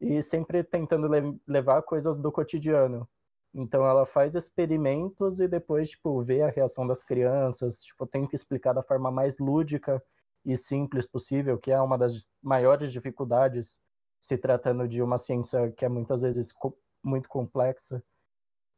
E 0.00 0.20
sempre 0.20 0.62
tentando 0.64 1.08
le- 1.08 1.40
levar 1.46 1.82
coisas 1.82 2.16
do 2.16 2.30
cotidiano. 2.32 3.08
Então 3.54 3.86
ela 3.86 4.04
faz 4.04 4.34
experimentos 4.34 5.40
e 5.40 5.46
depois, 5.48 5.90
tipo, 5.90 6.20
vê 6.22 6.42
a 6.42 6.50
reação 6.50 6.86
das 6.86 7.04
crianças, 7.04 7.84
tipo, 7.84 8.06
tenta 8.06 8.34
explicar 8.34 8.72
da 8.72 8.82
forma 8.82 9.10
mais 9.10 9.38
lúdica 9.38 10.02
e 10.44 10.56
simples 10.56 11.06
possível, 11.06 11.58
que 11.58 11.70
é 11.70 11.80
uma 11.80 11.96
das 11.96 12.28
maiores 12.42 12.92
dificuldades 12.92 13.82
se 14.20 14.36
tratando 14.38 14.88
de 14.88 15.02
uma 15.02 15.18
ciência 15.18 15.70
que 15.72 15.84
é 15.84 15.88
muitas 15.88 16.22
vezes 16.22 16.52
co- 16.52 16.76
muito 17.04 17.28
complexa. 17.28 18.02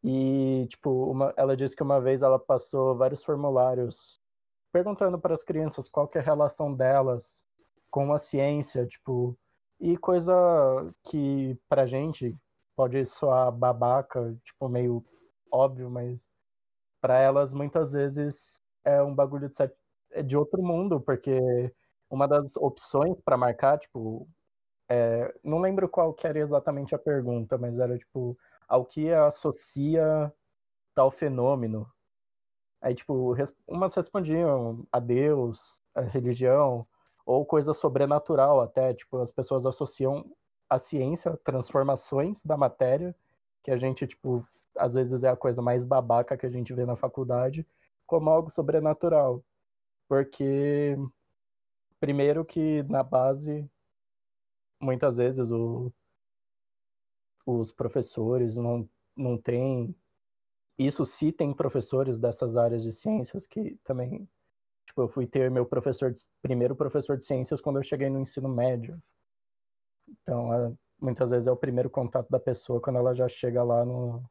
E, 0.05 0.67
tipo, 0.69 0.91
uma- 1.11 1.35
ela 1.37 1.57
disse 1.57 1.75
que 1.77 1.83
uma 1.83 2.01
vez 2.01 2.23
ela 2.23 2.39
passou 2.39 2.97
vários 2.97 3.23
formulários 3.25 4.21
perguntando 4.73 5.19
para 5.19 5.35
as 5.35 5.43
crianças 5.45 5.89
qual 5.89 6.11
é 6.15 6.19
a 6.19 6.23
relação 6.23 6.75
delas 6.75 7.49
com 7.91 8.12
a 8.12 8.19
ciência, 8.19 8.87
tipo, 8.87 9.37
e 9.81 9.97
coisa 9.99 10.35
que 11.05 11.59
pra 11.69 11.87
gente 11.87 12.37
pode 12.77 13.05
soar 13.07 13.53
babaca, 13.53 14.37
tipo, 14.45 14.69
meio 14.69 15.05
óbvio, 15.53 15.91
mas 15.91 16.31
para 17.01 17.19
elas 17.21 17.55
muitas 17.55 17.93
vezes 17.93 18.62
é 18.85 19.03
um 19.03 19.15
bagulho 19.15 19.49
de, 19.49 19.57
set- 19.57 19.77
é 20.12 20.23
de 20.23 20.37
outro 20.37 20.62
mundo, 20.62 21.01
porque 21.01 21.41
uma 22.11 22.27
das 22.29 22.57
opções 22.57 23.21
para 23.21 23.37
marcar, 23.37 23.79
tipo, 23.79 24.29
é, 24.89 25.35
não 25.45 25.61
lembro 25.61 25.89
qual 25.89 26.15
que 26.15 26.27
era 26.27 26.39
exatamente 26.39 26.95
a 26.95 26.99
pergunta, 26.99 27.59
mas 27.59 27.79
era 27.81 27.99
tipo, 27.99 28.39
ao 28.69 28.85
que 28.87 29.12
associa 29.12 30.33
tal 30.95 31.11
fenômeno? 31.11 31.89
Aí, 32.81 32.95
tipo, 32.95 33.33
res- 33.33 33.57
umas 33.67 33.95
respondiam 33.95 34.87
a 34.93 35.01
Deus, 35.01 35.81
a 35.95 36.03
religião, 36.03 36.87
ou 37.25 37.45
coisa 37.45 37.75
sobrenatural 37.75 38.61
até. 38.61 38.95
Tipo, 38.95 39.19
as 39.19 39.33
pessoas 39.33 39.67
associam 39.67 40.25
a 40.68 40.79
ciência, 40.79 41.37
transformações 41.44 42.42
da 42.44 42.57
matéria, 42.57 43.14
que 43.62 43.70
a 43.70 43.76
gente, 43.76 44.07
tipo, 44.07 44.46
às 44.76 44.94
vezes 44.94 45.24
é 45.24 45.29
a 45.29 45.37
coisa 45.37 45.62
mais 45.62 45.85
babaca 45.85 46.37
que 46.37 46.46
a 46.46 46.50
gente 46.50 46.72
vê 46.74 46.85
na 46.85 46.96
faculdade, 46.96 47.66
como 48.07 48.31
algo 48.31 48.50
sobrenatural. 48.50 49.44
Porque, 50.09 50.96
primeiro 52.00 52.44
que 52.44 52.83
na 52.85 53.02
base, 53.02 53.68
muitas 54.81 55.16
vezes 55.16 55.50
o, 55.50 55.92
os 57.46 57.72
professores 57.72 58.57
não, 58.57 58.88
não 59.16 59.38
têm 59.38 59.94
isso 60.79 61.05
sim 61.05 61.33
tem 61.33 61.52
professores 61.55 62.18
dessas 62.18 62.57
áreas 62.57 62.83
de 62.83 62.92
ciências 62.92 63.46
que 63.46 63.76
também, 63.83 64.29
tipo, 64.85 65.00
eu 65.00 65.09
fui 65.09 65.26
ter 65.26 65.50
meu 65.50 65.64
professor, 65.64 66.12
de, 66.12 66.20
primeiro 66.42 66.76
professor 66.76 67.16
de 67.16 67.24
ciências 67.24 67.61
quando 67.61 67.79
eu 67.79 67.83
cheguei 67.83 68.11
no 68.11 68.20
ensino 68.20 68.48
médio. 68.48 69.02
Então, 70.09 70.53
é, 70.53 70.73
muitas 71.01 71.31
vezes 71.31 71.49
é 71.49 71.53
o 71.53 71.57
primeiro 71.57 71.90
contato 71.90 72.29
da 72.31 72.40
pessoa 72.40 72.81
quando 72.81 72.97
ela 72.97 73.14
já 73.14 73.29
chega 73.29 73.62
lá 73.62 73.85
no, 73.85 74.23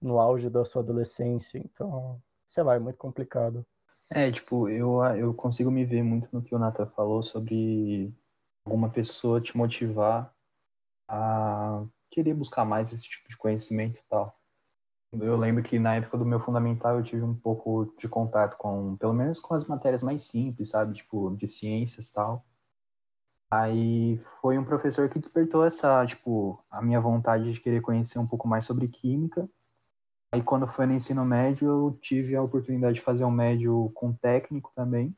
no 0.00 0.18
auge 0.18 0.50
da 0.50 0.64
sua 0.64 0.82
adolescência. 0.82 1.58
Então, 1.58 2.20
sei 2.46 2.62
lá, 2.62 2.74
é 2.74 2.78
muito 2.78 2.96
complicado. 2.96 3.64
É, 4.10 4.30
tipo, 4.30 4.68
eu, 4.68 5.02
eu 5.16 5.34
consigo 5.34 5.70
me 5.70 5.84
ver 5.84 6.02
muito 6.02 6.28
no 6.32 6.42
que 6.42 6.54
o 6.54 6.58
Nathan 6.58 6.86
falou 6.86 7.22
sobre 7.22 8.14
alguma 8.64 8.88
pessoa 8.90 9.40
te 9.40 9.56
motivar 9.56 10.32
a 11.08 11.84
querer 12.10 12.34
buscar 12.34 12.64
mais 12.64 12.92
esse 12.92 13.04
tipo 13.04 13.28
de 13.28 13.36
conhecimento 13.36 13.98
e 13.98 14.04
tal. 14.08 14.38
Eu 15.12 15.36
lembro 15.36 15.62
que 15.62 15.78
na 15.78 15.94
época 15.96 16.18
do 16.18 16.26
meu 16.26 16.40
fundamental 16.40 16.96
eu 16.96 17.02
tive 17.02 17.22
um 17.22 17.34
pouco 17.34 17.92
de 17.98 18.08
contato 18.08 18.56
com, 18.56 18.96
pelo 18.96 19.14
menos 19.14 19.40
com 19.40 19.54
as 19.54 19.66
matérias 19.66 20.02
mais 20.02 20.24
simples, 20.24 20.70
sabe? 20.70 20.94
Tipo, 20.94 21.34
de 21.36 21.46
ciências 21.48 22.08
e 22.08 22.12
tal. 22.12 22.44
Aí 23.50 24.18
foi 24.40 24.58
um 24.58 24.64
professor 24.64 25.08
que 25.08 25.18
despertou 25.20 25.64
essa, 25.64 26.04
tipo, 26.04 26.62
a 26.70 26.82
minha 26.82 27.00
vontade 27.00 27.52
de 27.52 27.60
querer 27.60 27.80
conhecer 27.80 28.18
um 28.18 28.26
pouco 28.26 28.48
mais 28.48 28.64
sobre 28.64 28.88
química. 28.88 29.48
Aí 30.34 30.42
quando 30.42 30.66
foi 30.66 30.86
no 30.86 30.94
ensino 30.94 31.24
médio, 31.24 31.68
eu 31.68 31.98
tive 32.00 32.34
a 32.34 32.42
oportunidade 32.42 32.96
de 32.96 33.02
fazer 33.02 33.24
um 33.24 33.30
médio 33.30 33.90
com 33.94 34.12
técnico 34.12 34.72
também. 34.74 35.16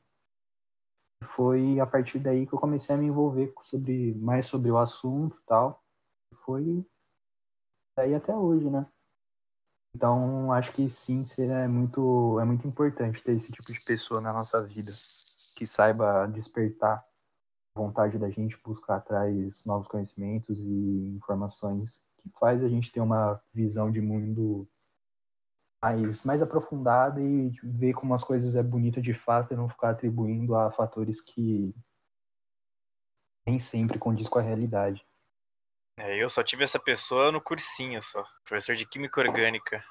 Foi 1.24 1.80
a 1.80 1.86
partir 1.86 2.18
daí 2.18 2.46
que 2.46 2.52
eu 2.52 2.58
comecei 2.58 2.94
a 2.94 2.98
me 2.98 3.06
envolver 3.06 3.52
sobre 3.60 4.14
mais 4.14 4.46
sobre 4.46 4.70
o 4.70 4.78
assunto 4.78 5.40
tal. 5.46 5.82
Foi 6.34 6.86
daí 7.96 8.14
até 8.14 8.34
hoje, 8.36 8.68
né? 8.70 8.86
Então, 9.96 10.52
acho 10.52 10.72
que 10.72 10.88
sim, 10.88 11.22
é 11.40 11.66
muito, 11.66 12.38
é 12.38 12.44
muito 12.44 12.68
importante 12.68 13.22
ter 13.22 13.32
esse 13.34 13.50
tipo 13.50 13.72
de 13.72 13.80
pessoa 13.80 14.20
na 14.20 14.32
nossa 14.32 14.64
vida 14.64 14.92
que 15.56 15.66
saiba 15.66 16.26
despertar 16.26 17.07
vontade 17.78 18.18
da 18.18 18.28
gente 18.28 18.58
buscar 18.62 18.96
atrás 18.96 19.64
novos 19.64 19.88
conhecimentos 19.88 20.64
e 20.64 21.14
informações 21.16 22.02
que 22.18 22.28
faz 22.38 22.62
a 22.62 22.68
gente 22.68 22.90
ter 22.90 23.00
uma 23.00 23.40
visão 23.54 23.90
de 23.90 24.00
mundo 24.00 24.68
mais, 25.82 26.24
mais 26.24 26.42
aprofundada 26.42 27.20
e 27.20 27.50
ver 27.62 27.94
como 27.94 28.12
as 28.14 28.24
coisas 28.24 28.56
é 28.56 28.62
bonita 28.62 29.00
de 29.00 29.14
fato 29.14 29.54
e 29.54 29.56
não 29.56 29.68
ficar 29.68 29.90
atribuindo 29.90 30.54
a 30.56 30.70
fatores 30.70 31.20
que 31.20 31.74
nem 33.46 33.58
sempre 33.58 33.98
condiz 33.98 34.28
com 34.28 34.38
a 34.38 34.42
realidade. 34.42 35.06
É, 35.98 36.22
eu 36.22 36.28
só 36.28 36.42
tive 36.42 36.64
essa 36.64 36.78
pessoa 36.78 37.32
no 37.32 37.40
cursinho 37.40 38.02
só. 38.02 38.24
Professor 38.44 38.76
de 38.76 38.86
Química 38.86 39.20
Orgânica. 39.20 39.82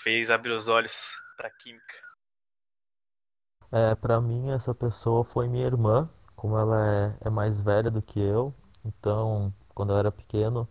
Fez 0.00 0.30
abrir 0.30 0.50
os 0.50 0.68
olhos 0.68 1.16
pra 1.36 1.50
Química. 1.50 2.04
É, 3.72 3.94
pra 3.96 4.20
mim 4.20 4.52
essa 4.52 4.72
pessoa 4.74 5.24
foi 5.24 5.48
minha 5.48 5.66
irmã, 5.66 6.08
como 6.36 6.58
ela 6.58 6.86
é, 6.86 7.14
é 7.26 7.30
mais 7.30 7.58
velha 7.58 7.90
do 7.90 8.02
que 8.02 8.20
eu, 8.20 8.52
então 8.84 9.52
quando 9.74 9.92
eu 9.92 9.98
era 9.98 10.12
pequeno, 10.12 10.68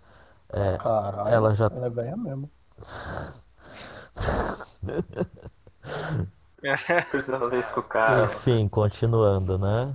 é, 0.49 0.77
Caralho, 0.77 1.29
ela 1.29 1.55
já 1.55 1.65
ela 1.65 1.87
é 1.87 1.89
velha 1.89 2.15
mesmo. 2.17 2.49
Precisa 7.11 7.39
fazer 7.39 7.59
isso 7.59 7.73
com 7.73 7.81
o 7.81 7.83
cara. 7.83 8.25
Enfim, 8.25 8.69
continuando, 8.69 9.57
né? 9.57 9.93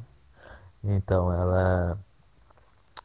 Então, 0.85 1.33
ela. 1.33 1.98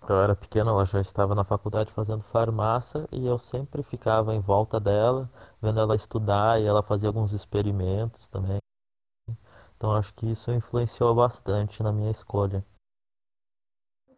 Eu 0.08 0.22
era 0.22 0.36
pequena, 0.36 0.72
ela 0.72 0.86
já 0.86 1.00
estava 1.00 1.34
na 1.34 1.46
faculdade 1.46 1.90
fazendo 1.90 2.22
farmácia 2.24 3.08
e 3.10 3.26
eu 3.26 3.38
sempre 3.38 3.82
ficava 3.84 4.36
em 4.36 4.40
volta 4.40 4.78
dela, 4.78 5.30
vendo 5.62 5.80
ela 5.80 5.96
estudar 5.96 6.62
e 6.62 6.66
ela 6.66 6.84
fazia 6.84 7.08
alguns 7.08 7.32
experimentos 7.32 8.28
também. 8.28 8.63
Então, 9.84 9.98
acho 9.98 10.14
que 10.14 10.32
isso 10.32 10.50
influenciou 10.50 11.14
bastante 11.14 11.84
na 11.84 11.92
minha 11.92 12.10
escolha. 12.10 12.64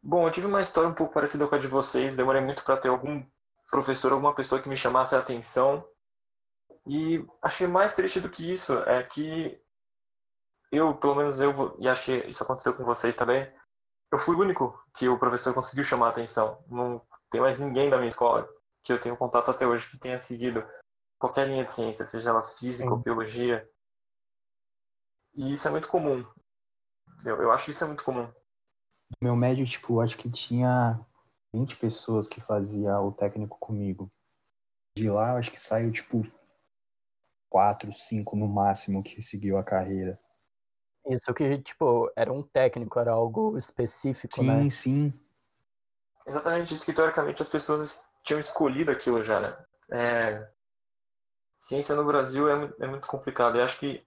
Bom, 0.04 0.28
eu 0.28 0.32
tive 0.32 0.46
uma 0.46 0.62
história 0.62 0.88
um 0.88 0.94
pouco 0.94 1.12
parecida 1.12 1.48
com 1.48 1.56
a 1.56 1.58
de 1.58 1.66
vocês. 1.66 2.16
Demorei 2.16 2.40
muito 2.40 2.64
para 2.64 2.78
ter 2.78 2.90
algum 2.90 3.26
professor, 3.72 4.12
alguma 4.12 4.36
pessoa 4.36 4.62
que 4.62 4.70
me 4.70 4.78
chamasse 4.78 5.16
a 5.16 5.20
atenção. 5.20 5.84
E 6.86 7.26
achei 7.42 7.66
mais 7.66 7.96
triste 7.96 8.20
do 8.20 8.30
que 8.30 8.54
isso 8.54 8.74
é 8.82 9.02
que 9.02 9.60
eu, 10.72 10.94
pelo 10.94 11.16
menos 11.16 11.42
eu, 11.42 11.76
e 11.80 11.90
acho 11.90 12.06
que 12.06 12.16
isso 12.30 12.44
aconteceu 12.44 12.76
com 12.76 12.86
vocês 12.86 13.16
também, 13.16 13.52
eu 14.12 14.20
fui 14.20 14.36
o 14.36 14.42
único 14.42 14.80
que 14.96 15.10
o 15.10 15.18
professor 15.18 15.52
conseguiu 15.52 15.84
chamar 15.84 16.10
a 16.10 16.10
atenção. 16.12 16.64
Não 16.68 17.02
tem 17.32 17.42
mais 17.42 17.60
ninguém 17.60 17.90
da 17.90 17.98
minha 17.98 18.10
escola 18.10 18.48
que 18.84 18.94
eu 18.94 19.02
tenho 19.02 19.18
contato 19.18 19.50
até 19.50 19.66
hoje 19.66 19.90
que 19.90 19.98
tenha 19.98 20.20
seguido 20.20 20.64
qualquer 21.18 21.48
linha 21.48 21.66
de 21.66 21.74
ciência, 21.74 22.06
seja 22.06 22.30
ela 22.30 22.46
física 22.46 22.92
ou 22.92 22.98
Sim. 22.98 23.04
biologia. 23.04 23.68
E 25.36 25.54
isso 25.54 25.68
é 25.68 25.72
muito 25.72 25.88
comum. 25.88 26.26
Eu, 27.26 27.42
eu 27.42 27.52
acho 27.52 27.66
que 27.66 27.72
isso 27.72 27.84
é 27.84 27.88
muito 27.88 28.04
comum. 28.04 28.26
No 28.26 29.18
meu 29.22 29.36
médio, 29.36 29.66
tipo, 29.66 30.00
acho 30.00 30.18
que 30.18 30.30
tinha 30.30 31.00
20 31.54 31.78
pessoas 31.78 32.28
que 32.28 32.42
fazia 32.42 33.00
o 33.00 33.12
técnico 33.12 33.58
comigo. 33.60 34.12
De 34.98 35.10
lá, 35.10 35.32
eu 35.32 35.38
acho 35.38 35.52
que 35.52 35.62
saiu, 35.62 35.92
tipo, 35.92 36.26
4, 37.50 37.92
5 37.94 38.36
no 38.36 38.48
máximo 38.48 39.04
que 39.04 39.22
seguiu 39.22 39.58
a 39.58 39.64
carreira. 39.64 40.20
Isso 41.08 41.34
que, 41.34 41.58
tipo, 41.60 42.12
era 42.16 42.32
um 42.34 42.42
técnico, 42.42 43.00
era 43.00 43.12
algo 43.12 43.58
específico, 43.58 44.36
Sim, 44.36 44.48
né? 44.48 44.70
sim. 44.70 45.14
Exatamente 46.26 46.74
isso 46.74 46.86
que 46.86 46.94
teoricamente 46.94 47.42
as 47.42 47.50
pessoas 47.50 48.10
tinham 48.24 48.40
escolhido 48.40 48.90
aquilo 48.90 49.22
já, 49.22 49.40
né? 49.40 49.66
É, 49.92 50.52
Ciência 51.60 51.96
no 51.96 52.06
Brasil 52.06 52.48
é, 52.50 52.74
é 52.80 52.88
muito 52.88 53.08
complicado. 53.08 53.58
E 53.58 53.62
acho 53.62 53.80
que, 53.80 54.06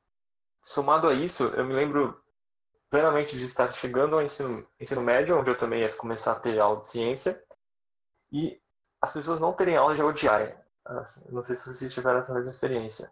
somado 0.69 1.09
a 1.09 1.15
isso, 1.15 1.45
eu 1.45 1.65
me 1.65 1.73
lembro 1.73 2.23
plenamente 2.91 3.39
de 3.39 3.45
estar 3.47 3.73
chegando 3.73 4.17
ao 4.17 4.23
ensino, 4.23 4.67
ensino 4.79 5.01
médio, 5.01 5.39
onde 5.39 5.49
eu 5.51 5.59
também 5.59 5.81
ia 5.81 5.93
começar 5.95 6.33
a 6.33 6.41
ter 6.41 6.59
aula 6.59 6.83
de 6.83 6.89
ciência, 6.89 7.43
e 8.31 8.61
as 9.01 9.15
pessoas 9.15 9.41
não 9.41 9.55
terem 9.55 9.77
aula 9.77 9.95
de 9.95 10.03
odiarem. 10.03 10.55
Não 11.31 11.43
sei 11.43 11.57
se 11.57 11.73
vocês 11.73 11.93
tiveram 11.93 12.21
essa 12.21 12.35
mesma 12.35 12.53
experiência. 12.53 13.11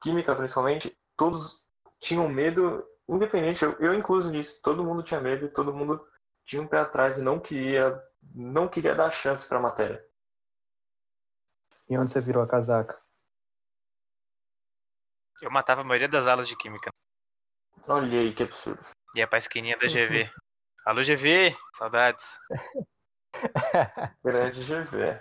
Química, 0.00 0.34
principalmente, 0.34 0.96
todos 1.16 1.64
tinham 2.00 2.28
medo, 2.28 2.84
independente, 3.08 3.64
eu, 3.64 3.76
eu 3.78 3.94
incluso 3.94 4.28
nisso, 4.28 4.60
todo 4.60 4.84
mundo 4.84 5.02
tinha 5.02 5.20
medo 5.20 5.48
todo 5.48 5.74
mundo 5.74 6.04
tinha 6.44 6.60
um 6.62 6.66
pé 6.66 6.78
atrás 6.78 7.18
e 7.18 7.22
não 7.22 7.38
queria, 7.38 8.02
não 8.34 8.66
queria 8.66 8.96
dar 8.96 9.12
chance 9.12 9.46
para 9.46 9.58
a 9.58 9.62
matéria. 9.62 10.04
E 11.88 11.96
onde 11.96 12.10
você 12.10 12.20
virou 12.20 12.42
a 12.42 12.48
casaca? 12.48 13.00
Eu 15.40 15.50
matava 15.50 15.82
a 15.82 15.84
maioria 15.84 16.08
das 16.08 16.26
aulas 16.26 16.48
de 16.48 16.56
Química. 16.56 16.90
Olha 17.88 18.18
aí 18.18 18.32
que 18.34 18.42
absurdo. 18.42 18.84
Ia 19.14 19.26
pra 19.26 19.38
esquininha 19.38 19.76
da 19.76 19.86
GV. 19.88 20.28
Alô, 20.84 21.02
GV! 21.02 21.54
Saudades. 21.74 22.38
Grande 24.24 24.60
GV. 24.60 25.20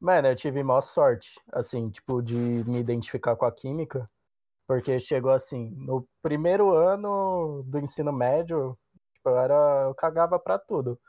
Mano, 0.00 0.28
eu 0.28 0.36
tive 0.36 0.62
maior 0.62 0.82
sorte, 0.82 1.40
assim, 1.52 1.90
tipo, 1.90 2.22
de 2.22 2.34
me 2.34 2.78
identificar 2.78 3.34
com 3.34 3.46
a 3.46 3.50
química, 3.52 4.08
porque 4.68 5.00
chegou 5.00 5.32
assim, 5.32 5.70
no 5.76 6.06
primeiro 6.22 6.74
ano 6.74 7.62
do 7.66 7.78
ensino 7.78 8.12
médio, 8.12 8.78
tipo, 9.14 9.30
eu 9.30 9.38
era, 9.38 9.84
eu 9.84 9.94
cagava 9.94 10.38
pra 10.38 10.58
tudo. 10.58 11.00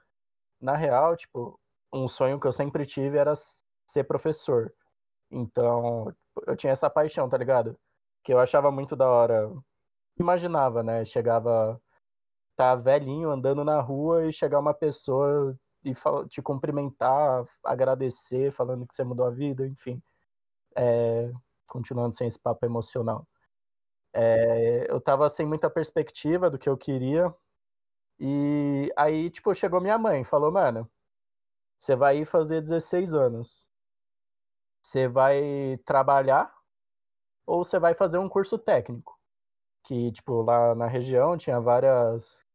Na 0.60 0.76
real, 0.76 1.16
tipo, 1.16 1.60
um 1.94 2.08
sonho 2.08 2.40
que 2.40 2.48
eu 2.48 2.52
sempre 2.52 2.86
tive 2.86 3.18
era 3.18 3.34
ser 3.36 4.06
professor. 4.06 4.74
Então, 5.30 6.16
eu 6.48 6.56
tinha 6.56 6.72
essa 6.72 6.90
paixão, 6.90 7.30
tá 7.30 7.38
ligado? 7.38 7.78
Que 8.28 8.34
eu 8.34 8.40
achava 8.40 8.70
muito 8.70 8.94
da 8.94 9.10
hora. 9.10 9.50
Imaginava, 10.20 10.84
né? 10.84 11.06
Chegava, 11.06 11.82
tá 12.58 12.76
velhinho 12.76 13.32
andando 13.32 13.64
na 13.64 13.80
rua 13.80 14.28
e 14.28 14.34
chegar 14.34 14.60
uma 14.60 14.74
pessoa 14.74 15.58
e 15.82 15.94
te 16.28 16.42
cumprimentar, 16.42 17.46
agradecer, 17.64 18.52
falando 18.52 18.86
que 18.86 18.94
você 18.94 19.06
mudou 19.06 19.26
a 19.26 19.30
vida, 19.30 19.66
enfim. 19.66 20.04
É, 20.76 21.32
continuando 21.70 22.18
sem 22.18 22.28
esse 22.28 22.38
papo 22.38 22.66
emocional. 22.66 23.26
É, 24.14 24.92
eu 24.92 25.00
tava 25.00 25.30
sem 25.30 25.46
muita 25.46 25.70
perspectiva 25.70 26.50
do 26.50 26.60
que 26.60 26.68
eu 26.68 26.76
queria. 26.78 27.34
E 28.20 28.92
aí, 28.98 29.30
tipo, 29.30 29.56
chegou 29.56 29.80
minha 29.80 29.98
mãe, 29.98 30.26
falou, 30.26 30.52
mano, 30.52 30.92
você 31.80 31.96
vai 31.96 32.18
ir 32.20 32.26
fazer 32.26 32.62
16 32.62 33.14
anos. 33.14 33.70
Você 34.84 35.08
vai 35.08 35.80
trabalhar 35.86 36.57
ou 37.48 37.64
você 37.64 37.80
vai 37.80 37.96
fazer 37.96 38.20
um 38.20 38.30
curso 38.30 38.58
técnico? 38.60 39.18
Que, 39.84 40.12
tipo, 40.12 40.42
lá 40.44 40.76
na 40.76 40.88
região 40.88 41.38
tinha 41.38 41.60
várias 41.62 42.46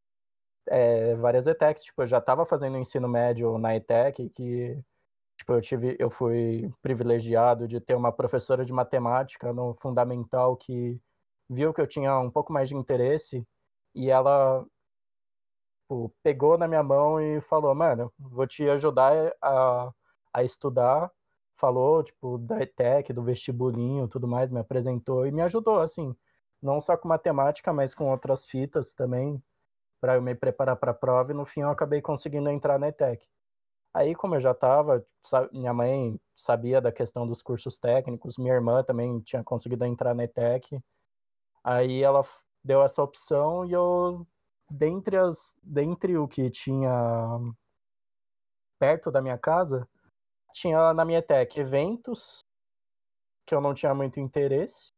é, 0.68 1.16
várias 1.16 1.46
ETECs, 1.46 1.84
tipo, 1.84 2.02
eu 2.02 2.06
já 2.06 2.18
estava 2.18 2.44
fazendo 2.46 2.78
ensino 2.78 3.08
médio 3.08 3.58
na 3.58 3.76
ETEC, 3.76 4.30
que 4.30 4.78
tipo, 5.36 5.52
eu 5.54 5.60
tive, 5.60 5.96
eu 5.98 6.10
fui 6.10 6.72
privilegiado 6.82 7.68
de 7.68 7.80
ter 7.80 7.94
uma 7.96 8.12
professora 8.12 8.64
de 8.64 8.72
matemática 8.72 9.52
no 9.52 9.74
fundamental 9.74 10.56
que 10.56 11.00
viu 11.50 11.74
que 11.74 11.80
eu 11.80 11.86
tinha 11.86 12.18
um 12.20 12.30
pouco 12.30 12.52
mais 12.52 12.68
de 12.68 12.76
interesse 12.76 13.46
e 13.94 14.10
ela 14.10 14.64
tipo, 15.92 16.12
pegou 16.22 16.56
na 16.58 16.66
minha 16.68 16.82
mão 16.82 17.20
e 17.20 17.40
falou, 17.42 17.74
mano, 17.74 18.12
vou 18.18 18.46
te 18.46 18.68
ajudar 18.68 19.32
a, 19.42 19.92
a 20.32 20.42
estudar, 20.42 21.10
falou, 21.56 22.02
tipo, 22.02 22.38
da 22.38 22.60
ETEC, 22.62 23.12
do 23.12 23.22
vestibulinho, 23.22 24.08
tudo 24.08 24.26
mais, 24.28 24.50
me 24.50 24.60
apresentou 24.60 25.26
e 25.26 25.32
me 25.32 25.42
ajudou, 25.42 25.78
assim, 25.78 26.14
não 26.60 26.80
só 26.80 26.96
com 26.96 27.08
matemática, 27.08 27.72
mas 27.72 27.94
com 27.94 28.10
outras 28.10 28.44
fitas 28.44 28.94
também, 28.94 29.42
para 30.00 30.16
eu 30.16 30.22
me 30.22 30.34
preparar 30.34 30.76
para 30.76 30.90
a 30.92 30.94
prova 30.94 31.32
e 31.32 31.34
no 31.34 31.44
fim 31.44 31.60
eu 31.60 31.70
acabei 31.70 32.00
conseguindo 32.00 32.50
entrar 32.50 32.78
na 32.78 32.88
ETEC. 32.88 33.26
Aí, 33.94 34.14
como 34.14 34.34
eu 34.34 34.40
já 34.40 34.52
estava, 34.52 35.04
minha 35.52 35.72
mãe 35.74 36.18
sabia 36.34 36.80
da 36.80 36.90
questão 36.90 37.26
dos 37.26 37.42
cursos 37.42 37.78
técnicos, 37.78 38.38
minha 38.38 38.54
irmã 38.54 38.82
também 38.82 39.20
tinha 39.20 39.44
conseguido 39.44 39.84
entrar 39.84 40.14
na 40.14 40.24
ETEC. 40.24 40.80
Aí 41.62 42.02
ela 42.02 42.22
deu 42.64 42.82
essa 42.82 43.02
opção 43.02 43.64
e 43.66 43.72
eu, 43.72 44.26
dentre, 44.70 45.16
as, 45.16 45.56
dentre 45.62 46.16
o 46.16 46.26
que 46.26 46.50
tinha 46.50 46.90
perto 48.78 49.10
da 49.10 49.20
minha 49.20 49.38
casa, 49.38 49.86
tinha 50.52 50.92
na 50.94 51.04
minha 51.04 51.18
ETEC 51.18 51.60
eventos, 51.60 52.44
que 53.46 53.54
eu 53.54 53.60
não 53.60 53.74
tinha 53.74 53.94
muito 53.94 54.20
interesse, 54.20 54.92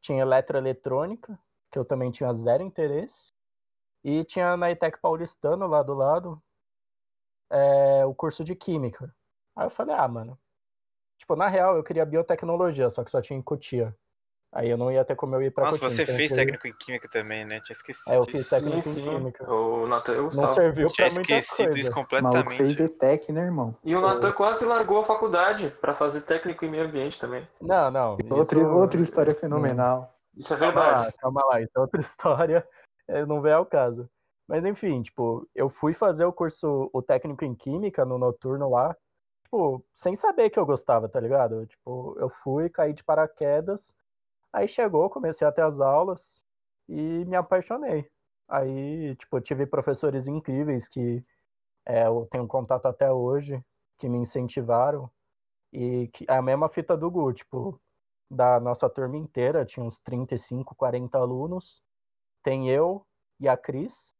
tinha 0.00 0.22
eletroeletrônica, 0.22 1.38
que 1.70 1.78
eu 1.78 1.84
também 1.84 2.10
tinha 2.10 2.32
zero 2.32 2.62
interesse, 2.62 3.32
e 4.02 4.24
tinha 4.24 4.56
na 4.56 4.70
ETEC 4.70 5.00
paulistano, 5.00 5.66
lá 5.66 5.82
do 5.82 5.94
lado, 5.94 6.42
é, 7.50 8.04
o 8.04 8.14
curso 8.14 8.44
de 8.44 8.54
Química. 8.54 9.14
Aí 9.56 9.66
eu 9.66 9.70
falei, 9.70 9.94
ah, 9.94 10.08
mano, 10.08 10.38
tipo, 11.18 11.36
na 11.36 11.48
real 11.48 11.76
eu 11.76 11.84
queria 11.84 12.04
biotecnologia, 12.04 12.90
só 12.90 13.04
que 13.04 13.10
só 13.10 13.20
tinha 13.20 13.38
em 13.38 13.42
Cotia. 13.42 13.96
Aí 14.54 14.70
eu 14.70 14.76
não 14.78 14.90
ia 14.92 15.04
ter 15.04 15.16
como 15.16 15.34
eu 15.34 15.42
ir 15.42 15.50
pra 15.50 15.64
Nossa, 15.64 15.78
você 15.78 16.04
então 16.04 16.14
fez 16.14 16.30
eu- 16.30 16.36
técnico 16.36 16.68
em 16.68 16.72
química 16.72 17.08
também, 17.08 17.44
né? 17.44 17.60
Tinha 17.60 17.74
esquecido 17.74 18.14
É, 18.14 18.18
eu 18.18 18.24
fiz 18.24 18.48
técnico. 18.48 18.82
Sim, 18.84 18.90
em 18.90 18.94
sim. 18.94 19.02
química. 19.18 19.52
O 19.52 19.86
Natan 19.88 20.12
e 20.14 20.18
o 20.20 20.30
Não 20.32 20.46
serviu 20.46 20.86
Tinha 20.86 21.08
pra 21.08 21.14
muita 21.16 21.32
esquecido 21.38 21.66
coisa. 21.66 21.80
isso 21.80 21.90
O 21.90 21.94
maluco 21.94 22.10
completamente. 22.10 22.56
fez 22.56 22.78
ETEC, 22.80 23.32
né, 23.32 23.40
irmão? 23.42 23.74
E 23.82 23.96
o 23.96 24.00
Natan 24.00 24.30
quase 24.32 24.64
largou 24.64 25.00
a 25.00 25.04
faculdade 25.04 25.70
pra 25.80 25.92
fazer 25.92 26.20
técnico 26.20 26.64
em 26.64 26.70
meio 26.70 26.84
ambiente 26.84 27.18
também. 27.18 27.42
Não, 27.60 27.90
não. 27.90 28.10
Outra, 28.12 28.40
isso- 28.58 28.66
outra 28.68 29.00
história 29.00 29.34
fenomenal. 29.34 30.14
Isso 30.36 30.54
é 30.54 30.56
Calma 30.56 30.72
verdade. 30.82 31.04
lá, 31.06 31.12
calma 31.18 31.44
lá, 31.46 31.60
isso 31.60 31.72
é 31.76 31.80
outra 31.80 32.00
história, 32.58 32.68
é, 33.08 33.26
não 33.26 33.40
vem 33.42 33.52
ao 33.52 33.66
caso. 33.66 34.08
Mas 34.46 34.64
enfim, 34.64 35.02
tipo, 35.02 35.48
eu 35.54 35.68
fui 35.68 35.94
fazer 35.94 36.24
o 36.26 36.32
curso, 36.32 36.88
o 36.92 37.02
técnico 37.02 37.44
em 37.44 37.54
química 37.56 38.04
no 38.04 38.18
noturno 38.18 38.70
lá, 38.70 38.94
tipo, 39.44 39.84
sem 39.92 40.14
saber 40.14 40.50
que 40.50 40.58
eu 40.60 40.66
gostava, 40.66 41.08
tá 41.08 41.18
ligado? 41.18 41.66
Tipo, 41.66 42.16
eu 42.20 42.28
fui, 42.28 42.68
caí 42.68 42.92
de 42.92 43.02
paraquedas, 43.02 43.96
aí 44.54 44.68
chegou, 44.68 45.10
comecei 45.10 45.46
a 45.46 45.52
ter 45.52 45.62
as 45.62 45.80
aulas 45.80 46.46
e 46.88 47.24
me 47.26 47.36
apaixonei. 47.36 48.10
Aí, 48.48 49.16
tipo, 49.16 49.40
tive 49.40 49.66
professores 49.66 50.28
incríveis 50.28 50.88
que 50.88 51.24
é, 51.86 52.06
eu 52.06 52.28
tenho 52.30 52.46
contato 52.48 52.86
até 52.86 53.10
hoje, 53.12 53.62
que 53.98 54.08
me 54.08 54.18
incentivaram, 54.18 55.10
e 55.72 56.08
que 56.08 56.24
é 56.28 56.34
a 56.36 56.42
mesma 56.42 56.68
fita 56.68 56.96
do 56.96 57.10
Gu, 57.10 57.32
tipo, 57.34 57.80
da 58.30 58.60
nossa 58.60 58.88
turma 58.90 59.16
inteira, 59.18 59.64
tinha 59.64 59.84
uns 59.84 59.98
35, 59.98 60.74
40 60.76 61.18
alunos. 61.18 61.82
Tem 62.42 62.70
eu 62.70 63.06
e 63.40 63.48
a 63.48 63.56
Cris, 63.56 64.14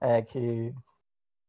é, 0.00 0.22
que 0.22 0.74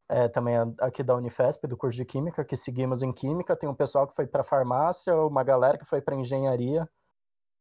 é 0.08 0.28
também 0.28 0.56
a- 0.56 0.68
aqui 0.80 1.02
da 1.02 1.14
Unifesp, 1.16 1.66
do 1.66 1.76
curso 1.76 1.96
de 1.96 2.04
Química, 2.04 2.44
que 2.44 2.56
seguimos 2.56 3.02
em 3.02 3.12
Química. 3.12 3.56
Tem 3.56 3.68
um 3.68 3.74
pessoal 3.74 4.06
que 4.06 4.14
foi 4.16 4.26
para 4.26 4.42
farmácia, 4.44 5.14
uma 5.16 5.44
galera 5.44 5.78
que 5.78 5.84
foi 5.84 6.00
para 6.00 6.16
engenharia, 6.16 6.88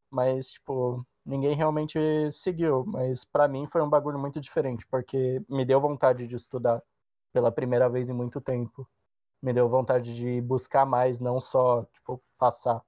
mas, 0.09 0.51
tipo, 0.53 1.05
ninguém 1.25 1.55
realmente 1.55 1.99
seguiu. 2.31 2.85
Mas 2.85 3.25
para 3.25 3.47
mim 3.47 3.67
foi 3.67 3.81
um 3.81 3.89
bagulho 3.89 4.19
muito 4.19 4.39
diferente, 4.39 4.85
porque 4.87 5.41
me 5.49 5.65
deu 5.65 5.79
vontade 5.79 6.27
de 6.27 6.35
estudar 6.35 6.81
pela 7.33 7.51
primeira 7.51 7.89
vez 7.89 8.09
em 8.09 8.13
muito 8.13 8.41
tempo. 8.41 8.87
Me 9.41 9.53
deu 9.53 9.69
vontade 9.69 10.15
de 10.15 10.41
buscar 10.41 10.85
mais, 10.85 11.19
não 11.19 11.39
só, 11.39 11.83
tipo, 11.93 12.21
passar. 12.37 12.81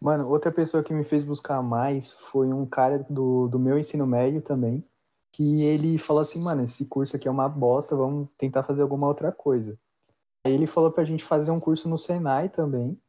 Mano, 0.00 0.28
outra 0.28 0.52
pessoa 0.52 0.82
que 0.82 0.94
me 0.94 1.04
fez 1.04 1.24
buscar 1.24 1.60
mais 1.62 2.12
foi 2.12 2.52
um 2.52 2.64
cara 2.64 3.04
do, 3.10 3.48
do 3.48 3.58
meu 3.58 3.78
ensino 3.78 4.06
médio 4.06 4.40
também, 4.40 4.84
que 5.32 5.62
ele 5.64 5.98
falou 5.98 6.22
assim, 6.22 6.42
mano, 6.42 6.62
esse 6.62 6.86
curso 6.86 7.16
aqui 7.16 7.26
é 7.28 7.30
uma 7.30 7.48
bosta, 7.48 7.96
vamos 7.96 8.28
tentar 8.38 8.62
fazer 8.62 8.82
alguma 8.82 9.08
outra 9.08 9.32
coisa. 9.32 9.78
Ele 10.44 10.66
falou 10.66 10.90
pra 10.92 11.04
gente 11.04 11.24
fazer 11.24 11.50
um 11.50 11.60
curso 11.60 11.88
no 11.88 11.98
Senai 11.98 12.48
também. 12.48 13.00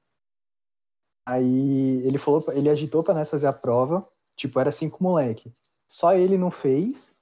Aí 1.29 2.01
ele 2.07 2.17
falou, 2.17 2.43
ele 2.53 2.71
agitou 2.71 3.03
pra 3.03 3.13
nós 3.13 3.29
fazer 3.29 3.45
a 3.45 3.53
prova, 3.53 4.03
tipo, 4.35 4.59
era 4.59 4.71
cinco 4.71 5.03
moleque. 5.03 5.53
Só 5.87 6.15
ele 6.15 6.39
não 6.39 6.49
fez, 6.49 7.15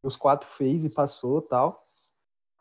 os 0.00 0.16
quatro 0.16 0.48
fez 0.48 0.84
e 0.84 0.90
passou 0.90 1.42
tal. 1.42 1.84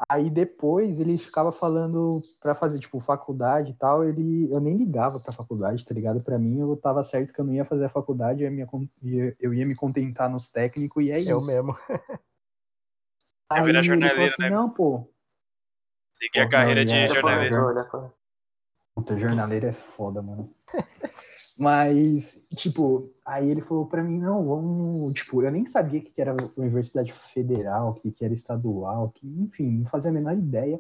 Aí 0.10 0.28
depois 0.32 1.00
ele 1.00 1.16
ficava 1.20 1.52
falando 1.52 2.20
pra 2.40 2.56
fazer, 2.56 2.80
tipo, 2.80 3.00
faculdade 3.00 3.72
e 3.72 3.74
tal, 3.76 4.04
ele, 4.04 4.50
eu 4.52 4.60
nem 4.60 4.76
ligava 4.76 5.20
pra 5.20 5.32
faculdade, 5.32 5.86
tá 5.86 5.94
ligado? 5.94 6.24
Pra 6.24 6.40
mim, 6.40 6.60
eu 6.60 6.76
tava 6.76 7.04
certo 7.04 7.32
que 7.32 7.40
eu 7.40 7.46
não 7.46 7.54
ia 7.54 7.66
fazer 7.66 7.86
a 7.86 7.90
faculdade, 7.90 8.44
eu 8.44 8.52
ia 8.52 8.68
me, 9.02 9.36
eu 9.40 9.54
ia 9.54 9.68
me 9.68 9.76
contentar 9.76 10.28
nos 10.28 10.48
técnicos 10.48 11.06
e 11.06 11.12
é 11.12 11.20
isso. 11.20 11.30
Eu 11.30 11.46
mesmo. 11.46 11.78
Ia 13.50 13.62
Aí 13.62 13.64
virar 13.64 13.80
ele 13.80 13.88
falou 13.88 14.02
jornaleiro, 14.02 14.34
assim, 14.34 14.42
né? 14.42 14.50
não, 14.50 14.70
pô, 14.70 15.08
Seguir 16.12 16.40
a 16.40 16.50
carreira 16.50 16.82
não, 16.82 16.88
de 16.88 16.98
é, 16.98 17.08
jornaleiro. 17.08 18.12
Puta, 18.94 19.18
jornaleiro 19.18 19.68
é 19.68 19.72
foda, 19.72 20.22
mano. 20.22 20.54
Mas, 21.60 22.46
tipo, 22.56 23.12
aí 23.26 23.50
ele 23.50 23.62
falou 23.62 23.88
pra 23.88 24.04
mim, 24.04 24.20
não, 24.20 24.46
vamos. 24.46 25.14
Tipo, 25.14 25.44
eu 25.44 25.52
nem 25.52 25.66
sabia 25.66 26.02
que 26.02 26.20
era 26.22 26.36
Universidade 26.56 27.12
Federal, 27.12 27.96
que 27.96 28.12
que 28.12 28.24
era 28.24 28.34
estadual, 28.34 29.10
que, 29.10 29.28
enfim, 29.28 29.80
não 29.80 29.86
fazia 29.86 30.12
a 30.12 30.14
menor 30.14 30.34
ideia. 30.34 30.80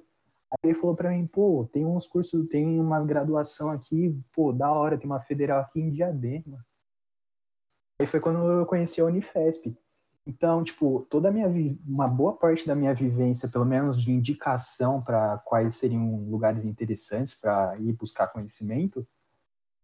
Aí 0.51 0.71
ele 0.71 0.79
falou 0.79 0.95
pra 0.95 1.09
mim, 1.11 1.27
pô, 1.27 1.67
tem 1.71 1.85
uns 1.85 2.07
cursos, 2.07 2.47
tem 2.47 2.79
umas 2.79 3.05
graduação 3.05 3.71
aqui, 3.71 4.17
pô, 4.33 4.53
da 4.53 4.71
hora, 4.71 4.97
tem 4.97 5.07
uma 5.07 5.19
federal 5.19 5.61
aqui 5.61 5.79
em 5.79 5.91
Diadema. 5.91 6.65
Aí 7.99 8.07
foi 8.07 8.19
quando 8.19 8.39
eu 8.39 8.65
conheci 8.65 9.01
a 9.01 9.05
Unifesp. 9.05 9.75
Então, 10.25 10.63
tipo, 10.63 11.07
toda 11.09 11.29
a 11.29 11.31
minha 11.31 11.47
uma 11.87 12.07
boa 12.07 12.33
parte 12.33 12.67
da 12.67 12.75
minha 12.75 12.93
vivência, 12.93 13.49
pelo 13.49 13.65
menos 13.65 13.97
de 13.97 14.11
indicação 14.11 15.01
para 15.01 15.37
quais 15.39 15.75
seriam 15.75 16.29
lugares 16.29 16.65
interessantes 16.65 17.33
para 17.33 17.75
ir 17.79 17.93
buscar 17.93 18.27
conhecimento, 18.27 19.07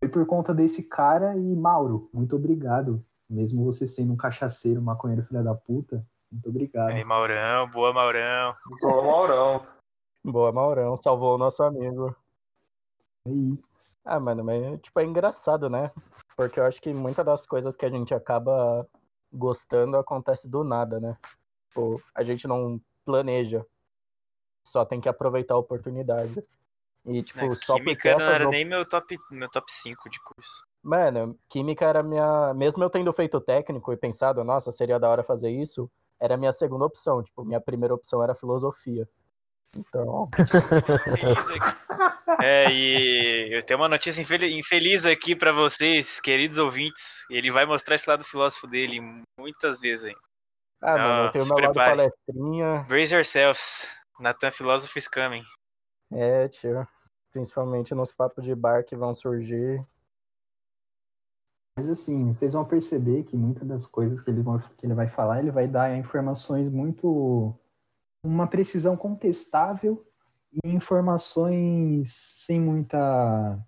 foi 0.03 0.09
por 0.09 0.25
conta 0.25 0.53
desse 0.53 0.89
cara 0.89 1.37
e 1.37 1.55
Mauro, 1.55 2.09
muito 2.13 2.35
obrigado. 2.35 3.03
Mesmo 3.29 3.63
você 3.63 3.87
sendo 3.87 4.11
um 4.11 4.17
cachaceiro, 4.17 4.81
maconheiro 4.81 5.23
filha 5.23 5.41
da 5.41 5.55
puta, 5.55 6.05
muito 6.29 6.49
obrigado. 6.49 6.91
Aí, 6.91 7.03
Maurão, 7.05 7.69
boa 7.69 7.93
Maurão. 7.93 8.53
Tô 8.81 9.03
Maurão. 9.03 9.65
Boa, 10.25 10.51
Maurão, 10.51 10.97
salvou 10.97 11.35
o 11.35 11.37
nosso 11.37 11.63
amigo. 11.63 12.13
É 13.25 13.31
isso. 13.31 13.69
Ah, 14.03 14.19
mano, 14.19 14.43
mas 14.43 14.81
tipo, 14.81 14.99
é 14.99 15.05
engraçado, 15.05 15.69
né? 15.69 15.89
Porque 16.35 16.59
eu 16.59 16.65
acho 16.65 16.81
que 16.81 16.93
muitas 16.93 17.25
das 17.25 17.45
coisas 17.45 17.75
que 17.75 17.85
a 17.85 17.89
gente 17.89 18.13
acaba 18.13 18.85
gostando 19.31 19.95
acontece 19.95 20.49
do 20.49 20.65
nada, 20.65 20.99
né? 20.99 21.17
Tipo, 21.69 22.01
a 22.13 22.23
gente 22.23 22.45
não 22.45 22.79
planeja. 23.05 23.65
Só 24.67 24.83
tem 24.83 24.99
que 24.99 25.07
aproveitar 25.07 25.53
a 25.53 25.59
oportunidade. 25.59 26.43
E, 27.05 27.21
tipo, 27.21 27.47
né? 27.47 27.55
só 27.55 27.73
porque 27.73 27.95
Química 27.97 28.17
não 28.17 28.29
era 28.31 28.45
op- 28.47 28.51
nem 28.51 28.65
meu 28.65 28.85
top, 28.85 29.17
meu 29.31 29.49
top 29.49 29.71
5 29.71 30.09
de 30.09 30.19
curso. 30.21 30.63
Mano, 30.81 31.37
química 31.49 31.85
era 31.85 32.01
minha. 32.03 32.53
Mesmo 32.53 32.83
eu 32.83 32.89
tendo 32.89 33.11
feito 33.13 33.39
técnico 33.41 33.91
e 33.91 33.97
pensado, 33.97 34.43
nossa, 34.43 34.71
seria 34.71 34.99
da 34.99 35.09
hora 35.09 35.23
fazer 35.23 35.49
isso, 35.51 35.89
era 36.19 36.37
minha 36.37 36.51
segunda 36.51 36.85
opção. 36.85 37.21
Tipo, 37.23 37.43
minha 37.43 37.59
primeira 37.61 37.93
opção 37.93 38.23
era 38.23 38.35
filosofia. 38.35 39.07
Então. 39.75 40.29
É, 42.41 42.71
e 42.71 43.53
eu 43.53 43.63
tenho 43.63 43.79
uma 43.79 43.87
notícia 43.87 44.21
infel- 44.21 44.43
infeliz 44.43 45.05
aqui 45.05 45.35
pra 45.35 45.51
vocês, 45.51 46.19
queridos 46.19 46.57
ouvintes. 46.57 47.25
Ele 47.29 47.51
vai 47.51 47.65
mostrar 47.65 47.95
esse 47.95 48.09
lado 48.09 48.23
filósofo 48.23 48.67
dele 48.67 48.99
muitas 49.39 49.79
vezes 49.79 50.05
aí. 50.05 50.15
ah, 50.81 50.97
mano, 50.97 51.23
eu 51.25 51.31
tenho 51.31 51.43
se 51.45 51.53
meu 51.53 51.63
lado 51.65 51.73
palestrinha. 51.75 52.85
Brace 52.87 53.13
yourselves. 53.13 53.91
Nathan 54.19 54.51
Philosophy 54.51 54.99
is 54.99 55.07
coming. 55.07 55.43
É, 56.11 56.47
tio. 56.47 56.87
Principalmente 57.33 57.95
nos 57.95 58.11
papos 58.11 58.45
de 58.45 58.53
bar 58.53 58.85
que 58.85 58.95
vão 58.95 59.13
surgir. 59.15 59.83
Mas 61.75 61.89
assim, 61.89 62.31
vocês 62.31 62.53
vão 62.53 62.63
perceber 62.63 63.23
que 63.23 63.35
muitas 63.35 63.67
das 63.67 63.87
coisas 63.87 64.21
que 64.21 64.29
ele, 64.29 64.43
que 64.77 64.85
ele 64.85 64.93
vai 64.93 65.07
falar, 65.07 65.39
ele 65.39 65.49
vai 65.49 65.67
dar 65.67 65.97
informações 65.97 66.69
muito. 66.69 67.51
uma 68.23 68.45
precisão 68.45 68.95
contestável 68.95 70.05
e 70.63 70.69
informações 70.69 72.13
sem 72.13 72.61
muita 72.61 73.59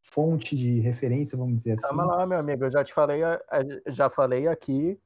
fonte 0.00 0.56
de 0.56 0.80
referência, 0.80 1.36
vamos 1.36 1.56
dizer 1.58 1.72
assim. 1.72 1.88
Calma 1.88 2.06
lá, 2.06 2.26
meu 2.26 2.38
amigo. 2.38 2.64
Eu 2.64 2.70
já 2.70 2.82
te 2.82 2.94
falei, 2.94 3.20
já 3.86 4.08
falei 4.08 4.48
aqui 4.48 4.98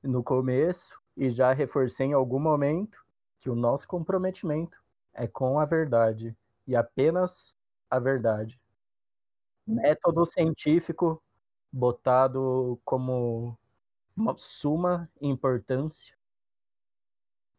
no 0.00 0.22
começo 0.22 1.00
e 1.16 1.28
já 1.28 1.52
reforcei 1.52 2.06
em 2.06 2.12
algum 2.12 2.38
momento 2.38 3.04
que 3.40 3.50
o 3.50 3.56
nosso 3.56 3.88
comprometimento 3.88 4.80
é 5.12 5.26
com 5.26 5.58
a 5.58 5.64
verdade 5.64 6.36
e 6.66 6.76
apenas 6.76 7.56
a 7.90 7.98
verdade. 7.98 8.60
Método 9.66 10.24
científico 10.24 11.22
botado 11.72 12.80
como 12.84 13.58
uma 14.16 14.36
suma 14.36 15.10
importância 15.20 16.14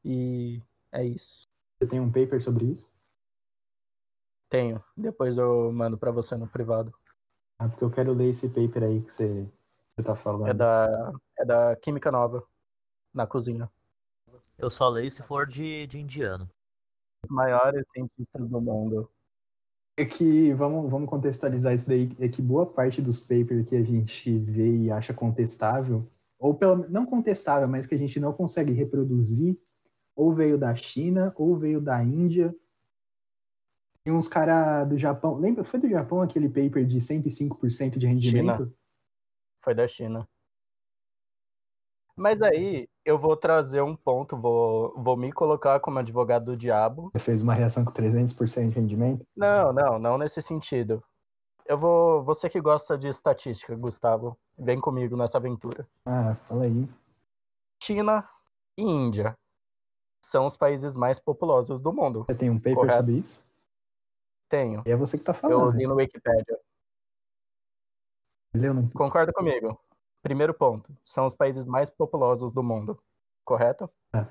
e 0.04 0.62
é 0.92 1.06
isso. 1.06 1.48
Você 1.80 1.88
tem 1.88 2.00
um 2.00 2.12
paper 2.12 2.42
sobre 2.42 2.66
isso? 2.66 2.92
Tenho. 4.50 4.84
Depois 4.96 5.38
eu 5.38 5.72
mando 5.72 5.98
pra 5.98 6.12
você 6.12 6.36
no 6.36 6.48
privado. 6.48 6.94
Ah, 7.58 7.70
porque 7.70 7.84
eu 7.84 7.90
quero 7.92 8.14
ler 8.14 8.30
esse 8.30 8.50
paper 8.50 8.84
aí 8.84 9.02
que 9.02 9.12
você, 9.12 9.50
você 9.88 10.04
tá 10.04 10.16
falando. 10.16 10.50
É 10.50 10.54
da, 10.54 11.14
é 11.40 11.46
da 11.46 11.76
Química 11.78 12.12
Nova, 12.12 12.46
na 13.14 13.26
cozinha. 13.26 13.72
Eu 14.58 14.70
só 14.70 14.90
leio 14.90 15.10
se 15.10 15.24
for 15.24 15.48
de, 15.48 15.88
de 15.88 16.00
indiano. 16.00 16.50
Os 17.24 17.30
maiores 17.30 17.88
cientistas 17.90 18.48
do 18.48 18.62
mundo. 18.62 19.10
É 19.96 20.04
que, 20.04 20.54
vamos, 20.54 20.90
vamos 20.90 21.08
contextualizar 21.08 21.74
isso 21.74 21.88
daí, 21.88 22.12
é 22.20 22.28
que 22.28 22.42
boa 22.42 22.66
parte 22.66 23.00
dos 23.00 23.20
papers 23.20 23.70
que 23.70 23.76
a 23.76 23.84
gente 23.84 24.40
vê 24.40 24.76
e 24.76 24.92
acha 24.92 25.14
contestável, 25.14 26.10
ou 26.40 26.56
pelo 26.56 26.90
não 26.90 27.06
contestável, 27.06 27.68
mas 27.68 27.86
que 27.86 27.94
a 27.94 27.98
gente 27.98 28.20
não 28.20 28.34
consegue 28.34 28.72
reproduzir, 28.72 29.56
ou 30.16 30.34
veio 30.34 30.58
da 30.58 30.74
China, 30.74 31.32
ou 31.38 31.56
veio 31.56 31.80
da 31.80 32.04
Índia. 32.04 32.56
E 34.06 34.12
uns 34.12 34.28
caras 34.28 34.90
do 34.90 34.98
Japão, 34.98 35.38
lembra, 35.38 35.64
foi 35.64 35.80
do 35.80 35.88
Japão 35.88 36.22
aquele 36.22 36.50
paper 36.50 36.86
de 36.86 36.98
105% 37.00 37.98
de 37.98 38.08
rendimento? 38.08 38.74
Foi 39.62 39.76
da 39.76 39.88
China. 39.88 40.28
Mas 42.16 42.42
aí 42.42 42.88
eu 43.04 43.18
vou 43.18 43.36
trazer 43.36 43.82
um 43.82 43.96
ponto, 43.96 44.38
vou, 44.38 44.94
vou 44.96 45.18
me 45.18 45.32
colocar 45.32 45.80
como 45.80 46.00
advogado 46.00 46.46
do 46.46 46.58
diabo. 46.58 47.10
Você 47.14 47.20
fez 47.20 47.42
uma 47.42 47.54
reação 47.54 47.84
com 47.84 47.92
300% 47.92 48.70
de 48.70 48.76
rendimento? 48.76 49.26
Não, 49.36 49.74
não, 49.74 49.98
não 49.98 50.18
nesse 50.18 50.42
sentido. 50.42 51.04
Eu 51.66 51.78
vou. 51.78 52.24
Você 52.24 52.50
que 52.50 52.62
gosta 52.62 52.98
de 52.98 53.08
estatística, 53.08 53.76
Gustavo, 53.76 54.38
vem 54.58 54.80
comigo 54.80 55.16
nessa 55.16 55.38
aventura. 55.38 55.88
Ah, 56.06 56.36
fala 56.44 56.66
aí. 56.66 56.88
China 57.82 58.28
e 58.78 58.84
Índia 58.84 59.38
são 60.22 60.46
os 60.46 60.56
países 60.56 60.96
mais 60.96 61.20
populosos 61.20 61.82
do 61.82 61.92
mundo. 61.92 62.26
Você 62.28 62.36
tem 62.36 62.50
um 62.50 62.58
paper 62.58 62.76
Correto. 62.76 62.96
sobre 62.96 63.14
isso? 63.14 63.44
Tenho. 64.50 64.84
E 64.86 64.92
é 64.92 64.96
você 64.96 65.18
que 65.18 65.24
tá 65.24 65.32
Eu 65.32 65.36
falando. 65.36 65.76
li 65.76 65.88
no 65.88 65.96
Wikipedia. 65.96 66.60
Leu 68.56 68.74
no... 68.74 68.90
Concorda 68.92 69.34
comigo? 69.34 69.80
Primeiro 70.24 70.54
ponto. 70.54 70.98
São 71.04 71.26
os 71.26 71.36
países 71.36 71.66
mais 71.66 71.90
populosos 71.90 72.54
do 72.54 72.64
mundo. 72.64 72.98
Correto? 73.44 73.90
É. 74.16 74.26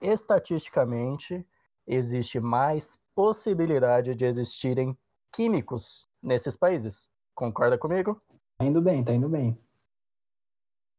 Estatisticamente, 0.00 1.44
existe 1.84 2.38
mais 2.38 3.02
possibilidade 3.12 4.14
de 4.14 4.24
existirem 4.24 4.96
químicos 5.32 6.08
nesses 6.22 6.56
países. 6.56 7.10
Concorda 7.34 7.76
comigo? 7.76 8.22
Tá 8.56 8.64
indo 8.64 8.80
bem, 8.80 9.02
tá 9.02 9.12
indo 9.12 9.28
bem. 9.28 9.56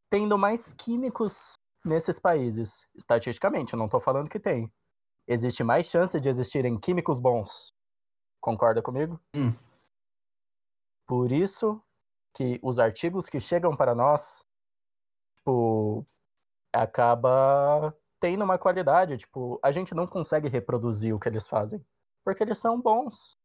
Tendo 0.09 0.37
mais 0.37 0.73
químicos 0.73 1.57
nesses 1.85 2.19
países, 2.19 2.85
estatisticamente, 2.93 3.73
eu 3.73 3.77
não 3.77 3.85
estou 3.85 4.01
falando 4.01 4.29
que 4.29 4.39
tem. 4.39 4.69
Existe 5.25 5.63
mais 5.63 5.85
chance 5.85 6.19
de 6.19 6.27
existirem 6.27 6.77
químicos 6.77 7.19
bons. 7.21 7.73
Concorda 8.41 8.81
comigo? 8.81 9.19
Hum. 9.33 9.53
Por 11.07 11.31
isso 11.31 11.81
que 12.35 12.59
os 12.61 12.79
artigos 12.79 13.27
que 13.29 13.39
chegam 13.39 13.75
para 13.75 13.95
nós, 13.95 14.43
tipo, 15.37 16.05
acaba 16.73 17.95
tendo 18.19 18.43
uma 18.43 18.57
qualidade, 18.57 19.17
tipo, 19.17 19.59
a 19.63 19.71
gente 19.71 19.95
não 19.95 20.05
consegue 20.05 20.49
reproduzir 20.49 21.15
o 21.15 21.19
que 21.19 21.29
eles 21.29 21.47
fazem, 21.47 21.83
porque 22.23 22.43
eles 22.43 22.59
são 22.59 22.79
bons. 22.79 23.37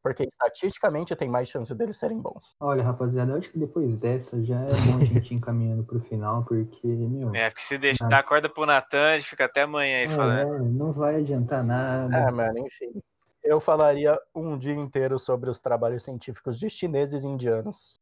Porque 0.00 0.22
estatisticamente 0.22 1.14
tem 1.16 1.28
mais 1.28 1.48
chance 1.48 1.74
deles 1.74 1.96
serem 1.96 2.20
bons. 2.20 2.54
Olha, 2.60 2.84
rapaziada, 2.84 3.32
eu 3.32 3.36
acho 3.38 3.50
que 3.50 3.58
depois 3.58 3.96
dessa 3.96 4.42
já 4.44 4.60
é 4.60 4.66
bom 4.68 4.98
a 5.02 5.04
gente 5.04 5.34
ir 5.34 5.36
encaminhando 5.36 5.82
pro 5.84 6.00
final, 6.00 6.44
porque, 6.44 6.86
meu, 6.86 7.34
É, 7.34 7.50
porque 7.50 7.64
se 7.64 7.76
deixar, 7.76 8.06
Ah. 8.06 8.08
dá 8.08 8.22
corda 8.22 8.48
pro 8.48 8.64
Natan, 8.64 9.14
a 9.14 9.18
gente 9.18 9.28
fica 9.30 9.46
até 9.46 9.62
amanhã 9.62 9.98
aí 9.98 10.04
é, 10.04 10.08
falando. 10.08 10.54
é, 10.54 10.68
não 10.68 10.92
vai 10.92 11.16
adiantar 11.16 11.64
nada. 11.64 12.16
É, 12.16 12.30
mano, 12.30 12.58
enfim. 12.60 13.02
Eu 13.42 13.60
falaria 13.60 14.18
um 14.34 14.58
dia 14.58 14.74
inteiro 14.74 15.18
sobre 15.18 15.48
os 15.48 15.60
trabalhos 15.60 16.04
científicos 16.04 16.58
de 16.58 16.68
chineses 16.68 17.24
e 17.24 17.28
indianos. 17.28 18.00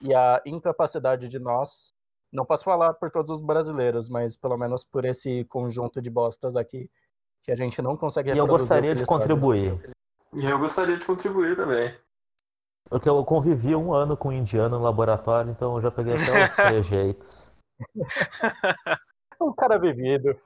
E 0.00 0.14
a 0.14 0.40
incapacidade 0.46 1.28
de 1.28 1.38
nós, 1.38 1.92
não 2.32 2.44
posso 2.44 2.64
falar 2.64 2.94
por 2.94 3.10
todos 3.10 3.30
os 3.30 3.40
brasileiros, 3.40 4.08
mas 4.08 4.36
pelo 4.36 4.56
menos 4.56 4.84
por 4.84 5.04
esse 5.04 5.44
conjunto 5.44 6.00
de 6.00 6.10
bostas 6.10 6.56
aqui, 6.56 6.90
que 7.42 7.50
a 7.50 7.56
gente 7.56 7.80
não 7.82 7.96
consegue 7.96 8.32
E 8.32 8.38
eu 8.38 8.46
gostaria 8.46 8.94
de 8.94 9.04
contribuir. 9.04 9.92
E 10.32 10.44
eu 10.44 10.58
gostaria 10.58 10.96
de 10.96 11.04
contribuir 11.04 11.56
também. 11.56 11.94
Porque 12.88 13.08
eu 13.08 13.24
convivi 13.24 13.74
um 13.74 13.92
ano 13.92 14.16
com 14.16 14.28
um 14.28 14.32
indiano 14.32 14.78
no 14.78 14.84
laboratório, 14.84 15.50
então 15.50 15.76
eu 15.76 15.82
já 15.82 15.90
peguei 15.90 16.14
até 16.14 16.44
os 16.44 16.56
trejeitos. 16.56 17.50
Um 19.40 19.52
cara 19.52 19.78
vivido. 19.78 20.36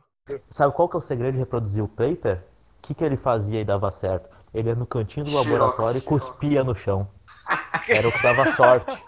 Sabe 0.50 0.74
qual 0.74 0.86
que 0.86 0.96
é 0.96 0.98
o 0.98 1.00
segredo 1.00 1.32
de 1.32 1.38
reproduzir 1.38 1.82
o 1.82 1.88
paper? 1.88 2.44
O 2.83 2.87
que, 2.89 2.95
que 2.95 3.05
ele 3.05 3.16
fazia 3.16 3.61
e 3.61 3.64
dava 3.64 3.93
certo? 3.93 4.28
Ele 4.53 4.70
ia 4.70 4.74
no 4.74 4.87
cantinho 4.87 5.24
do 5.24 5.30
Xerox. 5.30 5.49
laboratório 5.49 5.99
e 5.99 6.03
cuspia 6.03 6.64
no 6.64 6.74
chão. 6.74 7.09
Era 7.89 8.09
o 8.09 8.12
que 8.12 8.22
dava 8.22 8.53
sorte. 8.57 9.05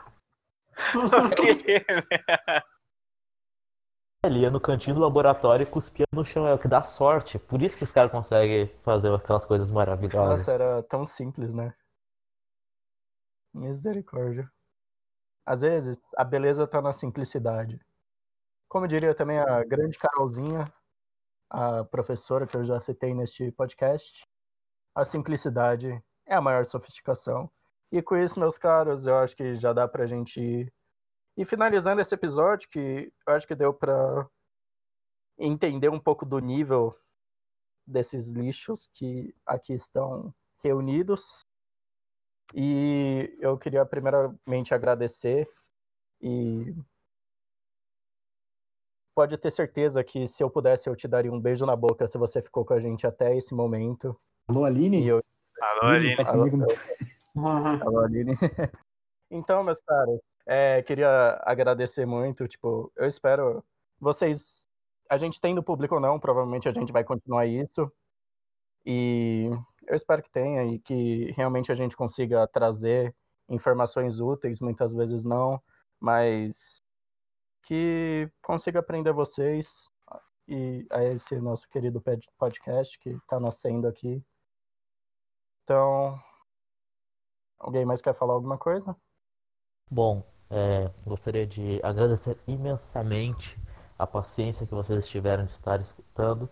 Ele 4.25 4.39
ia 4.39 4.51
no 4.51 4.61
cantinho 4.61 4.95
do 4.95 5.03
laboratório 5.03 5.65
e 5.65 5.67
cuspia 5.67 6.07
no 6.13 6.25
chão. 6.25 6.47
É 6.47 6.55
o 6.55 6.59
que 6.59 6.69
dá 6.69 6.83
sorte. 6.85 7.37
Por 7.37 7.61
isso 7.61 7.77
que 7.77 7.83
os 7.83 7.91
caras 7.91 8.13
conseguem 8.13 8.69
fazer 8.85 9.13
aquelas 9.13 9.45
coisas 9.45 9.69
maravilhosas. 9.69 10.47
Nossa, 10.47 10.53
era 10.53 10.83
tão 10.85 11.05
simples, 11.05 11.53
né? 11.53 11.75
Misericórdia. 13.53 14.49
Às 15.45 15.63
vezes, 15.63 15.99
a 16.17 16.23
beleza 16.23 16.65
tá 16.65 16.81
na 16.81 16.93
simplicidade. 16.93 17.85
Como 18.69 18.87
diria 18.87 19.15
também 19.17 19.41
a 19.41 19.65
grande 19.65 19.99
Carolzinha, 19.99 20.65
a 21.55 21.85
professora 21.85 22.49
que 22.49 22.57
eu 22.57 22.65
já 22.65 22.81
citei 22.81 23.15
neste 23.15 23.53
podcast, 23.53 24.27
a 24.93 25.05
simplicidade 25.05 26.03
é 26.27 26.35
a 26.35 26.41
maior 26.41 26.65
sofisticação. 26.65 27.49
E 27.93 28.03
com 28.03 28.17
isso, 28.17 28.41
meus 28.41 28.59
caros, 28.59 29.07
eu 29.07 29.17
acho 29.19 29.37
que 29.37 29.55
já 29.55 29.73
dá 29.73 29.87
pra 29.87 30.05
gente 30.05 30.41
ir, 30.41 30.73
ir 31.37 31.45
finalizando 31.45 32.01
esse 32.01 32.13
episódio, 32.13 32.69
que 32.69 33.13
eu 33.25 33.35
acho 33.35 33.47
que 33.47 33.55
deu 33.55 33.73
pra 33.73 34.29
entender 35.39 35.89
um 35.89 36.01
pouco 36.01 36.27
do 36.27 36.41
nível 36.41 36.99
desses 37.87 38.33
lixos 38.33 38.89
que 38.93 39.33
aqui 39.47 39.75
estão 39.75 40.35
reunidos. 40.61 41.43
E 42.53 43.33
eu 43.39 43.57
queria 43.57 43.87
primeiramente 43.87 44.75
agradecer 44.75 45.49
e 46.21 46.75
pode 49.15 49.37
ter 49.39 49.51
certeza 49.51 50.03
que 50.03 50.27
se 50.27 50.43
eu 50.43 50.51
pudesse 50.51 50.89
eu 50.89 50.97
te 50.97 51.07
daria 51.07 51.33
um 51.33 51.41
beijo 51.41 51.65
na 51.65 51.77
boca 51.77 52.07
se 52.07 52.19
você 52.19 52.43
ficou 52.43 52.65
com 52.65 52.75
a 52.75 52.81
gente 52.81 53.07
até 53.07 53.37
esse 53.37 53.55
momento. 53.55 54.17
Alô, 54.49 54.65
Aline? 54.65 55.07
Eu 55.07 55.23
Alô, 55.61 55.93
Aline, 55.93 56.15
Aline. 56.19 56.25
tá 56.25 56.37
no- 56.37 56.67
Alô, 57.83 58.01
Aline. 58.01 58.33
Então, 59.31 59.65
meus 59.65 59.81
caros, 59.81 60.21
é, 60.47 60.81
queria 60.83 61.41
agradecer 61.43 62.07
muito. 62.07 62.47
Tipo, 62.47 62.93
eu 62.95 63.05
espero 63.07 63.65
vocês. 63.99 64.69
A 65.11 65.17
gente 65.17 65.41
tendo 65.41 65.63
público 65.63 65.97
ou 65.97 66.01
não, 66.01 66.21
provavelmente 66.21 66.69
a 66.69 66.73
gente 66.73 66.93
vai 66.93 67.03
continuar 67.03 67.45
isso. 67.45 67.91
E 68.87 69.51
eu 69.89 69.95
espero 69.97 70.23
que 70.23 70.31
tenha 70.31 70.63
e 70.65 70.79
que 70.79 71.33
realmente 71.33 71.73
a 71.73 71.75
gente 71.75 71.97
consiga 71.97 72.47
trazer 72.47 73.13
informações 73.49 74.21
úteis, 74.21 74.61
muitas 74.61 74.93
vezes 74.93 75.25
não, 75.25 75.61
mas 75.99 76.77
que 77.65 78.31
consiga 78.43 78.81
aprender 78.81 79.13
vocês 79.13 79.91
e 80.47 80.87
a 80.91 81.03
esse 81.05 81.41
nosso 81.41 81.69
querido 81.69 82.01
pod- 82.01 82.29
podcast 82.39 82.99
que 82.99 83.11
está 83.11 83.41
nascendo 83.41 83.89
aqui. 83.89 84.23
Então, 85.63 86.21
alguém 87.59 87.85
mais 87.85 88.03
quer 88.03 88.15
falar 88.15 88.35
alguma 88.35 88.59
coisa? 88.59 88.95
Bom, 89.91 90.23
é, 90.51 90.91
gostaria 91.07 91.47
de 91.47 91.81
agradecer 91.83 92.39
imensamente 92.47 93.59
a 93.99 94.07
paciência 94.07 94.67
que 94.67 94.75
vocês 94.75 95.07
tiveram 95.09 95.47
de 95.47 95.53
estar 95.53 95.81
escutando. 95.81 96.49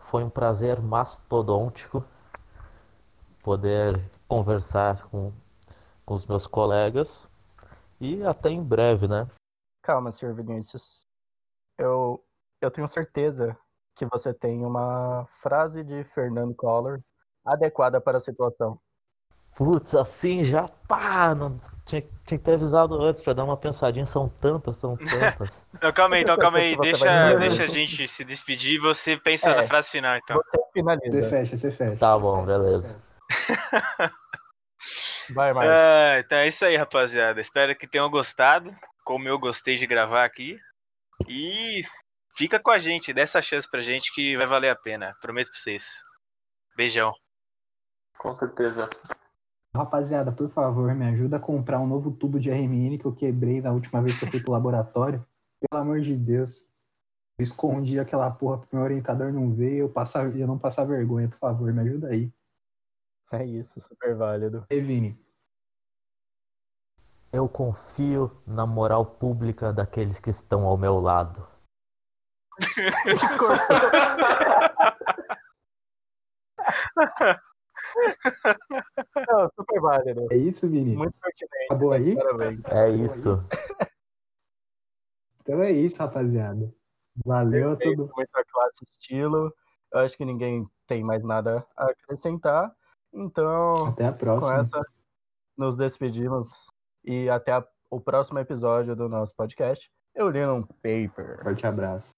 Foi 0.00 0.24
um 0.24 0.30
prazer 0.30 0.80
mastodôntico 0.80 2.04
poder 3.42 4.00
conversar 4.26 5.08
com, 5.08 5.32
com 6.04 6.14
os 6.14 6.26
meus 6.26 6.48
colegas 6.48 7.28
e 8.00 8.24
até 8.24 8.50
em 8.50 8.62
breve, 8.62 9.06
né? 9.06 9.28
Calma, 9.86 10.10
Sr. 10.10 10.34
Vinícius. 10.34 11.06
Eu, 11.78 12.20
eu 12.60 12.72
tenho 12.72 12.88
certeza 12.88 13.56
que 13.94 14.04
você 14.06 14.34
tem 14.34 14.64
uma 14.66 15.24
frase 15.28 15.84
de 15.84 16.02
Fernando 16.02 16.52
Collor 16.56 16.98
adequada 17.44 18.00
para 18.00 18.16
a 18.16 18.20
situação. 18.20 18.80
Putz, 19.54 19.94
assim 19.94 20.42
já 20.42 20.68
pá, 20.88 21.36
não 21.36 21.56
tinha, 21.86 22.02
tinha 22.26 22.36
que 22.36 22.44
ter 22.44 22.54
avisado 22.54 23.00
antes 23.00 23.22
pra 23.22 23.32
dar 23.32 23.44
uma 23.44 23.56
pensadinha. 23.56 24.04
São 24.06 24.28
tantas, 24.28 24.76
são 24.78 24.96
tantas. 24.98 25.68
Não, 25.80 25.92
calma 25.92 26.16
aí, 26.16 26.22
então 26.22 26.36
calma 26.36 26.58
aí. 26.58 26.74
Você 26.82 26.82
Deixa, 26.82 27.38
deixa 27.38 27.62
a 27.62 27.66
gente 27.68 28.08
se 28.08 28.24
despedir 28.24 28.74
e 28.74 28.78
você 28.80 29.16
pensa 29.16 29.50
É. 29.50 29.54
na 29.54 29.62
frase 29.62 29.92
final, 29.92 30.16
então. 30.16 30.36
Você 30.36 30.58
Você 30.58 30.64
finaliza. 30.72 31.30
fecha, 31.30 31.56
você 31.56 31.70
fecha. 31.70 31.96
Tá 31.96 32.18
bom, 32.18 32.44
beleza. 32.44 33.00
Vai, 35.30 35.52
Marcos. 35.52 35.72
Ah, 35.72 36.18
então 36.18 36.38
é 36.38 36.48
isso 36.48 36.64
aí, 36.64 36.76
rapaziada. 36.76 37.40
Espero 37.40 37.76
que 37.76 37.86
tenham 37.86 38.10
gostado, 38.10 38.76
como 39.06 39.28
eu 39.28 39.38
gostei 39.38 39.76
de 39.76 39.86
gravar 39.86 40.24
aqui. 40.24 40.58
E 41.28 41.82
fica 42.36 42.58
com 42.58 42.72
a 42.72 42.78
gente, 42.78 43.14
dá 43.14 43.22
essa 43.22 43.40
chance 43.40 43.70
pra 43.70 43.80
gente 43.80 44.12
que 44.12 44.36
vai 44.36 44.46
valer 44.46 44.68
a 44.68 44.76
pena. 44.76 45.16
Prometo 45.22 45.50
pra 45.50 45.60
vocês. 45.60 46.02
Beijão. 46.76 47.14
Com 48.18 48.34
certeza. 48.34 48.90
Rapaziada, 49.74 50.32
por 50.32 50.50
favor, 50.50 50.92
me 50.92 51.06
ajuda 51.06 51.36
a 51.36 51.40
comprar 51.40 51.78
um 51.78 51.86
novo 51.86 52.10
tubo 52.10 52.40
de 52.40 52.50
RMN 52.50 52.98
que 52.98 53.04
eu 53.04 53.14
quebrei 53.14 53.60
na 53.60 53.70
última 53.70 54.02
vez 54.02 54.18
que 54.18 54.24
eu 54.24 54.30
fui 54.30 54.42
pro 54.42 54.52
laboratório. 54.52 55.24
Pelo 55.60 55.82
amor 55.82 56.00
de 56.00 56.16
Deus. 56.16 56.68
Eu 57.38 57.44
escondi 57.44 58.00
aquela 58.00 58.30
porra 58.30 58.58
pro 58.58 58.68
meu 58.72 58.82
orientador 58.82 59.32
não 59.32 59.54
ver 59.54 59.74
e 59.74 59.78
eu, 59.78 59.88
passar, 59.88 60.34
eu 60.34 60.46
não 60.46 60.58
passar 60.58 60.84
vergonha, 60.84 61.28
por 61.28 61.38
favor, 61.38 61.72
me 61.72 61.80
ajuda 61.82 62.08
aí. 62.08 62.32
É 63.30 63.44
isso, 63.44 63.80
super 63.80 64.16
válido. 64.16 64.66
Ei, 64.70 64.80
Vini, 64.80 65.18
Eu 67.36 67.48
confio 67.50 68.30
na 68.46 68.64
moral 68.64 69.04
pública 69.04 69.70
daqueles 69.70 70.18
que 70.18 70.30
estão 70.30 70.64
ao 70.64 70.78
meu 70.78 70.98
lado. 70.98 71.46
Não, 79.28 79.50
super 79.54 79.80
válido. 79.82 80.26
é 80.32 80.36
isso, 80.38 80.66
Vini? 80.70 80.96
Muito 80.96 81.14
pertinente. 81.20 81.64
Acabou 81.66 81.92
aí? 81.92 82.14
Parabéns. 82.14 82.64
É 82.64 82.88
isso. 82.88 83.46
Então 85.42 85.60
é 85.60 85.72
isso, 85.72 85.98
rapaziada. 85.98 86.74
Valeu 87.22 87.72
a 87.72 87.76
todo 87.76 88.10
muita 88.16 88.42
classe 88.50 88.82
estilo. 88.82 89.54
Eu 89.92 90.00
acho 90.00 90.16
que 90.16 90.24
ninguém 90.24 90.66
tem 90.86 91.04
mais 91.04 91.22
nada 91.22 91.66
a 91.76 91.90
acrescentar. 91.90 92.74
Então, 93.12 93.88
Até 93.88 94.06
a 94.06 94.12
com 94.12 94.18
próxima. 94.18 94.60
essa, 94.60 94.80
nos 95.54 95.76
despedimos 95.76 96.68
e 97.06 97.30
até 97.30 97.52
a- 97.52 97.66
o 97.90 98.00
próximo 98.00 98.38
episódio 98.40 98.96
do 98.96 99.08
nosso 99.08 99.34
podcast. 99.36 99.88
Eu 100.14 100.28
li 100.28 100.44
num 100.44 100.62
paper. 100.62 101.40
Forte 101.42 101.66
abraço. 101.66 102.15